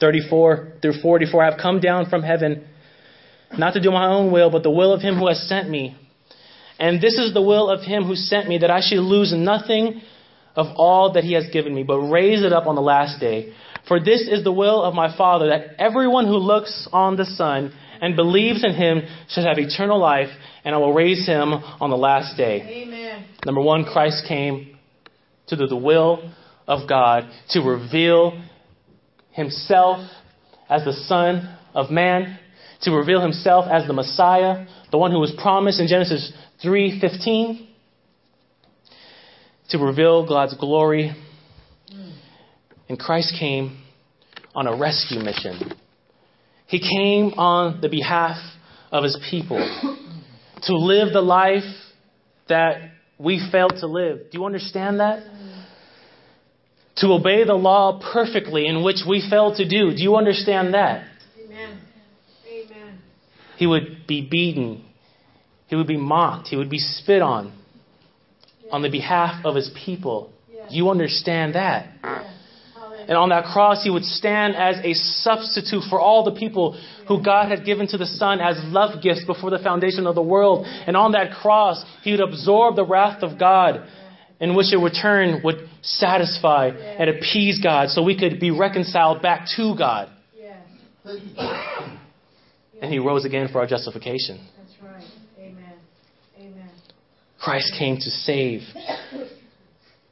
34 0.00 0.72
through 0.82 1.00
44. 1.00 1.42
I 1.42 1.50
have 1.50 1.60
come 1.60 1.80
down 1.80 2.08
from 2.08 2.22
heaven 2.22 2.66
not 3.58 3.74
to 3.74 3.80
do 3.80 3.90
my 3.90 4.08
own 4.08 4.32
will, 4.32 4.50
but 4.50 4.62
the 4.62 4.70
will 4.70 4.92
of 4.92 5.00
him 5.00 5.16
who 5.16 5.28
has 5.28 5.48
sent 5.48 5.68
me. 5.68 5.96
And 6.78 7.00
this 7.00 7.14
is 7.14 7.32
the 7.32 7.42
will 7.42 7.70
of 7.70 7.82
him 7.82 8.04
who 8.04 8.16
sent 8.16 8.48
me, 8.48 8.58
that 8.58 8.70
I 8.70 8.80
should 8.80 8.98
lose 8.98 9.32
nothing 9.32 10.02
of 10.56 10.66
all 10.76 11.12
that 11.12 11.24
he 11.24 11.34
has 11.34 11.44
given 11.52 11.74
me, 11.74 11.82
but 11.82 11.98
raise 11.98 12.42
it 12.42 12.52
up 12.52 12.66
on 12.66 12.74
the 12.74 12.82
last 12.82 13.20
day. 13.20 13.52
For 13.88 14.00
this 14.00 14.22
is 14.22 14.44
the 14.44 14.52
will 14.52 14.82
of 14.82 14.94
my 14.94 15.14
Father, 15.16 15.48
that 15.48 15.78
everyone 15.78 16.26
who 16.26 16.36
looks 16.36 16.88
on 16.92 17.16
the 17.16 17.26
Son 17.26 17.72
and 18.00 18.16
believes 18.16 18.64
in 18.64 18.74
him 18.74 19.02
should 19.28 19.44
have 19.44 19.58
eternal 19.58 19.98
life, 20.00 20.30
and 20.64 20.74
I 20.74 20.78
will 20.78 20.92
raise 20.92 21.26
him 21.26 21.52
on 21.52 21.90
the 21.90 21.96
last 21.96 22.36
day. 22.36 22.84
Amen. 22.84 23.26
Number 23.44 23.60
one, 23.60 23.84
Christ 23.84 24.24
came 24.26 24.78
to 25.48 25.56
do 25.56 25.66
the 25.66 25.76
will 25.76 26.32
of 26.66 26.88
God, 26.88 27.30
to 27.50 27.60
reveal 27.60 28.42
himself 29.32 30.00
as 30.68 30.84
the 30.84 30.92
Son 30.92 31.56
of 31.74 31.90
Man, 31.90 32.38
to 32.82 32.90
reveal 32.90 33.20
himself 33.20 33.66
as 33.70 33.86
the 33.86 33.92
Messiah, 33.92 34.66
the 34.90 34.98
one 34.98 35.10
who 35.10 35.20
was 35.20 35.32
promised 35.32 35.80
in 35.80 35.88
Genesis 35.88 36.32
3:15, 36.62 37.66
to 39.70 39.78
reveal 39.78 40.26
God's 40.26 40.54
glory. 40.54 41.14
And 42.94 43.00
Christ 43.00 43.34
came 43.40 43.82
on 44.54 44.68
a 44.68 44.76
rescue 44.76 45.18
mission. 45.18 45.72
He 46.68 46.78
came 46.78 47.36
on 47.36 47.80
the 47.80 47.88
behalf 47.88 48.36
of 48.92 49.02
his 49.02 49.18
people 49.32 49.58
to 50.62 50.76
live 50.76 51.12
the 51.12 51.20
life 51.20 51.64
that 52.48 52.92
we 53.18 53.44
failed 53.50 53.74
to 53.80 53.88
live. 53.88 54.30
Do 54.30 54.38
you 54.38 54.44
understand 54.44 55.00
that? 55.00 55.24
To 56.98 57.08
obey 57.08 57.42
the 57.42 57.54
law 57.54 58.00
perfectly, 58.12 58.68
in 58.68 58.84
which 58.84 58.98
we 59.08 59.26
failed 59.28 59.56
to 59.56 59.68
do. 59.68 59.90
Do 59.90 60.00
you 60.00 60.14
understand 60.14 60.74
that? 60.74 61.04
Amen. 61.44 61.80
Amen. 62.46 62.98
He 63.56 63.66
would 63.66 64.06
be 64.06 64.24
beaten, 64.24 64.84
he 65.66 65.74
would 65.74 65.88
be 65.88 65.96
mocked, 65.96 66.46
he 66.46 66.54
would 66.54 66.70
be 66.70 66.78
spit 66.78 67.22
on 67.22 67.52
on 68.70 68.82
the 68.82 68.88
behalf 68.88 69.44
of 69.44 69.56
his 69.56 69.68
people. 69.84 70.30
Yes. 70.48 70.70
Do 70.70 70.76
you 70.76 70.90
understand 70.90 71.56
that? 71.56 71.88
Yes. 72.04 72.33
And 73.06 73.18
on 73.18 73.28
that 73.28 73.44
cross, 73.44 73.84
he 73.84 73.90
would 73.90 74.04
stand 74.04 74.56
as 74.56 74.76
a 74.82 74.94
substitute 74.94 75.82
for 75.90 76.00
all 76.00 76.24
the 76.24 76.32
people 76.32 76.80
who 77.06 77.22
God 77.22 77.48
had 77.48 77.64
given 77.64 77.86
to 77.88 77.98
the 77.98 78.06
Son 78.06 78.40
as 78.40 78.56
love 78.64 79.02
gifts 79.02 79.24
before 79.24 79.50
the 79.50 79.58
foundation 79.58 80.06
of 80.06 80.14
the 80.14 80.22
world. 80.22 80.66
And 80.66 80.96
on 80.96 81.12
that 81.12 81.32
cross, 81.32 81.84
he 82.02 82.12
would 82.12 82.20
absorb 82.20 82.76
the 82.76 82.84
wrath 82.84 83.22
of 83.22 83.38
God, 83.38 83.86
in 84.40 84.56
which 84.56 84.72
in 84.72 84.82
return 84.82 85.42
would 85.44 85.68
satisfy 85.82 86.68
and 86.68 87.10
appease 87.10 87.60
God 87.62 87.90
so 87.90 88.02
we 88.02 88.18
could 88.18 88.40
be 88.40 88.50
reconciled 88.50 89.20
back 89.22 89.46
to 89.56 89.74
God. 89.76 90.10
And 92.80 92.92
he 92.92 92.98
rose 92.98 93.24
again 93.24 93.48
for 93.52 93.60
our 93.60 93.66
justification. 93.66 94.46
That's 94.58 94.72
right. 94.82 95.04
Amen. 95.38 95.74
Amen. 96.38 96.70
Christ 97.38 97.74
came 97.78 97.96
to 97.96 98.10
save. 98.10 98.62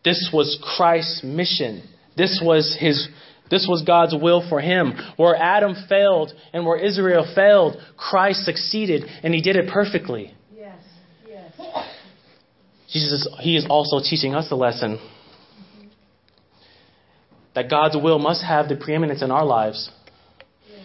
This 0.04 0.30
was 0.32 0.58
Christ's 0.76 1.22
mission. 1.22 1.82
This 2.16 2.40
was 2.44 2.76
his 2.78 3.08
this 3.50 3.66
was 3.68 3.82
God's 3.82 4.14
will 4.14 4.46
for 4.48 4.60
him. 4.60 4.94
Where 5.16 5.36
Adam 5.36 5.74
failed 5.88 6.32
and 6.54 6.64
where 6.64 6.78
Israel 6.78 7.30
failed, 7.34 7.76
Christ 7.96 8.44
succeeded 8.44 9.04
and 9.22 9.34
he 9.34 9.42
did 9.42 9.56
it 9.56 9.68
perfectly. 9.68 10.34
Yes. 10.56 10.82
Yes. 11.28 11.52
Jesus 12.90 13.28
he 13.40 13.56
is 13.56 13.66
also 13.68 14.00
teaching 14.00 14.34
us 14.34 14.50
a 14.50 14.56
lesson 14.56 14.98
that 17.54 17.68
God's 17.68 17.96
will 17.96 18.18
must 18.18 18.42
have 18.42 18.68
the 18.68 18.76
preeminence 18.76 19.22
in 19.22 19.30
our 19.30 19.44
lives. 19.44 19.90
Yes. 20.70 20.80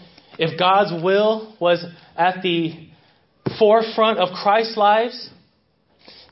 If 0.52 0.60
God's 0.60 0.92
will 1.02 1.56
was 1.60 1.86
at 2.18 2.42
the 2.42 2.90
forefront 3.58 4.20
of 4.20 4.30
Christ's 4.34 4.76
lives, 4.76 5.30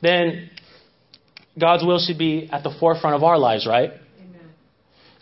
then 0.01 0.49
God's 1.57 1.85
will 1.85 1.99
should 1.99 2.17
be 2.17 2.49
at 2.51 2.63
the 2.63 2.75
forefront 2.77 3.15
of 3.15 3.23
our 3.23 3.37
lives, 3.37 3.65
right? 3.65 3.91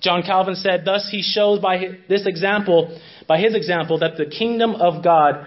John 0.04 0.22
Calvin 0.22 0.56
said, 0.56 0.84
Thus 0.86 1.08
he 1.10 1.22
shows 1.22 1.60
by 1.60 1.78
hi- 1.78 1.98
this 2.10 2.26
example, 2.26 3.00
by 3.28 3.40
his 3.40 3.56
example, 3.56 4.00
that 4.00 4.18
the 4.18 4.26
kingdom 4.26 4.76
of 4.76 5.04
God 5.04 5.46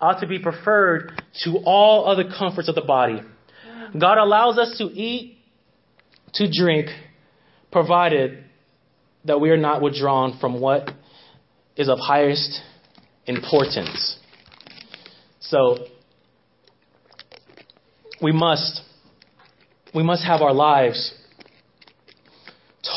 ought 0.00 0.20
to 0.20 0.26
be 0.26 0.38
preferred 0.38 1.22
to 1.44 1.58
all 1.64 2.06
other 2.06 2.24
comforts 2.24 2.68
of 2.68 2.74
the 2.74 2.82
body. 2.82 3.20
God 3.98 4.18
allows 4.18 4.58
us 4.58 4.76
to 4.78 4.84
eat, 4.84 5.38
to 6.34 6.50
drink, 6.50 6.88
provided 7.72 8.44
that 9.24 9.40
we 9.40 9.50
are 9.50 9.56
not 9.56 9.80
withdrawn 9.80 10.38
from 10.38 10.60
what 10.60 10.90
is 11.76 11.88
of 11.88 11.98
highest 11.98 12.60
importance. 13.26 14.18
So, 15.40 15.86
we 18.20 18.32
must 18.32 18.82
we 19.94 20.02
must 20.02 20.24
have 20.24 20.42
our 20.42 20.52
lives 20.52 21.14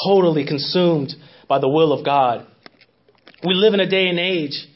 totally 0.05 0.45
consumed 0.45 1.13
by 1.47 1.59
the 1.59 1.67
will 1.67 1.93
of 1.93 2.05
God. 2.05 2.45
We 3.43 3.53
live 3.53 3.73
in 3.73 3.79
a 3.79 3.89
day 3.89 4.07
and 4.07 4.19
age 4.19 4.67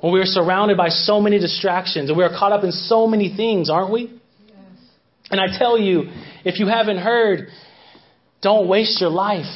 when 0.00 0.12
we 0.12 0.20
are 0.20 0.26
surrounded 0.26 0.76
by 0.76 0.88
so 0.88 1.20
many 1.20 1.38
distractions 1.38 2.10
and 2.10 2.18
we 2.18 2.24
are 2.24 2.30
caught 2.30 2.52
up 2.52 2.64
in 2.64 2.72
so 2.72 3.06
many 3.06 3.34
things, 3.34 3.70
aren't 3.70 3.92
we? 3.92 4.20
Yes. 4.46 4.56
And 5.30 5.40
I 5.40 5.58
tell 5.58 5.78
you, 5.78 6.10
if 6.44 6.58
you 6.58 6.66
haven't 6.66 6.98
heard, 6.98 7.48
don't 8.42 8.68
waste 8.68 9.00
your 9.00 9.10
life. 9.10 9.46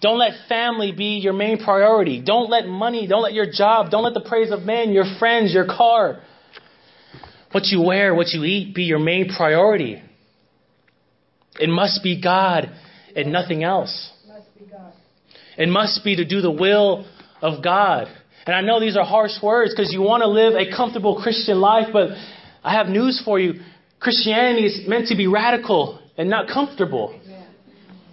Don't 0.00 0.18
let 0.18 0.32
family 0.48 0.92
be 0.92 1.18
your 1.18 1.32
main 1.32 1.58
priority. 1.58 2.20
Don't 2.20 2.50
let 2.50 2.66
money, 2.66 3.06
don't 3.06 3.22
let 3.22 3.32
your 3.32 3.50
job, 3.50 3.90
don't 3.90 4.04
let 4.04 4.14
the 4.14 4.28
praise 4.28 4.50
of 4.50 4.62
men, 4.62 4.92
your 4.92 5.04
friends, 5.18 5.52
your 5.52 5.66
car, 5.66 6.20
what 7.52 7.64
you 7.66 7.82
wear, 7.82 8.14
what 8.14 8.28
you 8.28 8.44
eat 8.44 8.74
be 8.74 8.82
your 8.82 8.98
main 8.98 9.28
priority. 9.34 10.02
It 11.58 11.68
must 11.68 12.02
be 12.02 12.20
God 12.20 12.70
and 13.16 13.32
nothing 13.32 13.64
else. 13.64 14.12
It 15.56 15.68
must 15.68 16.04
be 16.04 16.16
to 16.16 16.24
do 16.24 16.40
the 16.40 16.50
will 16.50 17.04
of 17.42 17.62
God. 17.62 18.06
And 18.46 18.54
I 18.54 18.60
know 18.60 18.80
these 18.80 18.96
are 18.96 19.04
harsh 19.04 19.42
words 19.42 19.74
because 19.74 19.92
you 19.92 20.00
want 20.00 20.22
to 20.22 20.28
live 20.28 20.54
a 20.54 20.74
comfortable 20.74 21.20
Christian 21.22 21.60
life, 21.60 21.88
but 21.92 22.10
I 22.62 22.72
have 22.72 22.86
news 22.86 23.20
for 23.24 23.38
you. 23.38 23.60
Christianity 24.00 24.66
is 24.66 24.88
meant 24.88 25.08
to 25.08 25.16
be 25.16 25.26
radical 25.26 26.00
and 26.16 26.30
not 26.30 26.48
comfortable. 26.48 27.18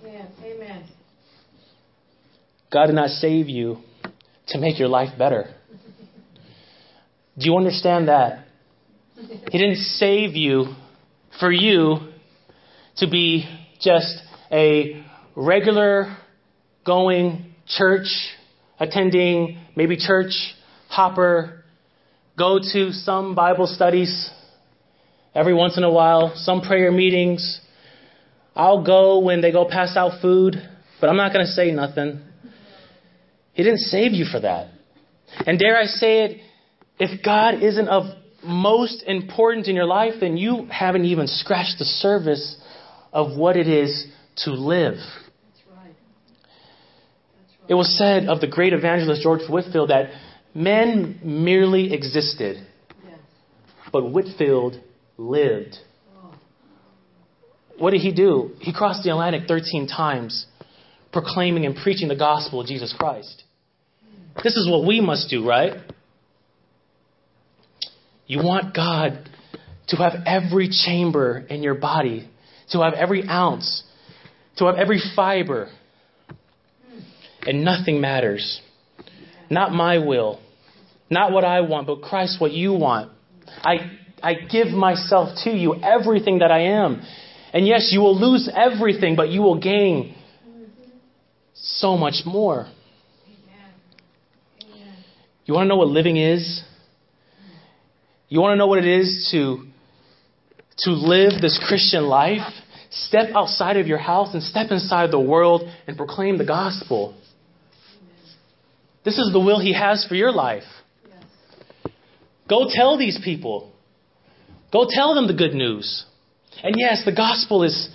Amen. 0.03 0.27
Amen. 0.43 0.89
God 2.71 2.87
did 2.87 2.95
not 2.95 3.09
save 3.09 3.47
you 3.47 3.77
to 4.47 4.57
make 4.57 4.79
your 4.79 4.89
life 4.89 5.17
better. 5.17 5.53
Do 7.37 7.45
you 7.45 7.55
understand 7.55 8.07
that? 8.07 8.45
He 9.51 9.57
didn't 9.57 9.77
save 9.77 10.35
you 10.35 10.75
for 11.39 11.51
you 11.51 11.97
to 12.97 13.09
be 13.09 13.45
just 13.79 14.21
a 14.55 15.03
regular 15.35 16.15
going 16.85 17.53
church 17.67 18.07
attending, 18.79 19.59
maybe 19.75 19.97
church 19.97 20.31
hopper, 20.87 21.65
go 22.37 22.59
to 22.59 22.93
some 22.93 23.35
Bible 23.35 23.67
studies 23.67 24.29
every 25.33 25.53
once 25.53 25.77
in 25.77 25.83
a 25.83 25.91
while, 25.91 26.31
some 26.35 26.61
prayer 26.61 26.89
meetings. 26.89 27.59
I'll 28.55 28.85
go 28.85 29.19
when 29.19 29.41
they 29.41 29.51
go 29.51 29.67
pass 29.69 29.97
out 29.97 30.21
food, 30.21 30.55
but 31.01 31.09
I'm 31.09 31.17
not 31.17 31.33
going 31.33 31.45
to 31.45 31.51
say 31.51 31.71
nothing. 31.71 32.21
He 33.51 33.63
didn't 33.63 33.79
save 33.79 34.13
you 34.13 34.23
for 34.23 34.39
that. 34.39 34.69
And 35.45 35.59
dare 35.59 35.77
I 35.77 35.85
say 35.85 36.23
it, 36.23 36.41
if 36.97 37.21
God 37.25 37.61
isn't 37.61 37.89
of 37.89 38.03
most 38.41 39.03
important 39.05 39.67
in 39.67 39.75
your 39.75 39.85
life, 39.85 40.13
then 40.21 40.37
you 40.37 40.67
haven't 40.71 41.03
even 41.03 41.27
scratched 41.27 41.77
the 41.77 41.85
surface 41.85 42.55
of 43.11 43.37
what 43.37 43.57
it 43.57 43.67
is 43.67 44.07
to 44.37 44.51
live. 44.51 44.95
That's 44.95 45.63
right. 45.69 45.95
That's 47.39 47.53
right. 47.61 47.69
It 47.69 47.73
was 47.73 47.97
said 47.97 48.27
of 48.27 48.41
the 48.41 48.47
great 48.47 48.73
evangelist 48.73 49.21
George 49.21 49.41
Whitefield 49.49 49.89
that 49.89 50.11
men 50.53 51.19
merely 51.23 51.93
existed, 51.93 52.65
but 53.91 54.09
Whitefield 54.11 54.81
lived. 55.17 55.77
What 57.77 57.91
did 57.91 58.01
he 58.01 58.13
do? 58.13 58.51
He 58.59 58.73
crossed 58.73 59.03
the 59.03 59.11
Atlantic 59.11 59.47
13 59.47 59.87
times, 59.87 60.45
proclaiming 61.11 61.65
and 61.65 61.75
preaching 61.75 62.07
the 62.07 62.15
gospel 62.15 62.61
of 62.61 62.67
Jesus 62.67 62.93
Christ. 62.97 63.43
This 64.43 64.55
is 64.55 64.69
what 64.69 64.85
we 64.85 65.01
must 65.01 65.29
do, 65.29 65.47
right? 65.47 65.73
You 68.27 68.39
want 68.39 68.73
God 68.75 69.29
to 69.89 69.97
have 69.97 70.13
every 70.25 70.69
chamber 70.69 71.45
in 71.49 71.63
your 71.63 71.75
body, 71.75 72.29
to 72.71 72.81
have 72.81 72.93
every 72.93 73.27
ounce, 73.27 73.83
to 74.57 74.65
have 74.65 74.75
every 74.75 75.01
fiber, 75.15 75.69
and 77.45 77.63
nothing 77.63 78.01
matters. 78.01 78.61
Not 79.49 79.71
my 79.71 79.99
will, 79.99 80.39
not 81.09 81.31
what 81.31 81.43
I 81.43 81.61
want, 81.61 81.87
but 81.87 82.01
Christ, 82.01 82.41
what 82.41 82.51
you 82.51 82.73
want. 82.73 83.11
I, 83.61 83.99
I 84.23 84.33
give 84.33 84.67
myself 84.67 85.37
to 85.43 85.51
you, 85.51 85.75
everything 85.75 86.39
that 86.39 86.51
I 86.51 86.61
am. 86.61 87.01
And 87.53 87.67
yes, 87.67 87.89
you 87.91 88.01
will 88.01 88.19
lose 88.19 88.49
everything, 88.53 89.15
but 89.15 89.29
you 89.29 89.41
will 89.41 89.59
gain 89.59 90.15
so 91.53 91.95
much 91.95 92.23
more. 92.25 92.67
You 95.45 95.53
want 95.53 95.65
to 95.65 95.69
know 95.69 95.77
what 95.77 95.89
living 95.89 96.17
is? 96.17 96.63
You 98.29 98.41
want 98.41 98.53
to 98.53 98.57
know 98.57 98.67
what 98.67 98.79
it 98.79 98.87
is 98.87 99.29
to, 99.31 99.63
to 100.79 100.91
live 100.91 101.39
this 101.39 101.63
Christian 101.67 102.05
life? 102.05 102.41
Step 102.95 103.31
outside 103.35 103.75
of 103.75 103.87
your 103.87 103.97
house 103.97 104.33
and 104.33 104.41
step 104.41 104.71
inside 104.71 105.11
the 105.11 105.19
world 105.19 105.69
and 105.85 105.97
proclaim 105.97 106.37
the 106.37 106.45
gospel. 106.45 107.13
This 109.03 109.17
is 109.17 109.31
the 109.33 109.39
will 109.39 109.59
He 109.59 109.73
has 109.73 110.05
for 110.07 110.15
your 110.15 110.31
life. 110.31 110.63
Go 112.49 112.67
tell 112.71 112.97
these 112.97 113.19
people. 113.23 113.73
Go 114.71 114.87
tell 114.89 115.13
them 115.13 115.27
the 115.27 115.33
good 115.33 115.53
news. 115.53 116.05
And 116.63 116.75
yes, 116.77 117.03
the 117.03 117.11
gospel 117.11 117.63
is, 117.63 117.89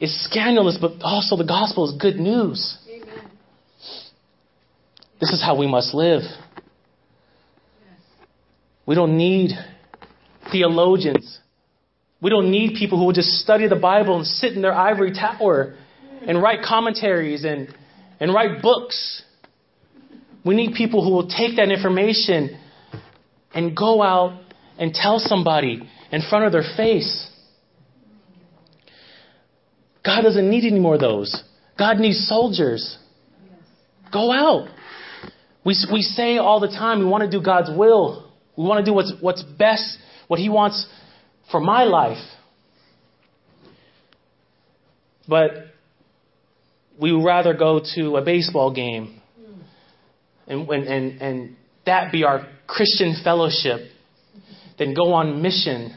is 0.00 0.24
scandalous, 0.24 0.78
but 0.80 0.94
also 1.02 1.36
the 1.36 1.44
gospel 1.44 1.88
is 1.88 1.96
good 1.96 2.16
news. 2.16 2.76
Amen. 2.88 3.30
This 5.20 5.30
is 5.30 5.42
how 5.42 5.56
we 5.56 5.68
must 5.68 5.94
live. 5.94 6.22
Yes. 6.22 8.00
We 8.84 8.96
don't 8.96 9.16
need 9.16 9.50
theologians. 10.50 11.38
We 12.24 12.30
don't 12.30 12.50
need 12.50 12.76
people 12.78 12.98
who 12.98 13.04
will 13.04 13.12
just 13.12 13.32
study 13.32 13.68
the 13.68 13.76
Bible 13.76 14.16
and 14.16 14.26
sit 14.26 14.54
in 14.54 14.62
their 14.62 14.72
ivory 14.72 15.12
tower 15.12 15.74
and 16.26 16.40
write 16.40 16.62
commentaries 16.62 17.44
and, 17.44 17.68
and 18.18 18.32
write 18.32 18.62
books. 18.62 19.22
We 20.42 20.54
need 20.54 20.72
people 20.74 21.04
who 21.04 21.10
will 21.10 21.28
take 21.28 21.56
that 21.56 21.68
information 21.68 22.58
and 23.52 23.76
go 23.76 24.02
out 24.02 24.40
and 24.78 24.94
tell 24.94 25.18
somebody 25.18 25.86
in 26.10 26.22
front 26.22 26.46
of 26.46 26.52
their 26.52 26.64
face. 26.78 27.28
God 30.02 30.22
doesn't 30.22 30.48
need 30.48 30.64
any 30.64 30.80
more 30.80 30.94
of 30.94 31.02
those. 31.02 31.42
God 31.78 31.98
needs 31.98 32.26
soldiers. 32.26 32.96
Go 34.10 34.32
out. 34.32 34.68
We, 35.62 35.76
we 35.92 36.00
say 36.00 36.38
all 36.38 36.58
the 36.58 36.68
time 36.68 37.00
we 37.00 37.04
want 37.04 37.22
to 37.22 37.30
do 37.30 37.44
God's 37.44 37.68
will. 37.76 38.32
We 38.56 38.64
want 38.64 38.82
to 38.82 38.90
do 38.90 38.94
what's, 38.94 39.12
what's 39.20 39.42
best, 39.42 39.98
what 40.26 40.40
He 40.40 40.48
wants 40.48 40.86
for 41.50 41.60
my 41.60 41.84
life. 41.84 42.22
But 45.28 45.50
we 47.00 47.12
would 47.12 47.24
rather 47.24 47.54
go 47.54 47.80
to 47.94 48.16
a 48.16 48.24
baseball 48.24 48.72
game 48.72 49.20
and, 50.46 50.68
and, 50.68 51.20
and, 51.20 51.56
that 51.86 52.10
be 52.10 52.24
our 52.24 52.46
Christian 52.66 53.14
fellowship 53.22 53.90
than 54.78 54.94
go 54.94 55.12
on 55.12 55.42
mission 55.42 55.94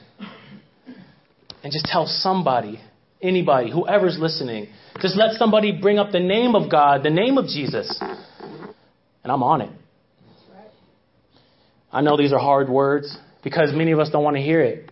and 1.63 1.71
just 1.71 1.85
tell 1.85 2.05
somebody, 2.07 2.81
anybody, 3.21 3.71
whoever's 3.71 4.17
listening, 4.19 4.67
just 4.99 5.15
let 5.15 5.35
somebody 5.35 5.71
bring 5.71 5.97
up 5.97 6.11
the 6.11 6.19
name 6.19 6.55
of 6.55 6.69
God, 6.69 7.03
the 7.03 7.09
name 7.09 7.37
of 7.37 7.45
Jesus, 7.47 7.97
and 8.01 9.31
I'm 9.31 9.43
on 9.43 9.61
it. 9.61 9.71
I 11.91 12.01
know 12.01 12.17
these 12.17 12.33
are 12.33 12.39
hard 12.39 12.67
words 12.67 13.17
because 13.45 13.71
many 13.73 13.91
of 13.91 13.99
us 13.99 14.09
don't 14.09 14.23
want 14.23 14.35
to 14.35 14.41
hear 14.41 14.61
it. 14.61 14.91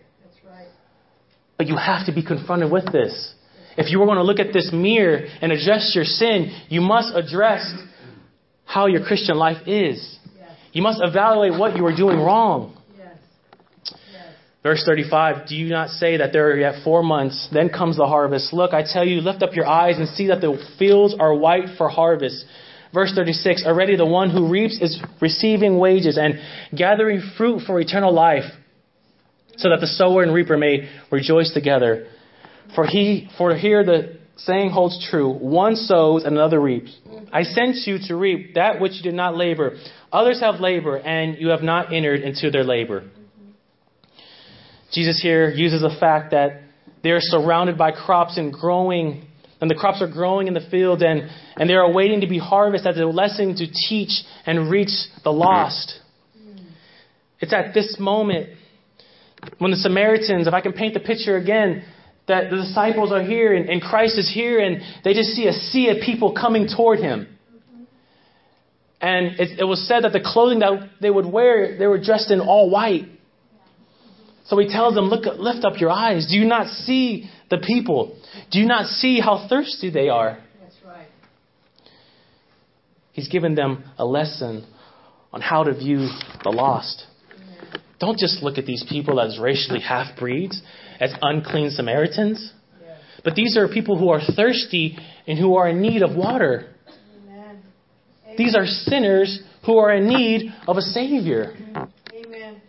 But 1.56 1.66
you 1.66 1.76
have 1.76 2.06
to 2.06 2.12
be 2.12 2.22
confronted 2.22 2.70
with 2.70 2.92
this. 2.92 3.34
If 3.76 3.90
you 3.90 3.98
were 3.98 4.06
going 4.06 4.18
to 4.18 4.24
look 4.24 4.40
at 4.40 4.52
this 4.52 4.70
mirror 4.72 5.26
and 5.40 5.52
address 5.52 5.92
your 5.94 6.04
sin, 6.04 6.50
you 6.68 6.80
must 6.80 7.14
address 7.14 7.74
how 8.64 8.86
your 8.86 9.04
Christian 9.04 9.36
life 9.36 9.66
is. 9.66 10.18
You 10.72 10.82
must 10.82 11.00
evaluate 11.02 11.58
what 11.58 11.76
you 11.76 11.86
are 11.86 11.96
doing 11.96 12.18
wrong. 12.18 12.76
Verse 14.62 14.82
35 14.84 15.46
Do 15.46 15.54
you 15.54 15.68
not 15.68 15.90
say 15.90 16.16
that 16.16 16.32
there 16.32 16.50
are 16.50 16.58
yet 16.58 16.82
four 16.82 17.02
months, 17.02 17.48
then 17.52 17.68
comes 17.68 17.96
the 17.96 18.06
harvest? 18.06 18.52
Look, 18.52 18.74
I 18.74 18.82
tell 18.82 19.06
you, 19.06 19.20
lift 19.20 19.42
up 19.42 19.54
your 19.54 19.66
eyes 19.66 19.96
and 19.96 20.08
see 20.08 20.26
that 20.26 20.40
the 20.40 20.58
fields 20.78 21.14
are 21.20 21.32
white 21.32 21.76
for 21.78 21.88
harvest. 21.88 22.44
Verse 22.92 23.12
36 23.14 23.64
Already 23.64 23.96
the 23.96 24.04
one 24.04 24.30
who 24.30 24.50
reaps 24.50 24.80
is 24.80 25.00
receiving 25.20 25.78
wages 25.78 26.18
and 26.18 26.40
gathering 26.76 27.22
fruit 27.36 27.62
for 27.64 27.78
eternal 27.78 28.12
life, 28.12 28.44
so 29.56 29.70
that 29.70 29.80
the 29.80 29.86
sower 29.86 30.22
and 30.22 30.32
reaper 30.32 30.56
may 30.56 30.88
rejoice 31.10 31.52
together. 31.52 32.08
For 32.74 32.86
he, 32.86 33.28
for 33.38 33.54
here 33.54 33.84
the 33.84 34.18
saying 34.36 34.70
holds 34.70 35.08
true: 35.10 35.32
one 35.32 35.76
sows 35.76 36.24
and 36.24 36.36
another 36.36 36.60
reaps. 36.60 36.94
I 37.32 37.42
sent 37.42 37.76
you 37.86 37.98
to 38.08 38.16
reap 38.16 38.54
that 38.54 38.80
which 38.80 38.92
you 38.94 39.02
did 39.02 39.14
not 39.14 39.36
labor. 39.36 39.76
Others 40.12 40.40
have 40.40 40.60
labor 40.60 40.96
and 40.96 41.38
you 41.38 41.48
have 41.48 41.62
not 41.62 41.92
entered 41.92 42.20
into 42.20 42.50
their 42.50 42.64
labor. 42.64 43.04
Jesus 44.92 45.20
here 45.20 45.50
uses 45.50 45.82
the 45.82 45.94
fact 45.98 46.30
that 46.30 46.62
they 47.02 47.10
are 47.10 47.20
surrounded 47.20 47.76
by 47.76 47.92
crops 47.92 48.38
and 48.38 48.52
growing, 48.52 49.26
and 49.60 49.70
the 49.70 49.74
crops 49.74 50.00
are 50.00 50.08
growing 50.08 50.48
in 50.48 50.54
the 50.54 50.66
field, 50.70 51.02
and, 51.02 51.28
and 51.56 51.68
they 51.68 51.74
are 51.74 51.92
waiting 51.92 52.20
to 52.22 52.26
be 52.26 52.38
harvested 52.38 52.94
as 52.94 53.00
a 53.00 53.06
lesson 53.06 53.56
to 53.56 53.66
teach 53.88 54.22
and 54.44 54.70
reach 54.70 54.90
the 55.22 55.30
lost. 55.30 56.00
It's 57.38 57.52
at 57.52 57.74
this 57.74 57.96
moment 57.98 58.55
when 59.58 59.70
the 59.70 59.76
Samaritans, 59.76 60.46
if 60.46 60.54
I 60.54 60.60
can 60.60 60.72
paint 60.72 60.94
the 60.94 61.00
picture 61.00 61.36
again, 61.36 61.84
that 62.28 62.50
the 62.50 62.56
disciples 62.56 63.12
are 63.12 63.22
here 63.22 63.54
and, 63.54 63.68
and 63.68 63.80
Christ 63.80 64.18
is 64.18 64.30
here, 64.32 64.58
and 64.58 64.80
they 65.04 65.14
just 65.14 65.30
see 65.30 65.46
a 65.46 65.52
sea 65.52 65.90
of 65.90 65.98
people 66.04 66.34
coming 66.34 66.68
toward 66.68 66.98
him. 66.98 67.28
And 69.00 69.38
it, 69.38 69.60
it 69.60 69.64
was 69.64 69.86
said 69.86 70.04
that 70.04 70.12
the 70.12 70.22
clothing 70.24 70.60
that 70.60 70.90
they 71.00 71.10
would 71.10 71.26
wear, 71.26 71.78
they 71.78 71.86
were 71.86 72.02
dressed 72.02 72.30
in 72.30 72.40
all 72.40 72.70
white. 72.70 73.04
So 74.46 74.58
he 74.58 74.68
tells 74.68 74.94
them, 74.94 75.06
Look, 75.06 75.24
lift 75.38 75.64
up 75.64 75.80
your 75.80 75.90
eyes. 75.90 76.26
Do 76.30 76.36
you 76.36 76.46
not 76.46 76.68
see 76.68 77.28
the 77.50 77.58
people? 77.58 78.18
Do 78.50 78.58
you 78.58 78.66
not 78.66 78.86
see 78.86 79.20
how 79.20 79.46
thirsty 79.48 79.90
they 79.90 80.08
are? 80.08 80.38
That's 80.60 80.76
right. 80.84 81.08
He's 83.12 83.28
given 83.28 83.54
them 83.54 83.84
a 83.98 84.04
lesson 84.04 84.66
on 85.32 85.40
how 85.40 85.64
to 85.64 85.74
view 85.74 86.08
the 86.42 86.50
lost. 86.50 87.04
Don't 87.98 88.18
just 88.18 88.42
look 88.42 88.58
at 88.58 88.66
these 88.66 88.84
people 88.88 89.20
as 89.20 89.38
racially 89.38 89.80
half 89.80 90.18
breeds, 90.18 90.60
as 91.00 91.12
unclean 91.22 91.70
Samaritans. 91.70 92.52
But 93.24 93.34
these 93.34 93.56
are 93.56 93.66
people 93.68 93.98
who 93.98 94.10
are 94.10 94.20
thirsty 94.20 94.96
and 95.26 95.38
who 95.38 95.56
are 95.56 95.68
in 95.68 95.80
need 95.80 96.02
of 96.02 96.14
water. 96.14 96.74
Amen. 97.16 97.62
These 98.38 98.54
are 98.54 98.66
sinners 98.66 99.40
who 99.64 99.78
are 99.78 99.92
in 99.92 100.08
need 100.08 100.52
of 100.68 100.76
a 100.76 100.82
Savior. 100.82 101.54
Amen. 102.14 102.60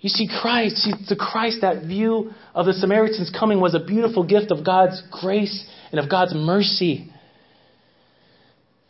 You 0.00 0.08
see, 0.08 0.28
Christ, 0.40 0.76
see, 0.76 0.92
to 1.08 1.16
Christ, 1.16 1.62
that 1.62 1.82
view 1.82 2.30
of 2.54 2.66
the 2.66 2.74
Samaritans 2.74 3.34
coming 3.36 3.60
was 3.60 3.74
a 3.74 3.80
beautiful 3.80 4.24
gift 4.24 4.52
of 4.52 4.64
God's 4.64 5.02
grace 5.10 5.68
and 5.90 5.98
of 5.98 6.08
God's 6.08 6.32
mercy. 6.32 7.10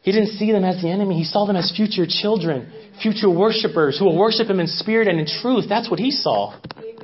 He 0.07 0.13
didn't 0.13 0.39
see 0.39 0.53
them 0.53 0.65
as 0.65 0.81
the 0.81 0.89
enemy. 0.89 1.19
He 1.19 1.25
saw 1.25 1.47
them 1.47 1.57
as 1.57 1.73
future 1.75 2.07
children, 2.09 2.71
future 3.03 3.29
worshipers 3.29 3.99
who 3.99 4.05
will 4.05 4.17
worship 4.17 4.49
Him 4.49 4.61
in 4.61 4.69
spirit 4.69 5.09
and 5.09 5.19
in 5.19 5.27
truth. 5.27 5.65
That's 5.69 5.91
what 5.91 5.99
He 5.99 6.13
saw. 6.13 6.55
Amen. 6.79 6.95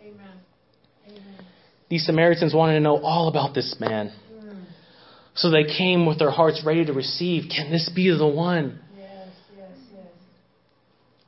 Amen. 0.00 1.20
These 1.90 2.06
Samaritans 2.06 2.54
wanted 2.54 2.74
to 2.74 2.80
know 2.80 2.98
all 2.98 3.26
about 3.26 3.56
this 3.56 3.74
man. 3.80 4.12
So 5.34 5.50
they 5.50 5.64
came 5.64 6.06
with 6.06 6.20
their 6.20 6.30
hearts 6.30 6.62
ready 6.64 6.84
to 6.84 6.92
receive. 6.92 7.50
Can 7.50 7.72
this 7.72 7.90
be 7.92 8.08
the 8.16 8.24
one? 8.24 8.78
Yes. 8.96 9.28
Yes. 9.56 9.70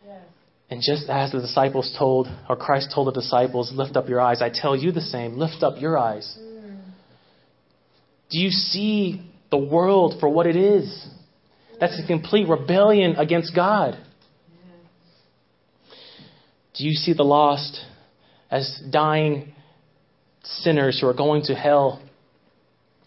Yes. 0.06 0.22
And 0.70 0.80
just 0.80 1.10
as 1.10 1.32
the 1.32 1.40
disciples 1.40 1.92
told, 1.98 2.28
or 2.48 2.54
Christ 2.54 2.92
told 2.94 3.08
the 3.08 3.20
disciples, 3.20 3.72
lift 3.72 3.96
up 3.96 4.08
your 4.08 4.20
eyes, 4.20 4.42
I 4.42 4.50
tell 4.54 4.76
you 4.76 4.92
the 4.92 5.00
same, 5.00 5.38
lift 5.38 5.64
up 5.64 5.80
your 5.80 5.98
eyes. 5.98 6.38
Do 8.30 8.38
you 8.38 8.50
see 8.50 9.29
the 9.50 9.58
world 9.58 10.14
for 10.20 10.28
what 10.28 10.46
it 10.46 10.56
is? 10.56 11.08
That's 11.80 11.98
a 12.02 12.06
complete 12.06 12.48
rebellion 12.48 13.16
against 13.16 13.54
God. 13.54 13.98
Do 16.74 16.84
you 16.84 16.92
see 16.92 17.12
the 17.14 17.24
lost 17.24 17.80
as 18.50 18.80
dying 18.90 19.52
sinners 20.44 20.98
who 21.00 21.06
are 21.08 21.14
going 21.14 21.42
to 21.44 21.54
hell? 21.54 22.02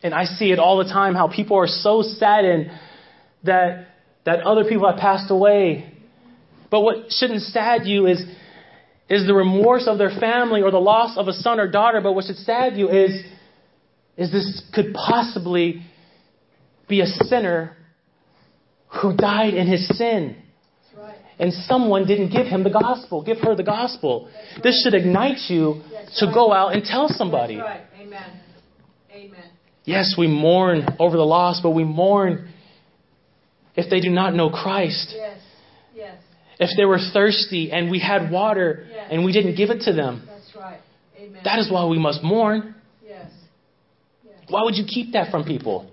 And 0.01 0.13
I 0.13 0.25
see 0.25 0.51
it 0.51 0.59
all 0.59 0.77
the 0.77 0.91
time 0.91 1.15
how 1.15 1.27
people 1.27 1.57
are 1.57 1.67
so 1.67 2.01
saddened 2.01 2.71
that, 3.43 3.87
that 4.25 4.41
other 4.41 4.65
people 4.65 4.89
have 4.89 4.99
passed 4.99 5.31
away. 5.31 5.93
But 6.69 6.81
what 6.81 7.11
shouldn't 7.11 7.41
sad 7.43 7.85
you 7.85 8.07
is, 8.07 8.21
is 9.09 9.25
the 9.25 9.33
remorse 9.33 9.87
of 9.87 9.97
their 9.97 10.09
family 10.19 10.61
or 10.61 10.71
the 10.71 10.79
loss 10.79 11.17
of 11.17 11.27
a 11.27 11.33
son 11.33 11.59
or 11.59 11.69
daughter. 11.69 12.01
But 12.01 12.13
what 12.13 12.25
should 12.25 12.37
sad 12.37 12.75
you 12.75 12.89
is, 12.89 13.23
is 14.17 14.31
this 14.31 14.61
could 14.73 14.93
possibly 14.93 15.83
be 16.93 17.01
a 17.01 17.07
sinner 17.31 17.75
who 19.01 19.15
died 19.15 19.55
in 19.55 19.65
his 19.67 19.83
sin. 19.97 20.35
Right. 20.95 21.15
And 21.39 21.51
someone 21.71 22.05
didn't 22.05 22.29
give 22.29 22.45
him 22.45 22.63
the 22.63 22.69
gospel, 22.69 23.23
give 23.23 23.39
her 23.39 23.55
the 23.55 23.63
gospel. 23.63 24.29
This 24.61 24.75
should 24.83 24.93
ignite 24.93 25.39
you 25.49 25.81
That's 25.91 26.19
to 26.19 26.25
right. 26.27 26.35
go 26.35 26.53
out 26.53 26.73
and 26.73 26.83
tell 26.83 27.07
somebody. 27.09 27.55
That's 27.55 27.65
right. 27.67 27.81
Amen. 27.99 28.29
Amen. 29.11 29.49
Yes, 29.85 30.13
we 30.17 30.27
mourn 30.27 30.85
over 30.99 31.17
the 31.17 31.25
lost, 31.37 31.63
but 31.63 31.71
we 31.71 31.83
mourn 31.83 32.49
if 33.75 33.89
they 33.89 33.99
do 33.99 34.11
not 34.11 34.35
know 34.35 34.51
Christ. 34.51 35.07
Yes. 35.15 35.39
Yes. 35.95 36.17
If 36.59 36.69
they 36.77 36.85
were 36.85 36.99
thirsty 37.11 37.71
and 37.71 37.89
we 37.89 37.99
had 37.99 38.29
water 38.29 38.85
Yes. 38.91 39.07
and 39.11 39.25
we 39.25 39.31
didn't 39.33 39.55
give 39.55 39.71
it 39.71 39.81
to 39.87 39.93
them. 39.93 40.21
That's 40.27 40.55
right. 40.55 40.79
Amen. 41.19 41.41
That 41.43 41.57
is 41.57 41.71
why 41.71 41.85
we 41.87 41.97
must 41.97 42.21
mourn. 42.21 42.75
Yes. 43.03 43.31
Yes. 44.23 44.35
Why 44.47 44.61
would 44.63 44.75
you 44.75 44.85
keep 44.85 45.13
that 45.13 45.31
from 45.31 45.43
people? 45.43 45.89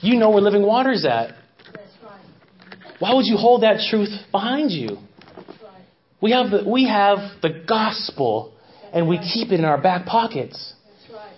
You 0.00 0.18
know 0.18 0.30
where 0.30 0.42
living 0.42 0.62
water 0.62 0.92
is 0.92 1.04
at. 1.04 1.30
That's 1.72 1.78
right. 2.04 2.96
Why 2.98 3.14
would 3.14 3.26
you 3.26 3.36
hold 3.36 3.62
that 3.62 3.80
truth 3.90 4.10
behind 4.30 4.70
you? 4.70 4.96
Right. 4.96 5.82
We 6.20 6.32
have 6.32 6.50
the, 6.50 6.68
we 6.68 6.88
have 6.88 7.18
the 7.42 7.64
gospel 7.66 8.54
and 8.92 9.08
we 9.08 9.18
keep 9.18 9.52
it 9.52 9.58
in 9.58 9.64
our 9.64 9.80
back 9.80 10.06
pockets. 10.06 10.74
That's 10.84 11.14
right. 11.14 11.30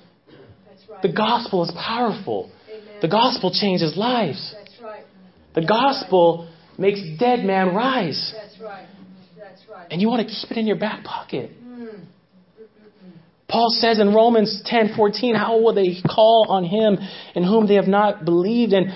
That's 0.68 0.88
right. 0.88 1.02
The 1.02 1.12
gospel 1.12 1.64
is 1.64 1.72
powerful. 1.72 2.50
Amen. 2.68 2.98
The 3.02 3.08
gospel 3.08 3.52
changes 3.52 3.96
lives. 3.96 4.54
That's 4.56 4.80
right. 4.82 5.04
The 5.54 5.66
gospel 5.66 6.48
makes 6.76 7.00
dead 7.18 7.44
man 7.44 7.74
rise. 7.74 8.34
That's 8.36 8.60
right. 8.60 8.86
That's 9.36 9.62
right. 9.68 9.88
And 9.90 10.00
you 10.00 10.08
want 10.08 10.26
to 10.26 10.32
keep 10.32 10.50
it 10.50 10.58
in 10.58 10.66
your 10.66 10.78
back 10.78 11.04
pocket. 11.04 11.50
Paul 13.48 13.70
says 13.70 13.98
in 13.98 14.14
Romans 14.14 14.62
10:14, 14.66 15.34
how 15.34 15.58
will 15.60 15.74
they 15.74 15.96
call 16.06 16.46
on 16.48 16.64
him 16.64 16.98
in 17.34 17.44
whom 17.44 17.66
they 17.66 17.74
have 17.74 17.88
not 17.88 18.24
believed 18.24 18.72
and 18.72 18.90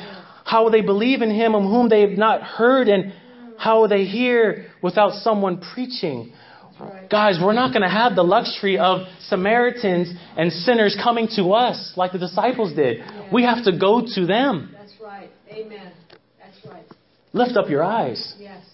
how 0.45 0.65
will 0.65 0.71
they 0.71 0.83
believe 0.83 1.23
in 1.23 1.31
him 1.31 1.55
in 1.55 1.63
whom 1.63 1.89
they 1.89 2.03
have 2.03 2.19
not 2.19 2.43
heard 2.43 2.89
and 2.89 3.13
how 3.57 3.81
will 3.81 3.89
they 3.89 4.05
hear 4.05 4.67
without 4.83 5.15
someone 5.15 5.61
preaching? 5.75 6.33
right. 6.81 7.09
Guys, 7.11 7.39
we're 7.43 7.53
not 7.53 7.73
going 7.73 7.83
to 7.83 7.89
have 7.89 8.15
the 8.15 8.23
luxury 8.23 8.79
of 8.79 9.07
Samaritans 9.29 10.13
and 10.37 10.53
sinners 10.53 10.97
coming 11.03 11.29
to 11.37 11.53
us 11.53 11.93
like 11.97 12.13
the 12.13 12.19
disciples 12.19 12.75
did. 12.75 12.99
We 13.33 13.45
have 13.45 13.65
to 13.65 13.79
go 13.79 14.03
to 14.15 14.27
them. 14.27 14.75
That's 14.77 14.93
right. 15.03 15.31
Amen. 15.51 15.93
That's 16.39 16.67
right. 16.67 16.85
Lift 17.33 17.57
up 17.57 17.69
your 17.71 17.83
eyes. 17.83 18.35
Yes. 18.39 18.65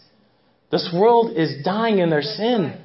This 0.71 0.91
world 0.95 1.37
is 1.37 1.65
dying 1.65 1.99
in 1.99 2.11
their 2.11 2.21
That's 2.21 2.37
sin. 2.37 2.63
right. 2.65 2.81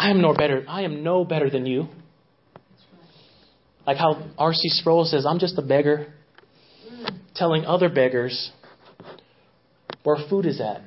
I 0.00 0.08
am 0.08 0.22
no 0.22 0.32
better. 0.32 0.64
I 0.66 0.84
am 0.84 1.04
no 1.04 1.26
better 1.26 1.50
than 1.50 1.66
you. 1.66 1.86
Like 3.86 3.98
how 3.98 4.30
R.C. 4.38 4.70
Sproul 4.70 5.04
says, 5.04 5.26
I'm 5.26 5.38
just 5.38 5.58
a 5.58 5.62
beggar 5.62 6.06
telling 7.34 7.66
other 7.66 7.90
beggars 7.90 8.50
where 10.02 10.16
food 10.30 10.46
is 10.46 10.58
at. 10.58 10.80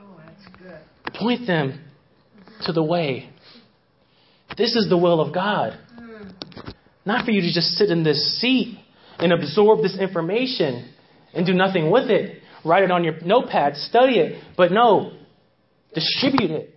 Oh, 0.00 0.16
that's 0.16 0.56
good. 0.56 0.78
Point 1.12 1.46
them 1.46 1.84
to 2.62 2.72
the 2.72 2.82
way. 2.82 3.28
This 4.56 4.74
is 4.76 4.88
the 4.88 4.96
will 4.96 5.20
of 5.20 5.34
God. 5.34 5.78
Not 7.04 7.26
for 7.26 7.32
you 7.32 7.42
to 7.42 7.52
just 7.52 7.76
sit 7.76 7.90
in 7.90 8.02
this 8.02 8.40
seat 8.40 8.78
and 9.18 9.30
absorb 9.30 9.82
this 9.82 9.98
information 10.00 10.90
and 11.34 11.44
do 11.44 11.52
nothing 11.52 11.90
with 11.90 12.08
it. 12.08 12.40
Write 12.64 12.84
it 12.84 12.90
on 12.90 13.04
your 13.04 13.20
notepad, 13.20 13.76
study 13.76 14.14
it. 14.14 14.42
But 14.56 14.72
no, 14.72 15.12
distribute 15.94 16.50
it. 16.50 16.73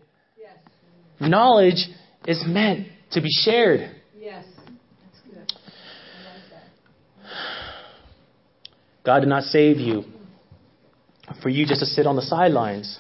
Knowledge 1.20 1.88
is 2.28 2.44
meant 2.46 2.88
to 3.12 3.22
be 3.22 3.30
shared. 3.30 3.92
Yes. 4.20 4.46
That's 4.56 5.22
good. 5.26 5.54
I 5.54 6.34
like 6.34 6.50
that. 6.52 7.30
God 9.04 9.20
did 9.22 9.30
not 9.30 9.44
save 9.44 9.78
you 9.78 10.04
for 11.42 11.50
you 11.50 11.66
just 11.66 11.80
to 11.80 11.86
sit 11.86 12.06
on 12.06 12.16
the 12.16 12.22
sidelines. 12.22 13.00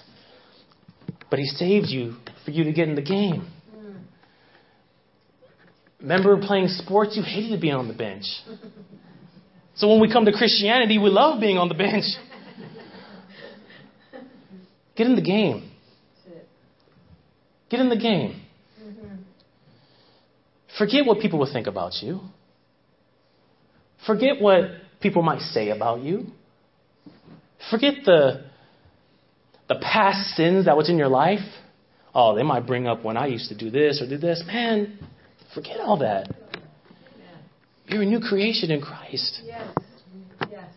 But 1.30 1.39
He 1.39 1.45
saved 1.45 1.88
you 1.88 2.15
for 2.45 2.51
you 2.51 2.63
to 2.63 2.72
get 2.72 2.88
in 2.88 2.95
the 2.95 3.01
game. 3.01 3.47
Hmm. 3.76 3.91
Remember 6.01 6.38
playing 6.41 6.70
sports? 6.70 7.15
You 7.18 7.24
hated 7.24 7.55
to 7.55 7.61
be 7.61 7.72
on 7.72 7.88
the 7.88 7.93
bench. 7.93 8.26
So 9.76 9.89
when 9.89 10.01
we 10.01 10.11
come 10.11 10.26
to 10.26 10.32
Christianity, 10.32 10.97
we 10.97 11.09
love 11.09 11.39
being 11.39 11.57
on 11.57 11.70
the 11.70 11.76
bench. 11.76 12.05
Get 14.95 15.05
in 15.05 15.15
the 15.15 15.22
game. 15.22 15.66
Get 17.70 17.80
in 17.80 17.89
the 17.89 17.97
game. 17.97 18.41
Mm-hmm. 18.82 19.15
Forget 20.78 21.05
what 21.05 21.20
people 21.20 21.39
will 21.39 21.51
think 21.51 21.68
about 21.68 21.93
you. 22.01 22.22
Forget 24.05 24.39
what 24.39 24.65
people 25.01 25.22
might 25.22 25.41
say 25.41 25.70
about 25.70 26.01
you. 26.01 26.28
Forget 27.70 27.95
the, 28.05 28.45
the 29.68 29.76
past 29.76 30.36
sins 30.36 30.65
that 30.65 30.78
was 30.78 30.89
in 30.89 30.97
your 30.97 31.09
life. 31.09 31.39
Oh, 32.15 32.36
they 32.36 32.43
might 32.43 32.65
bring 32.65 32.88
up 32.88 33.03
when 33.03 33.18
I 33.18 33.28
used 33.28 33.49
to 33.49 33.57
do 33.57 33.70
this 33.70 34.01
or 34.01 34.07
do 34.07 34.18
this. 34.18 34.43
Man, 34.47 34.97
forget 35.53 35.80
all 35.80 35.99
that. 35.99 36.34
You're 37.88 38.01
a 38.01 38.05
new 38.05 38.20
creation 38.20 38.72
in 38.72 38.82
Christ. 38.82 39.41
Yes. 39.45 39.68
Yes. 40.51 40.70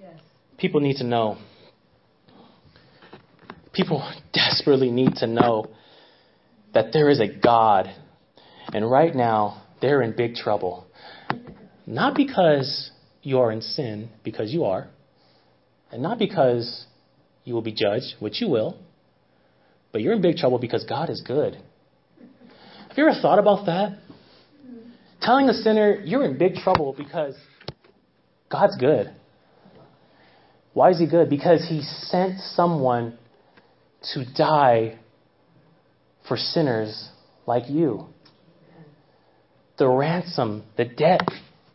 Yes. 0.00 0.20
People 0.56 0.80
need 0.80 0.96
to 0.98 1.04
know. 1.04 1.38
People 3.72 4.08
desperately 4.32 4.90
need 4.90 5.16
to 5.16 5.26
know 5.26 5.66
that 6.74 6.92
there 6.92 7.08
is 7.08 7.20
a 7.20 7.28
God. 7.28 7.88
And 8.72 8.90
right 8.90 9.14
now, 9.14 9.62
they're 9.80 10.02
in 10.02 10.14
big 10.16 10.34
trouble. 10.34 10.86
Not 11.86 12.14
because 12.14 12.90
you 13.22 13.40
are 13.40 13.50
in 13.50 13.60
sin, 13.62 14.10
because 14.24 14.52
you 14.52 14.64
are. 14.64 14.88
And 15.90 16.02
not 16.02 16.18
because 16.18 16.86
you 17.44 17.54
will 17.54 17.62
be 17.62 17.72
judged, 17.72 18.14
which 18.20 18.40
you 18.40 18.48
will. 18.48 18.78
But 19.90 20.00
you're 20.00 20.14
in 20.14 20.22
big 20.22 20.36
trouble 20.36 20.58
because 20.58 20.84
God 20.84 21.10
is 21.10 21.22
good. 21.26 21.54
Have 22.88 22.98
you 22.98 23.06
ever 23.08 23.20
thought 23.20 23.38
about 23.38 23.66
that? 23.66 23.98
Telling 25.20 25.48
a 25.48 25.54
sinner, 25.54 26.00
you're 26.04 26.24
in 26.24 26.38
big 26.38 26.54
trouble 26.56 26.94
because 26.96 27.36
God's 28.50 28.76
good. 28.76 29.14
Why 30.72 30.90
is 30.90 30.98
He 30.98 31.06
good? 31.06 31.28
Because 31.28 31.66
He 31.68 31.82
sent 31.82 32.40
someone 32.40 33.18
to 34.14 34.24
die 34.24 34.98
for 36.26 36.36
sinners 36.36 37.08
like 37.46 37.68
you. 37.68 38.06
The 39.78 39.88
ransom, 39.88 40.64
the 40.76 40.84
debt 40.84 41.28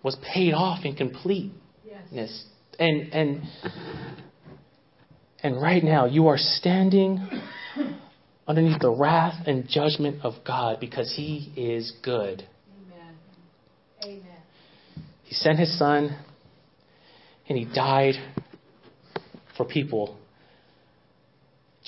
was 0.03 0.15
paid 0.33 0.53
off 0.53 0.85
in 0.85 0.95
completeness. 0.95 2.45
And 2.79 3.13
and 3.13 3.41
and 5.43 5.61
right 5.61 5.83
now 5.83 6.05
you 6.05 6.27
are 6.27 6.37
standing 6.37 7.27
underneath 8.47 8.79
the 8.79 8.89
wrath 8.89 9.47
and 9.47 9.67
judgment 9.67 10.23
of 10.23 10.35
God 10.45 10.79
because 10.79 11.13
he 11.15 11.51
is 11.57 11.91
good. 12.03 12.47
Amen. 12.85 13.15
Amen. 14.03 14.41
He 15.23 15.33
sent 15.33 15.59
his 15.59 15.77
son 15.77 16.17
and 17.49 17.57
he 17.57 17.65
died 17.65 18.15
for 19.57 19.65
people 19.65 20.17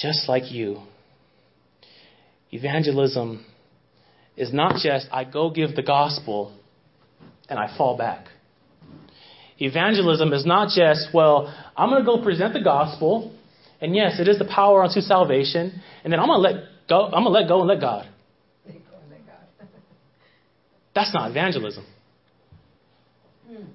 just 0.02 0.30
like 0.30 0.52
you. 0.52 0.82
Evangelism 2.52 3.46
is 4.36 4.54
not 4.54 4.76
just 4.82 5.08
I 5.12 5.24
go 5.26 5.50
give 5.50 5.76
the 5.76 5.84
gospel 5.84 6.58
and 7.50 7.60
I 7.60 7.76
fall 7.78 7.98
back. 7.98 8.28
Evangelism 9.58 10.32
is 10.32 10.46
not 10.46 10.70
just, 10.70 11.14
well, 11.14 11.54
I'm 11.76 11.90
going 11.90 12.02
to 12.02 12.06
go 12.06 12.24
present 12.24 12.54
the 12.54 12.62
gospel, 12.62 13.36
and 13.82 13.94
yes, 13.94 14.20
it 14.20 14.28
is 14.28 14.40
the 14.40 14.46
power 14.46 14.84
unto 14.84 15.02
salvation, 15.02 15.82
and 16.04 16.14
then 16.14 16.20
I'm 16.20 16.28
going 16.28 16.42
to 16.42 16.50
let 16.50 16.70
go, 16.88 17.06
I'm 17.06 17.24
going 17.24 17.26
to 17.26 17.30
let 17.32 17.48
go 17.50 17.60
and 17.60 17.68
let 17.68 17.82
God. 17.82 18.08
Thank 18.66 18.86
God, 18.86 19.02
thank 19.10 19.26
God. 19.26 19.68
That's 20.96 21.14
not 21.14 21.30
evangelism. 21.30 21.86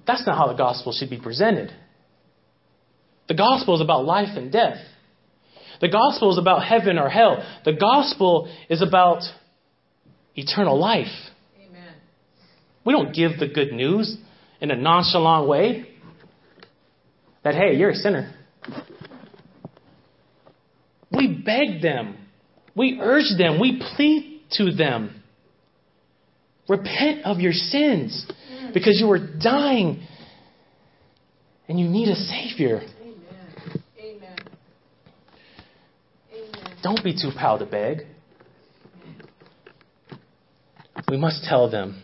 That's 0.07 0.25
not 0.25 0.37
how 0.37 0.47
the 0.47 0.57
gospel 0.57 0.91
should 0.91 1.09
be 1.09 1.19
presented. 1.19 1.71
The 3.27 3.35
gospel 3.35 3.75
is 3.75 3.81
about 3.81 4.05
life 4.05 4.35
and 4.35 4.51
death. 4.51 4.77
The 5.85 5.91
gospel 5.91 6.31
is 6.31 6.39
about 6.39 6.65
heaven 6.65 6.97
or 6.97 7.09
hell. 7.09 7.45
The 7.63 7.73
gospel 7.73 8.51
is 8.71 8.81
about 8.81 9.21
eternal 10.35 10.79
life. 10.79 11.13
Amen. 11.63 11.93
We 12.83 12.91
don't 12.91 13.13
give 13.13 13.37
the 13.37 13.47
good 13.47 13.71
news 13.71 14.17
in 14.59 14.71
a 14.71 14.75
nonchalant 14.75 15.47
way 15.47 15.87
that, 17.43 17.53
hey, 17.53 17.75
you're 17.75 17.91
a 17.91 17.95
sinner. 17.95 18.33
We 21.11 21.43
beg 21.45 21.83
them, 21.83 22.17
we 22.75 22.97
urge 22.99 23.37
them, 23.37 23.59
we 23.59 23.79
plead 23.95 24.41
to 24.53 24.71
them. 24.71 25.21
Repent 26.67 27.25
of 27.25 27.37
your 27.37 27.53
sins 27.53 28.25
because 28.73 28.99
you 28.99 29.11
are 29.11 29.19
dying 29.19 30.03
and 31.67 31.79
you 31.79 31.87
need 31.87 32.09
a 32.09 32.15
Savior. 32.15 32.81
Amen. 32.81 33.83
Amen. 33.99 34.39
Amen. 36.33 36.74
Don't 36.85 37.03
be 37.03 37.13
too 37.19 37.31
proud 37.35 37.57
to 37.57 37.65
beg. 37.65 38.05
We 41.09 41.17
must 41.17 41.43
tell 41.43 41.67
them. 41.67 42.03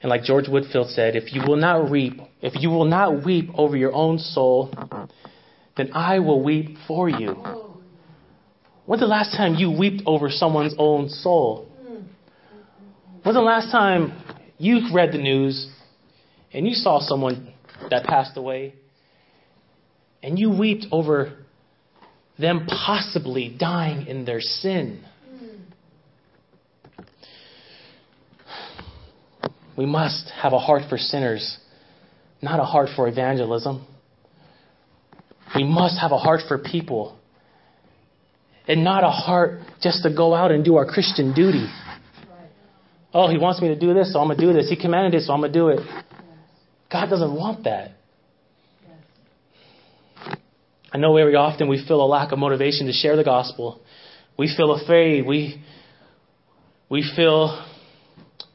And 0.00 0.08
like 0.08 0.22
George 0.22 0.48
Whitefield 0.48 0.88
said, 0.88 1.14
if 1.14 1.34
you 1.34 1.42
will 1.46 1.58
not 1.58 1.90
reap, 1.90 2.14
if 2.40 2.54
you 2.58 2.70
will 2.70 2.86
not 2.86 3.22
weep 3.22 3.50
over 3.54 3.76
your 3.76 3.92
own 3.92 4.18
soul, 4.18 4.72
then 5.76 5.90
I 5.92 6.20
will 6.20 6.42
weep 6.42 6.78
for 6.88 7.10
you. 7.10 7.36
When's 8.86 9.02
the 9.02 9.06
last 9.06 9.36
time 9.36 9.56
you 9.56 9.70
wept 9.70 10.02
over 10.06 10.30
someone's 10.30 10.74
own 10.78 11.10
soul? 11.10 11.68
When's 13.24 13.36
the 13.36 13.42
last 13.42 13.70
time 13.70 14.18
you 14.56 14.88
read 14.94 15.12
the 15.12 15.18
news 15.18 15.70
and 16.50 16.66
you 16.66 16.72
saw 16.72 16.98
someone 17.00 17.52
that 17.90 18.04
passed 18.06 18.38
away 18.38 18.74
and 20.22 20.38
you 20.38 20.48
wept 20.48 20.86
over 20.90 21.43
them 22.38 22.66
possibly 22.66 23.54
dying 23.58 24.06
in 24.06 24.24
their 24.24 24.40
sin? 24.40 25.04
We 29.76 29.86
must 29.86 30.30
have 30.40 30.52
a 30.52 30.58
heart 30.58 30.82
for 30.88 30.98
sinners, 30.98 31.58
not 32.40 32.60
a 32.60 32.64
heart 32.64 32.90
for 32.94 33.08
evangelism. 33.08 33.86
We 35.54 35.64
must 35.64 36.00
have 36.00 36.12
a 36.12 36.18
heart 36.18 36.40
for 36.46 36.58
people 36.58 37.18
and 38.66 38.82
not 38.82 39.04
a 39.04 39.10
heart 39.10 39.60
just 39.82 40.02
to 40.04 40.14
go 40.14 40.34
out 40.34 40.50
and 40.50 40.64
do 40.64 40.76
our 40.76 40.86
Christian 40.86 41.34
duty. 41.34 41.66
Oh, 43.12 43.28
he 43.28 43.38
wants 43.38 43.60
me 43.60 43.68
to 43.68 43.78
do 43.78 43.94
this, 43.94 44.12
so 44.12 44.20
I'm 44.20 44.26
going 44.26 44.38
to 44.38 44.46
do 44.46 44.52
this. 44.52 44.68
He 44.68 44.76
commanded 44.76 45.14
it, 45.14 45.24
so 45.24 45.32
I'm 45.32 45.40
going 45.40 45.52
to 45.52 45.58
do 45.58 45.68
it. 45.68 45.80
God 46.90 47.06
doesn't 47.06 47.34
want 47.34 47.64
that. 47.64 47.92
I 50.94 50.98
know 50.98 51.12
very 51.12 51.34
often 51.34 51.66
we 51.66 51.84
feel 51.84 52.00
a 52.00 52.06
lack 52.06 52.30
of 52.30 52.38
motivation 52.38 52.86
to 52.86 52.92
share 52.92 53.16
the 53.16 53.24
gospel. 53.24 53.80
We 54.38 54.54
feel 54.56 54.70
afraid. 54.72 55.26
We, 55.26 55.60
we 56.88 57.04
feel 57.16 57.66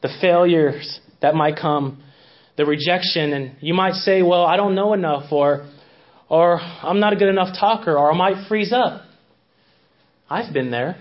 the 0.00 0.08
failures 0.22 1.00
that 1.20 1.34
might 1.34 1.56
come, 1.56 2.02
the 2.56 2.64
rejection, 2.64 3.34
and 3.34 3.56
you 3.60 3.74
might 3.74 3.92
say, 3.92 4.22
well, 4.22 4.46
I 4.46 4.56
don't 4.56 4.74
know 4.74 4.94
enough, 4.94 5.30
or, 5.30 5.68
or 6.30 6.58
I'm 6.58 6.98
not 6.98 7.12
a 7.12 7.16
good 7.16 7.28
enough 7.28 7.54
talker, 7.60 7.98
or 7.98 8.10
I 8.10 8.16
might 8.16 8.48
freeze 8.48 8.72
up. 8.72 9.02
I've 10.30 10.54
been 10.54 10.70
there. 10.70 10.96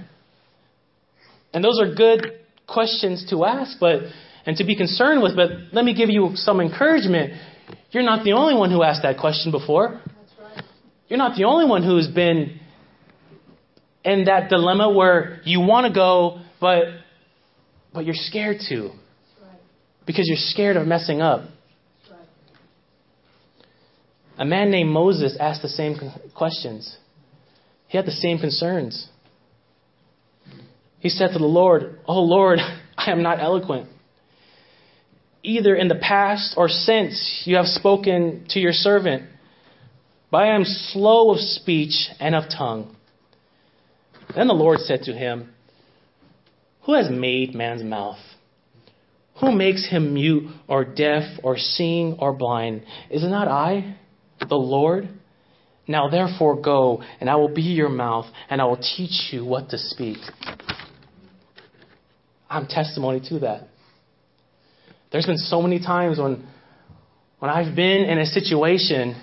And 1.54 1.64
those 1.64 1.80
are 1.80 1.96
good 1.96 2.34
questions 2.68 3.28
to 3.30 3.46
ask, 3.46 3.78
but 3.80 4.02
and 4.46 4.58
to 4.58 4.66
be 4.66 4.76
concerned 4.76 5.24
with, 5.24 5.38
but 5.38 5.52
let 5.72 5.86
me 5.86 5.96
give 5.96 6.10
you 6.10 6.32
some 6.36 6.60
encouragement. 6.60 7.32
You're 7.92 8.04
not 8.04 8.26
the 8.26 8.34
only 8.34 8.56
one 8.56 8.72
who 8.72 8.84
asked 8.84 9.04
that 9.04 9.20
question 9.20 9.52
before. 9.52 10.02
You're 11.10 11.18
not 11.18 11.36
the 11.36 11.46
only 11.46 11.66
one 11.66 11.84
who's 11.84 12.08
been 12.08 12.60
in 14.06 14.26
that 14.26 14.50
dilemma 14.50 14.92
where 14.92 15.42
you 15.44 15.60
want 15.60 15.88
to 15.88 15.94
go, 15.94 16.42
but 16.62 16.84
but 17.92 18.06
you're 18.06 18.14
scared 18.16 18.58
to 18.70 18.92
because 20.06 20.28
you're 20.28 20.38
scared 20.38 20.78
of 20.78 20.86
messing 20.86 21.20
up. 21.20 21.50
A 24.38 24.46
man 24.46 24.70
named 24.70 24.92
Moses 24.92 25.36
asked 25.40 25.64
the 25.64 25.68
same 25.68 25.98
questions. 26.36 26.96
He 27.88 27.98
had 27.98 28.06
the 28.06 28.12
same 28.12 28.38
concerns. 28.38 29.10
He 31.00 31.10
said 31.10 31.32
to 31.34 31.40
the 31.40 31.46
Lord, 31.46 32.00
"Oh 32.08 32.22
Lord, 32.22 32.60
I 32.98 33.12
am 33.12 33.24
not 33.24 33.40
eloquent. 33.40 33.90
Either 35.42 35.74
in 35.74 35.88
the 35.88 35.96
past 35.96 36.54
or 36.56 36.70
since 36.70 37.44
you 37.46 37.56
have 37.56 37.66
spoken 37.66 38.46
to 38.50 38.60
your 38.60 38.74
servant, 38.74 39.24
but 40.32 40.44
I 40.44 40.56
am 40.56 40.64
slow 40.66 41.32
of 41.32 41.40
speech 41.40 42.10
and 42.20 42.36
of 42.36 42.50
tongue." 42.50 42.96
Then 44.36 44.48
the 44.48 44.54
Lord 44.54 44.80
said 44.80 45.04
to 45.04 45.14
him, 45.14 45.54
Who 46.84 46.94
has 46.94 47.10
made 47.10 47.56
man's 47.56 47.84
mouth? 47.84 48.20
Who 49.40 49.52
makes 49.52 49.88
him 49.88 50.14
mute 50.14 50.50
or 50.68 50.84
deaf 50.84 51.24
or 51.44 51.58
seeing 51.58 52.18
or 52.20 52.34
blind? 52.34 52.84
Is 53.10 53.24
it 53.24 53.30
not 53.30 53.48
I, 53.48 53.96
the 54.48 54.56
Lord? 54.56 55.08
Now 55.88 56.10
therefore 56.10 56.62
go, 56.62 57.02
and 57.20 57.30
I 57.30 57.36
will 57.36 57.54
be 57.54 57.62
your 57.62 57.90
mouth, 57.90 58.26
and 58.50 58.62
I 58.62 58.66
will 58.66 58.78
teach 58.78 59.30
you 59.32 59.44
what 59.46 59.70
to 59.70 59.78
speak. 59.78 60.18
I'm 62.50 62.68
testimony 62.68 63.22
to 63.30 63.40
that. 63.40 63.68
There's 65.12 65.26
been 65.26 65.38
so 65.38 65.62
many 65.62 65.80
times 65.80 66.20
when 66.20 66.48
when 67.40 67.50
I've 67.50 67.76
been 67.76 68.04
in 68.04 68.20
a 68.20 68.26
situation 68.26 69.16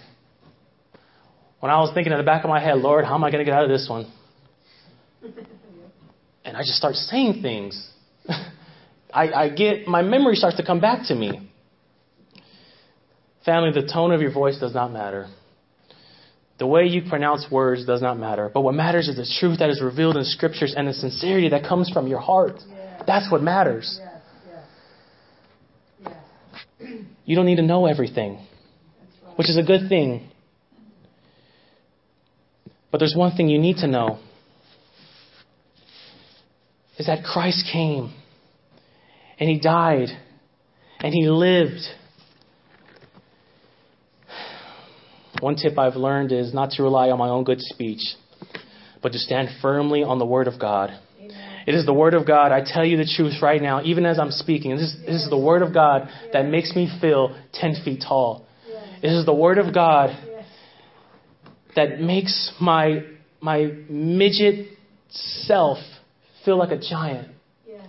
when 1.61 1.71
I 1.71 1.81
was 1.81 1.93
thinking 1.95 2.13
in 2.13 2.19
the 2.19 2.25
back 2.25 2.45
of 2.45 2.51
my 2.51 2.61
head, 2.61 2.79
Lord, 2.79 3.05
how 3.05 3.15
am 3.15 3.25
I 3.25 3.31
going 3.31 3.45
to 3.45 3.51
get 3.51 3.55
out 3.55 3.65
of 3.65 3.71
this 3.71 3.87
one? 3.89 4.11
And 6.45 6.57
I 6.57 6.61
just 6.61 6.75
start 6.75 6.95
saying 6.95 7.43
things. 7.43 7.91
I, 9.13 9.33
I 9.33 9.49
get 9.49 9.89
my 9.89 10.03
memory 10.03 10.37
starts 10.37 10.57
to 10.59 10.65
come 10.65 10.81
back 10.81 11.09
to 11.09 11.15
me. 11.15 11.51
Family, 13.45 13.73
the 13.73 13.91
tone 13.91 14.13
of 14.13 14.21
your 14.21 14.33
voice 14.33 14.59
does 14.59 14.75
not 14.75 14.93
matter. 14.93 15.29
The 16.59 16.67
way 16.67 16.85
you 16.85 17.03
pronounce 17.09 17.47
words 17.51 17.85
does 17.85 18.01
not 18.01 18.19
matter. 18.19 18.51
But 18.53 18.63
what 18.63 18.75
matters 18.75 19.09
is 19.09 19.17
the 19.17 19.27
truth 19.41 19.59
that 19.59 19.71
is 19.71 19.83
revealed 19.83 20.17
in 20.17 20.25
scriptures 20.25 20.75
and 20.77 20.89
the 20.89 20.93
sincerity 20.93 21.51
that 21.51 21.65
comes 21.65 21.91
from 21.91 22.07
your 22.07 22.19
heart. 22.19 22.57
Yes. 22.69 23.03
That's 23.07 23.31
what 23.31 23.43
matters. 23.43 24.01
Yes. 24.01 24.13
Yes. 26.81 26.91
You 27.25 27.37
don't 27.37 27.47
need 27.47 27.57
to 27.57 27.63
know 27.63 27.87
everything, 27.87 28.47
which 29.37 29.51
is 29.51 29.59
a 29.59 29.63
good 29.63 29.89
thing. 29.89 30.31
But 32.97 33.01
there's 33.01 33.15
one 33.15 33.37
thing 33.37 33.51
you 33.51 33.59
need 33.59 33.77
to 33.83 33.87
know 33.87 34.19
is 36.97 37.05
that 37.05 37.25
Christ 37.25 37.69
came 37.71 38.15
and 39.39 39.51
he 39.51 39.61
died 39.61 40.09
and 41.01 41.13
he 41.13 41.29
lived. 41.29 41.83
One 45.41 45.57
tip 45.57 45.79
I've 45.79 45.97
learned 45.97 46.33
is 46.33 46.55
not 46.55 46.71
to 46.71 46.83
rely 46.83 47.11
on 47.11 47.19
my 47.19 47.29
own 47.29 47.45
good 47.45 47.61
speech, 47.61 48.01
but 49.03 49.13
to 49.13 49.19
stand 49.19 49.51
firmly 49.61 50.03
on 50.03 50.19
the 50.19 50.25
Word 50.25 50.49
of 50.49 50.59
God. 50.59 50.99
Amen. 51.21 51.65
It 51.67 51.75
is 51.75 51.85
the 51.85 51.93
Word 51.93 52.15
of 52.15 52.27
God. 52.27 52.51
I 52.51 52.63
tell 52.65 52.87
you 52.87 52.97
the 52.97 53.13
truth 53.15 53.43
right 53.43 53.61
now, 53.61 53.83
even 53.83 54.07
as 54.07 54.19
I'm 54.19 54.31
speaking. 54.31 54.75
This, 54.75 54.97
this 55.05 55.23
is 55.23 55.29
the 55.29 55.37
Word 55.37 55.61
of 55.61 55.75
God 55.75 56.09
that 56.33 56.47
makes 56.47 56.75
me 56.75 56.91
feel 56.99 57.39
10 57.53 57.83
feet 57.85 58.03
tall. 58.09 58.47
It 59.03 59.09
is 59.09 59.27
the 59.27 59.35
Word 59.35 59.59
of 59.59 59.75
God. 59.75 60.36
That 61.77 62.01
makes 62.01 62.53
my, 62.61 63.05
my 63.41 63.71
midget 63.89 64.69
self 65.11 65.79
feel 66.45 66.59
like 66.59 66.71
a 66.71 66.79
giant. 66.79 67.29
Yes. 67.67 67.87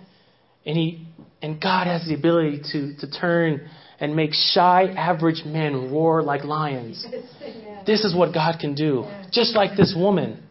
And, 0.64 0.76
he, 0.76 1.06
and 1.42 1.60
God 1.60 1.86
has 1.86 2.06
the 2.06 2.14
ability 2.14 2.60
to, 2.72 2.96
to 2.98 3.10
turn 3.10 3.68
and 3.98 4.14
make 4.14 4.32
shy, 4.32 4.84
average 4.96 5.42
men 5.44 5.90
roar 5.90 6.22
like 6.22 6.44
lions. 6.44 7.04
Yes. 7.10 7.84
This 7.86 8.04
is 8.04 8.14
what 8.14 8.32
God 8.32 8.58
can 8.60 8.74
do. 8.74 9.04
Just 9.32 9.56
like 9.56 9.76
this 9.76 9.94
woman. 9.96 10.44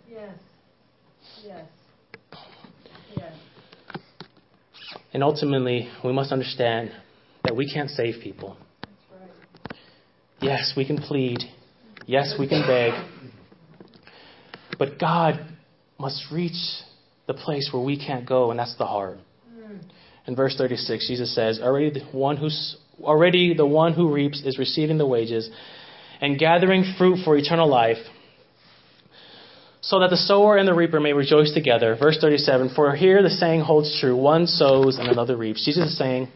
And 5.18 5.24
ultimately, 5.24 5.90
we 6.04 6.14
must 6.14 6.32
understand 6.32 6.92
that 7.44 7.56
we 7.56 7.72
can't 7.74 7.90
save 7.90 8.22
people. 8.22 8.56
Right. 9.12 9.80
Yes, 10.42 10.74
we 10.78 10.86
can 10.86 10.98
plead. 10.98 11.40
Yes, 12.06 12.36
we 12.38 12.48
can 12.48 12.62
beg. 12.68 12.94
But 14.78 15.00
God 15.00 15.40
must 16.00 16.32
reach 16.32 16.60
the 17.26 17.34
place 17.34 17.70
where 17.72 17.84
we 17.84 17.98
can't 17.98 18.26
go, 18.26 18.52
and 18.52 18.60
that's 18.60 18.76
the 18.76 18.86
heart. 18.86 19.20
In 20.28 20.36
verse 20.36 20.56
36, 20.58 21.08
Jesus 21.08 21.34
says, 21.34 21.60
"Already 21.62 21.90
the 21.90 22.06
one 22.12 22.38
who's 22.38 22.78
already 23.02 23.54
the 23.54 23.66
one 23.66 23.94
who 23.94 24.12
reaps 24.12 24.42
is 24.42 24.58
receiving 24.58 24.98
the 24.98 25.06
wages 25.06 25.50
and 26.20 26.38
gathering 26.38 26.84
fruit 26.98 27.20
for 27.24 27.38
eternal 27.38 27.68
life, 27.68 28.10
so 29.82 30.00
that 30.00 30.10
the 30.10 30.18
sower 30.18 30.58
and 30.58 30.68
the 30.68 30.74
reaper 30.74 31.00
may 31.00 31.14
rejoice 31.14 31.52
together." 31.54 31.96
Verse 31.96 32.18
37, 32.18 32.70
"For 32.70 32.94
here 32.96 33.24
the 33.24 33.30
saying 33.30 33.62
holds 33.62 33.98
true: 34.00 34.16
one 34.16 34.48
sows 34.48 34.98
and 34.98 35.08
another 35.08 35.38
reaps." 35.38 35.64
Jesus 35.64 35.92
is 35.92 35.98
saying, 35.98 36.28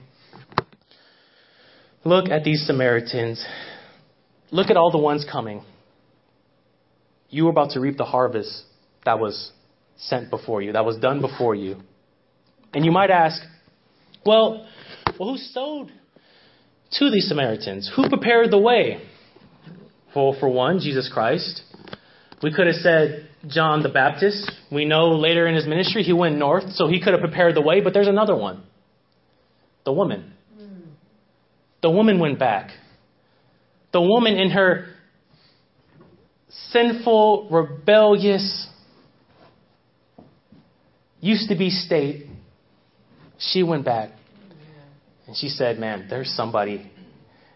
"Look 2.06 2.30
at 2.30 2.44
these 2.44 2.66
Samaritans. 2.66 3.46
Look 4.52 4.70
at 4.70 4.78
all 4.78 4.92
the 4.92 4.98
ones 4.98 5.26
coming. 5.26 5.64
You 7.32 7.46
were 7.46 7.50
about 7.50 7.72
to 7.72 7.80
reap 7.80 7.98
the 7.98 8.06
harvest 8.06 8.64
that 9.06 9.20
was 9.20 9.52
sent 9.98 10.30
before 10.30 10.62
you, 10.62 10.74
that 10.74 10.86
was 10.86 10.98
done 10.98 11.22
before 11.22 11.56
you." 11.56 11.78
And 12.74 12.86
you 12.86 12.92
might 12.92 13.10
ask, 13.10 13.42
well, 14.26 14.68
well, 15.18 15.32
who 15.32 15.38
sowed 15.38 15.92
to 16.92 17.10
these 17.10 17.28
Samaritans? 17.28 17.92
Who 17.96 18.08
prepared 18.10 18.52
the 18.52 18.60
way? 18.60 19.02
Well, 20.16 20.36
for 20.40 20.50
one, 20.50 20.80
Jesus 20.80 21.10
Christ. 21.12 21.64
We 22.44 22.52
could 22.54 22.68
have 22.68 22.76
said 22.76 23.28
John 23.48 23.82
the 23.82 23.90
Baptist. 23.90 24.52
We 24.72 24.86
know 24.86 25.10
later 25.10 25.48
in 25.48 25.56
his 25.56 25.66
ministry 25.66 26.04
he 26.04 26.14
went 26.14 26.38
north, 26.38 26.72
so 26.74 26.88
he 26.88 27.00
could 27.02 27.14
have 27.14 27.22
prepared 27.22 27.56
the 27.56 27.62
way, 27.62 27.82
but 27.82 27.94
there's 27.94 28.08
another 28.08 28.36
one. 28.36 28.64
The 29.86 29.94
woman. 29.94 30.34
The 31.82 31.90
woman 31.90 32.20
went 32.20 32.38
back. 32.38 32.72
The 33.92 34.02
woman 34.02 34.36
in 34.38 34.52
her 34.52 34.91
sinful, 36.70 37.49
rebellious, 37.49 38.68
used 41.20 41.49
to 41.49 41.56
be 41.56 41.70
state 41.70 42.28
she 43.41 43.64
went 43.64 43.84
back 43.84 44.12
and 45.28 45.36
she 45.36 45.49
said, 45.49 45.80
Man, 45.80 46.08
there's 46.10 46.30
somebody, 46.36 46.91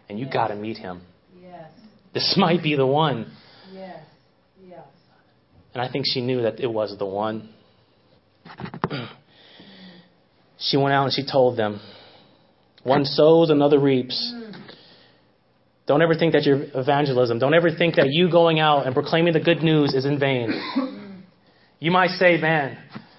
and 0.09 0.19
you 0.19 0.29
got 0.29 0.47
to 0.47 0.55
meet 0.55 0.77
him. 0.77 1.01
Yes. 1.39 1.69
This 2.13 2.35
might 2.37 2.63
be 2.63 2.75
the 2.75 2.87
one. 2.87 3.31
Yes. 3.71 3.99
Yes. 4.67 4.85
And 5.73 5.81
I 5.81 5.91
think 5.91 6.05
she 6.07 6.21
knew 6.21 6.41
that 6.43 6.59
it 6.59 6.67
was 6.67 6.97
the 6.97 7.05
one. 7.05 7.49
she 10.57 10.77
went 10.77 10.93
out 10.93 11.05
and 11.05 11.13
she 11.13 11.25
told 11.29 11.57
them, 11.57 11.79
One 12.83 13.05
sows, 13.05 13.49
another 13.49 13.79
reaps. 13.79 14.33
Mm. 14.33 14.44
Don't 15.87 16.01
ever 16.01 16.15
think 16.15 16.33
that 16.33 16.43
your 16.43 16.63
evangelism, 16.73 17.37
don't 17.37 17.53
ever 17.53 17.69
think 17.69 17.95
that 17.95 18.07
you 18.09 18.29
going 18.31 18.59
out 18.59 18.85
and 18.85 18.95
proclaiming 18.95 19.33
the 19.33 19.39
good 19.39 19.61
news 19.61 19.93
is 19.93 20.05
in 20.05 20.19
vain. 20.19 20.51
You 21.79 21.91
might 21.91 22.11
say, 22.11 22.39
Man, 22.39 22.77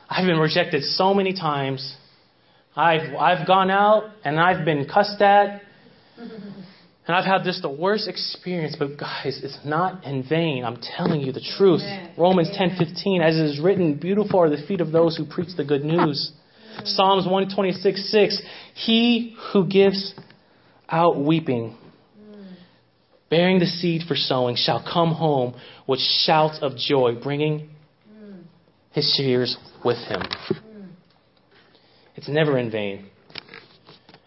I've 0.08 0.26
been 0.26 0.38
rejected 0.38 0.82
so 0.82 1.14
many 1.14 1.32
times. 1.32 1.96
I've, 2.74 3.14
I've 3.14 3.46
gone 3.46 3.70
out 3.70 4.10
and 4.24 4.40
I've 4.40 4.64
been 4.64 4.86
cussed 4.86 5.20
at. 5.20 5.62
And 7.06 7.14
I've 7.14 7.24
had 7.24 7.44
just 7.44 7.62
the 7.62 7.70
worst 7.70 8.08
experience, 8.08 8.74
but 8.76 8.98
guys, 8.98 9.40
it's 9.44 9.58
not 9.64 10.04
in 10.04 10.24
vain. 10.28 10.64
I'm 10.64 10.78
telling 10.96 11.20
you 11.20 11.30
the 11.30 11.44
truth. 11.56 11.80
Amen. 11.80 12.14
Romans 12.18 12.50
10:15, 12.58 13.22
as 13.22 13.36
it 13.36 13.44
is 13.44 13.60
written, 13.60 13.94
beautiful 13.94 14.40
are 14.40 14.50
the 14.50 14.66
feet 14.66 14.80
of 14.80 14.90
those 14.90 15.16
who 15.16 15.24
preach 15.24 15.50
the 15.56 15.64
good 15.64 15.84
news. 15.84 16.32
Psalms 16.84 17.26
126:6, 17.26 18.42
he 18.74 19.36
who 19.52 19.66
gives 19.66 20.14
out 20.88 21.16
weeping, 21.16 21.76
bearing 23.30 23.58
the 23.58 23.66
seed 23.66 24.02
for 24.06 24.14
sowing, 24.14 24.56
shall 24.56 24.82
come 24.82 25.12
home 25.12 25.54
with 25.86 26.00
shouts 26.00 26.58
of 26.62 26.76
joy, 26.76 27.14
bringing 27.22 27.70
his 28.92 29.14
shears 29.16 29.56
with 29.84 29.98
him. 29.98 30.22
It's 32.14 32.28
never 32.28 32.58
in 32.58 32.70
vain. 32.70 33.10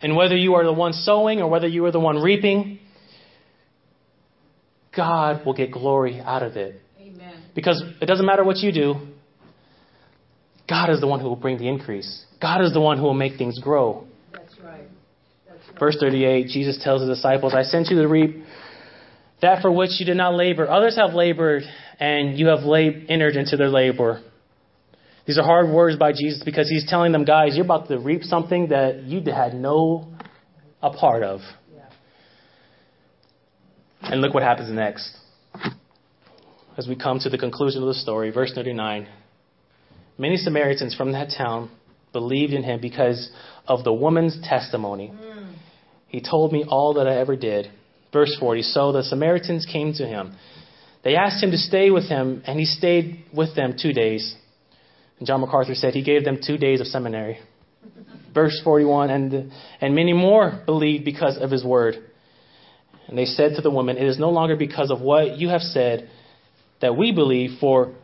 And 0.01 0.15
whether 0.15 0.35
you 0.37 0.53
are 0.53 0.63
the 0.63 0.73
one 0.73 0.93
sowing 0.93 1.41
or 1.41 1.49
whether 1.49 1.67
you 1.67 1.83
are 1.85 1.91
the 1.91 1.99
one 1.99 2.21
reaping, 2.21 2.79
God 4.95 5.45
will 5.45 5.53
get 5.53 5.71
glory 5.71 6.21
out 6.21 6.43
of 6.43 6.55
it. 6.55 6.79
Amen. 6.99 7.43
Because 7.55 7.83
it 7.99 8.05
doesn't 8.05 8.25
matter 8.25 8.43
what 8.43 8.57
you 8.57 8.71
do, 8.71 8.95
God 10.69 10.91
is 10.91 11.01
the 11.01 11.07
one 11.07 11.19
who 11.19 11.27
will 11.27 11.35
bring 11.35 11.57
the 11.57 11.67
increase. 11.67 12.25
God 12.39 12.63
is 12.63 12.71
the 12.71 12.79
one 12.79 12.97
who 12.97 13.03
will 13.03 13.13
make 13.13 13.37
things 13.37 13.59
grow. 13.59 14.05
That's 14.31 14.57
right. 14.59 14.83
That's 15.47 15.67
right. 15.67 15.79
Verse 15.79 15.97
38, 15.99 16.47
Jesus 16.47 16.79
tells 16.83 17.01
his 17.01 17.09
disciples, 17.09 17.53
I 17.55 17.63
sent 17.63 17.87
you 17.87 17.99
to 18.01 18.07
reap 18.07 18.43
that 19.41 19.61
for 19.61 19.71
which 19.71 19.91
you 19.99 20.05
did 20.05 20.17
not 20.17 20.35
labor. 20.35 20.69
Others 20.69 20.97
have 20.97 21.13
labored, 21.13 21.63
and 21.99 22.37
you 22.37 22.47
have 22.47 22.63
lab- 22.63 23.05
entered 23.09 23.35
into 23.35 23.57
their 23.57 23.69
labor. 23.69 24.21
These 25.25 25.37
are 25.37 25.43
hard 25.43 25.69
words 25.69 25.97
by 25.97 26.11
Jesus 26.11 26.41
because 26.43 26.69
he's 26.69 26.89
telling 26.89 27.11
them, 27.11 27.23
guys, 27.23 27.55
you're 27.55 27.65
about 27.65 27.87
to 27.89 27.99
reap 27.99 28.23
something 28.23 28.69
that 28.69 29.03
you 29.03 29.21
had 29.31 29.53
no 29.53 30.11
a 30.81 30.91
part 30.91 31.23
of. 31.23 31.41
Yeah. 31.73 31.89
And 34.01 34.21
look 34.21 34.33
what 34.33 34.43
happens 34.43 34.71
next. 34.71 35.15
As 36.77 36.87
we 36.87 36.95
come 36.95 37.19
to 37.19 37.29
the 37.29 37.37
conclusion 37.37 37.81
of 37.81 37.89
the 37.89 37.93
story, 37.93 38.31
verse 38.31 38.53
39. 38.55 39.07
Many 40.17 40.37
Samaritans 40.37 40.95
from 40.95 41.11
that 41.11 41.29
town 41.37 41.69
believed 42.11 42.53
in 42.53 42.63
him 42.63 42.79
because 42.81 43.29
of 43.67 43.83
the 43.83 43.93
woman's 43.93 44.37
testimony. 44.43 45.13
Mm. 45.13 45.55
He 46.07 46.21
told 46.21 46.51
me 46.51 46.65
all 46.67 46.95
that 46.95 47.07
I 47.07 47.17
ever 47.17 47.35
did. 47.35 47.69
Verse 48.11 48.35
40. 48.39 48.61
So 48.63 48.91
the 48.91 49.03
Samaritans 49.03 49.65
came 49.71 49.93
to 49.93 50.05
him. 50.05 50.35
They 51.03 51.15
asked 51.15 51.43
him 51.43 51.51
to 51.51 51.57
stay 51.57 51.91
with 51.91 52.09
him, 52.09 52.43
and 52.45 52.59
he 52.59 52.65
stayed 52.65 53.23
with 53.33 53.55
them 53.55 53.75
two 53.81 53.93
days. 53.93 54.35
And 55.17 55.27
John 55.27 55.41
MacArthur 55.41 55.75
said 55.75 55.93
he 55.93 56.03
gave 56.03 56.25
them 56.25 56.39
two 56.45 56.57
days 56.57 56.81
of 56.81 56.87
seminary. 56.87 57.39
Verse 58.33 58.59
41. 58.63 59.09
And, 59.09 59.51
and 59.81 59.95
many 59.95 60.13
more 60.13 60.61
believed 60.65 61.05
because 61.05 61.37
of 61.37 61.51
his 61.51 61.63
word. 61.63 61.95
And 63.07 63.17
they 63.17 63.25
said 63.25 63.55
to 63.55 63.61
the 63.61 63.71
woman, 63.71 63.97
It 63.97 64.07
is 64.07 64.19
no 64.19 64.29
longer 64.29 64.55
because 64.55 64.91
of 64.91 65.01
what 65.01 65.37
you 65.37 65.49
have 65.49 65.61
said 65.61 66.09
that 66.81 66.95
we 66.95 67.11
believe, 67.11 67.59
for 67.59 67.95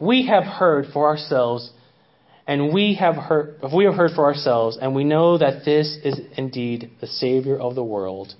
we 0.00 0.26
have 0.26 0.44
heard 0.44 0.86
for 0.92 1.08
ourselves, 1.08 1.70
and 2.46 2.72
we 2.72 2.94
have 2.94 3.16
heard, 3.16 3.56
we 3.74 3.84
have 3.84 3.94
heard 3.94 4.12
for 4.14 4.24
ourselves, 4.24 4.78
and 4.80 4.94
we 4.94 5.04
know 5.04 5.38
that 5.38 5.64
this 5.64 5.96
is 6.04 6.20
indeed 6.36 6.90
the 7.00 7.06
Savior 7.06 7.58
of 7.58 7.74
the 7.74 7.84
world. 7.84 8.34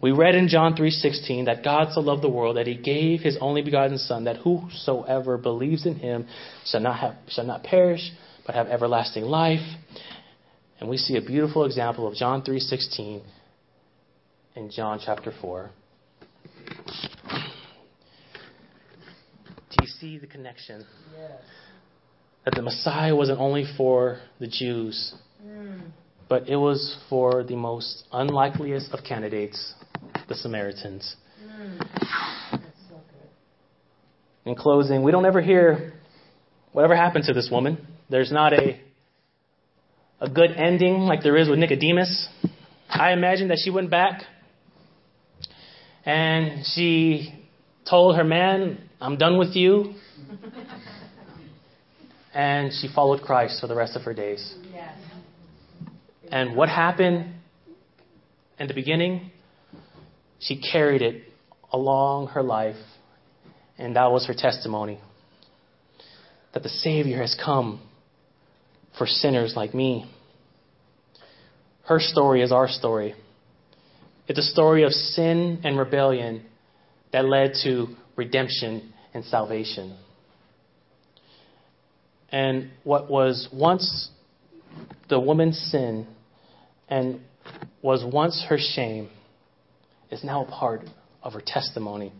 We 0.00 0.12
read 0.12 0.34
in 0.36 0.48
John 0.48 0.76
3:16 0.76 1.46
that 1.46 1.64
God 1.64 1.92
so 1.92 2.00
loved 2.00 2.22
the 2.22 2.28
world 2.28 2.56
that 2.56 2.66
he 2.66 2.76
gave 2.76 3.20
his 3.20 3.36
only 3.40 3.62
begotten 3.62 3.98
son 3.98 4.24
that 4.24 4.36
whosoever 4.36 5.36
believes 5.38 5.86
in 5.86 5.96
him 5.96 6.26
shall 6.64 6.80
not 6.80 6.98
have 7.00 7.16
shall 7.28 7.44
not 7.44 7.64
perish 7.64 8.12
but 8.46 8.54
have 8.54 8.68
everlasting 8.68 9.24
life. 9.24 9.66
And 10.80 10.88
we 10.88 10.96
see 10.96 11.16
a 11.16 11.20
beautiful 11.20 11.64
example 11.64 12.06
of 12.06 12.14
John 12.14 12.42
3:16 12.42 13.22
in 14.54 14.70
John 14.70 15.00
chapter 15.04 15.32
4. 15.32 15.70
Do 19.70 19.76
you 19.82 19.88
see 19.88 20.18
the 20.18 20.26
connection? 20.26 20.86
Yes. 21.18 21.32
That 22.44 22.54
the 22.54 22.62
Messiah 22.62 23.14
wasn't 23.14 23.40
only 23.40 23.64
for 23.76 24.20
the 24.38 24.46
Jews, 24.46 25.14
Mm. 25.44 25.90
but 26.28 26.48
it 26.48 26.56
was 26.56 26.96
for 27.08 27.42
the 27.42 27.56
most 27.56 28.04
unlikeliest 28.12 28.92
of 28.92 29.04
candidates, 29.04 29.74
the 30.28 30.34
Samaritans. 30.34 31.16
Mm. 31.42 31.78
So. 32.88 33.00
In 34.44 34.54
closing, 34.54 35.02
we 35.02 35.12
don't 35.12 35.26
ever 35.26 35.40
hear 35.40 35.94
whatever 36.72 36.96
happened 36.96 37.24
to 37.24 37.32
this 37.32 37.48
woman. 37.50 37.86
There's 38.10 38.32
not 38.32 38.52
a 38.52 38.80
a 40.20 40.28
good 40.28 40.50
ending 40.50 41.00
like 41.00 41.22
there 41.22 41.36
is 41.36 41.48
with 41.48 41.58
Nicodemus. 41.58 42.28
I 42.88 43.12
imagine 43.12 43.48
that 43.48 43.58
she 43.62 43.70
went 43.70 43.90
back 43.90 44.22
and 46.04 46.64
she 46.74 47.34
told 47.88 48.16
her 48.16 48.24
man, 48.24 48.78
I'm 49.00 49.16
done 49.16 49.38
with 49.38 49.54
you. 49.54 49.94
And 52.34 52.72
she 52.72 52.88
followed 52.92 53.22
Christ 53.22 53.60
for 53.60 53.66
the 53.66 53.74
rest 53.74 53.96
of 53.96 54.02
her 54.02 54.14
days. 54.14 54.54
Yes. 54.72 54.94
And 56.30 56.56
what 56.56 56.68
happened 56.68 57.34
in 58.58 58.68
the 58.68 58.74
beginning, 58.74 59.30
she 60.40 60.60
carried 60.60 61.02
it 61.02 61.22
along 61.72 62.28
her 62.28 62.42
life. 62.42 62.76
And 63.76 63.96
that 63.96 64.10
was 64.10 64.26
her 64.26 64.34
testimony 64.34 64.98
that 66.52 66.62
the 66.62 66.68
Savior 66.68 67.20
has 67.20 67.36
come 67.42 67.80
for 68.96 69.06
sinners 69.06 69.54
like 69.54 69.74
me. 69.74 70.10
Her 71.84 72.00
story 72.00 72.42
is 72.42 72.52
our 72.52 72.68
story. 72.68 73.14
It's 74.26 74.38
a 74.38 74.42
story 74.42 74.82
of 74.82 74.92
sin 74.92 75.60
and 75.64 75.78
rebellion 75.78 76.44
that 77.12 77.24
led 77.24 77.52
to 77.64 77.88
redemption 78.16 78.92
and 79.14 79.24
salvation. 79.24 79.96
And 82.30 82.70
what 82.84 83.10
was 83.10 83.48
once 83.52 84.10
the 85.08 85.18
woman's 85.18 85.58
sin 85.70 86.06
and 86.88 87.20
was 87.80 88.04
once 88.04 88.44
her 88.48 88.58
shame 88.58 89.08
is 90.10 90.24
now 90.24 90.44
a 90.44 90.50
part 90.50 90.82
of 91.22 91.32
her 91.32 91.42
testimony. 91.44 92.12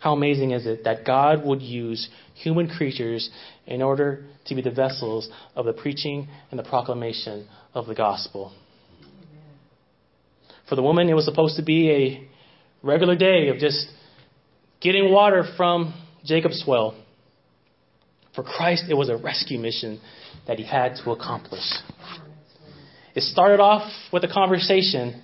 How 0.00 0.12
amazing 0.12 0.52
is 0.52 0.64
it 0.66 0.84
that 0.84 1.04
God 1.04 1.44
would 1.44 1.60
use 1.60 2.08
human 2.34 2.68
creatures 2.68 3.28
in 3.66 3.82
order 3.82 4.24
to 4.46 4.54
be 4.54 4.62
the 4.62 4.70
vessels 4.70 5.28
of 5.56 5.66
the 5.66 5.72
preaching 5.72 6.28
and 6.50 6.58
the 6.58 6.64
proclamation 6.64 7.48
of 7.74 7.86
the 7.86 7.94
gospel? 7.94 8.52
For 10.68 10.76
the 10.76 10.82
woman, 10.82 11.08
it 11.08 11.14
was 11.14 11.24
supposed 11.24 11.56
to 11.56 11.64
be 11.64 11.90
a 11.90 12.86
regular 12.86 13.16
day 13.16 13.48
of 13.48 13.58
just 13.58 13.88
getting 14.80 15.10
water 15.10 15.44
from 15.56 15.94
Jacob's 16.24 16.62
well. 16.66 16.94
For 18.34 18.44
Christ, 18.44 18.84
it 18.88 18.94
was 18.94 19.08
a 19.08 19.16
rescue 19.16 19.58
mission 19.58 20.00
that 20.46 20.58
he 20.58 20.64
had 20.64 20.94
to 21.02 21.10
accomplish. 21.10 21.64
It 23.16 23.22
started 23.22 23.58
off 23.58 23.90
with 24.12 24.22
a 24.22 24.28
conversation 24.28 25.22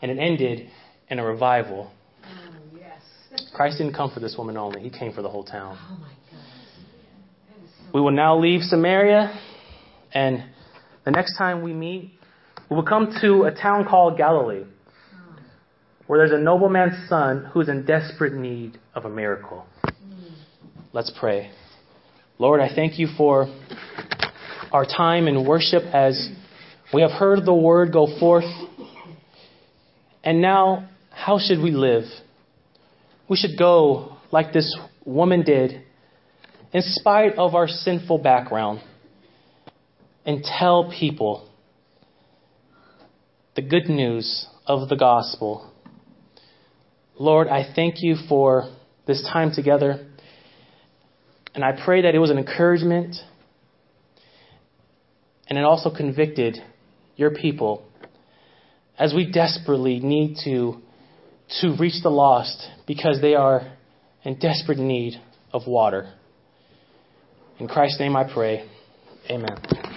and 0.00 0.10
it 0.10 0.18
ended 0.18 0.68
in 1.08 1.18
a 1.18 1.24
revival. 1.24 1.90
Oh, 2.24 2.78
yes. 2.78 3.50
Christ 3.54 3.78
didn't 3.78 3.94
come 3.94 4.10
for 4.12 4.20
this 4.20 4.36
woman 4.36 4.56
only, 4.56 4.80
he 4.80 4.90
came 4.90 5.12
for 5.12 5.22
the 5.22 5.28
whole 5.28 5.44
town. 5.44 5.78
Oh, 5.80 5.98
my 6.00 6.08
goodness. 6.30 7.72
We 7.92 8.00
will 8.00 8.12
now 8.12 8.38
leave 8.38 8.62
Samaria, 8.62 9.38
and 10.12 10.44
the 11.04 11.10
next 11.10 11.36
time 11.36 11.62
we 11.62 11.72
meet, 11.72 12.12
we 12.70 12.76
will 12.76 12.84
come 12.84 13.14
to 13.22 13.44
a 13.44 13.50
town 13.50 13.86
called 13.88 14.18
Galilee, 14.18 14.64
oh. 14.64 15.36
where 16.06 16.18
there's 16.18 16.38
a 16.38 16.42
nobleman's 16.42 17.08
son 17.08 17.48
who's 17.52 17.68
in 17.68 17.86
desperate 17.86 18.34
need 18.34 18.78
of 18.94 19.04
a 19.04 19.10
miracle. 19.10 19.66
Hmm. 19.84 20.34
Let's 20.92 21.10
pray. 21.18 21.50
Lord, 22.38 22.60
I 22.60 22.68
thank 22.72 22.98
you 22.98 23.08
for 23.16 23.52
our 24.70 24.84
time 24.84 25.26
in 25.26 25.44
worship 25.46 25.82
as 25.92 26.30
we 26.92 27.02
have 27.02 27.10
heard 27.10 27.44
the 27.44 27.54
word 27.54 27.92
go 27.92 28.06
forth. 28.20 28.44
And 30.28 30.42
now, 30.42 30.86
how 31.08 31.38
should 31.38 31.58
we 31.58 31.70
live? 31.70 32.04
We 33.30 33.38
should 33.38 33.58
go 33.58 34.18
like 34.30 34.52
this 34.52 34.76
woman 35.06 35.40
did, 35.42 35.80
in 36.70 36.82
spite 36.84 37.38
of 37.38 37.54
our 37.54 37.66
sinful 37.66 38.18
background, 38.18 38.82
and 40.26 40.44
tell 40.44 40.92
people 40.92 41.48
the 43.56 43.62
good 43.62 43.88
news 43.88 44.46
of 44.66 44.90
the 44.90 44.96
gospel. 44.96 45.72
Lord, 47.18 47.48
I 47.48 47.64
thank 47.74 48.02
you 48.02 48.16
for 48.28 48.70
this 49.06 49.26
time 49.32 49.50
together. 49.54 50.06
And 51.54 51.64
I 51.64 51.72
pray 51.72 52.02
that 52.02 52.14
it 52.14 52.18
was 52.18 52.28
an 52.28 52.36
encouragement 52.36 53.16
and 55.46 55.58
it 55.58 55.64
also 55.64 55.88
convicted 55.88 56.58
your 57.16 57.30
people 57.30 57.87
as 58.98 59.14
we 59.14 59.30
desperately 59.30 60.00
need 60.00 60.36
to, 60.44 60.80
to 61.60 61.76
reach 61.78 62.02
the 62.02 62.10
lost 62.10 62.66
because 62.86 63.20
they 63.20 63.34
are 63.34 63.76
in 64.24 64.38
desperate 64.38 64.78
need 64.78 65.14
of 65.52 65.62
water. 65.66 66.12
In 67.58 67.68
Christ's 67.68 68.00
name 68.00 68.16
I 68.16 68.32
pray. 68.32 68.68
Amen. 69.30 69.87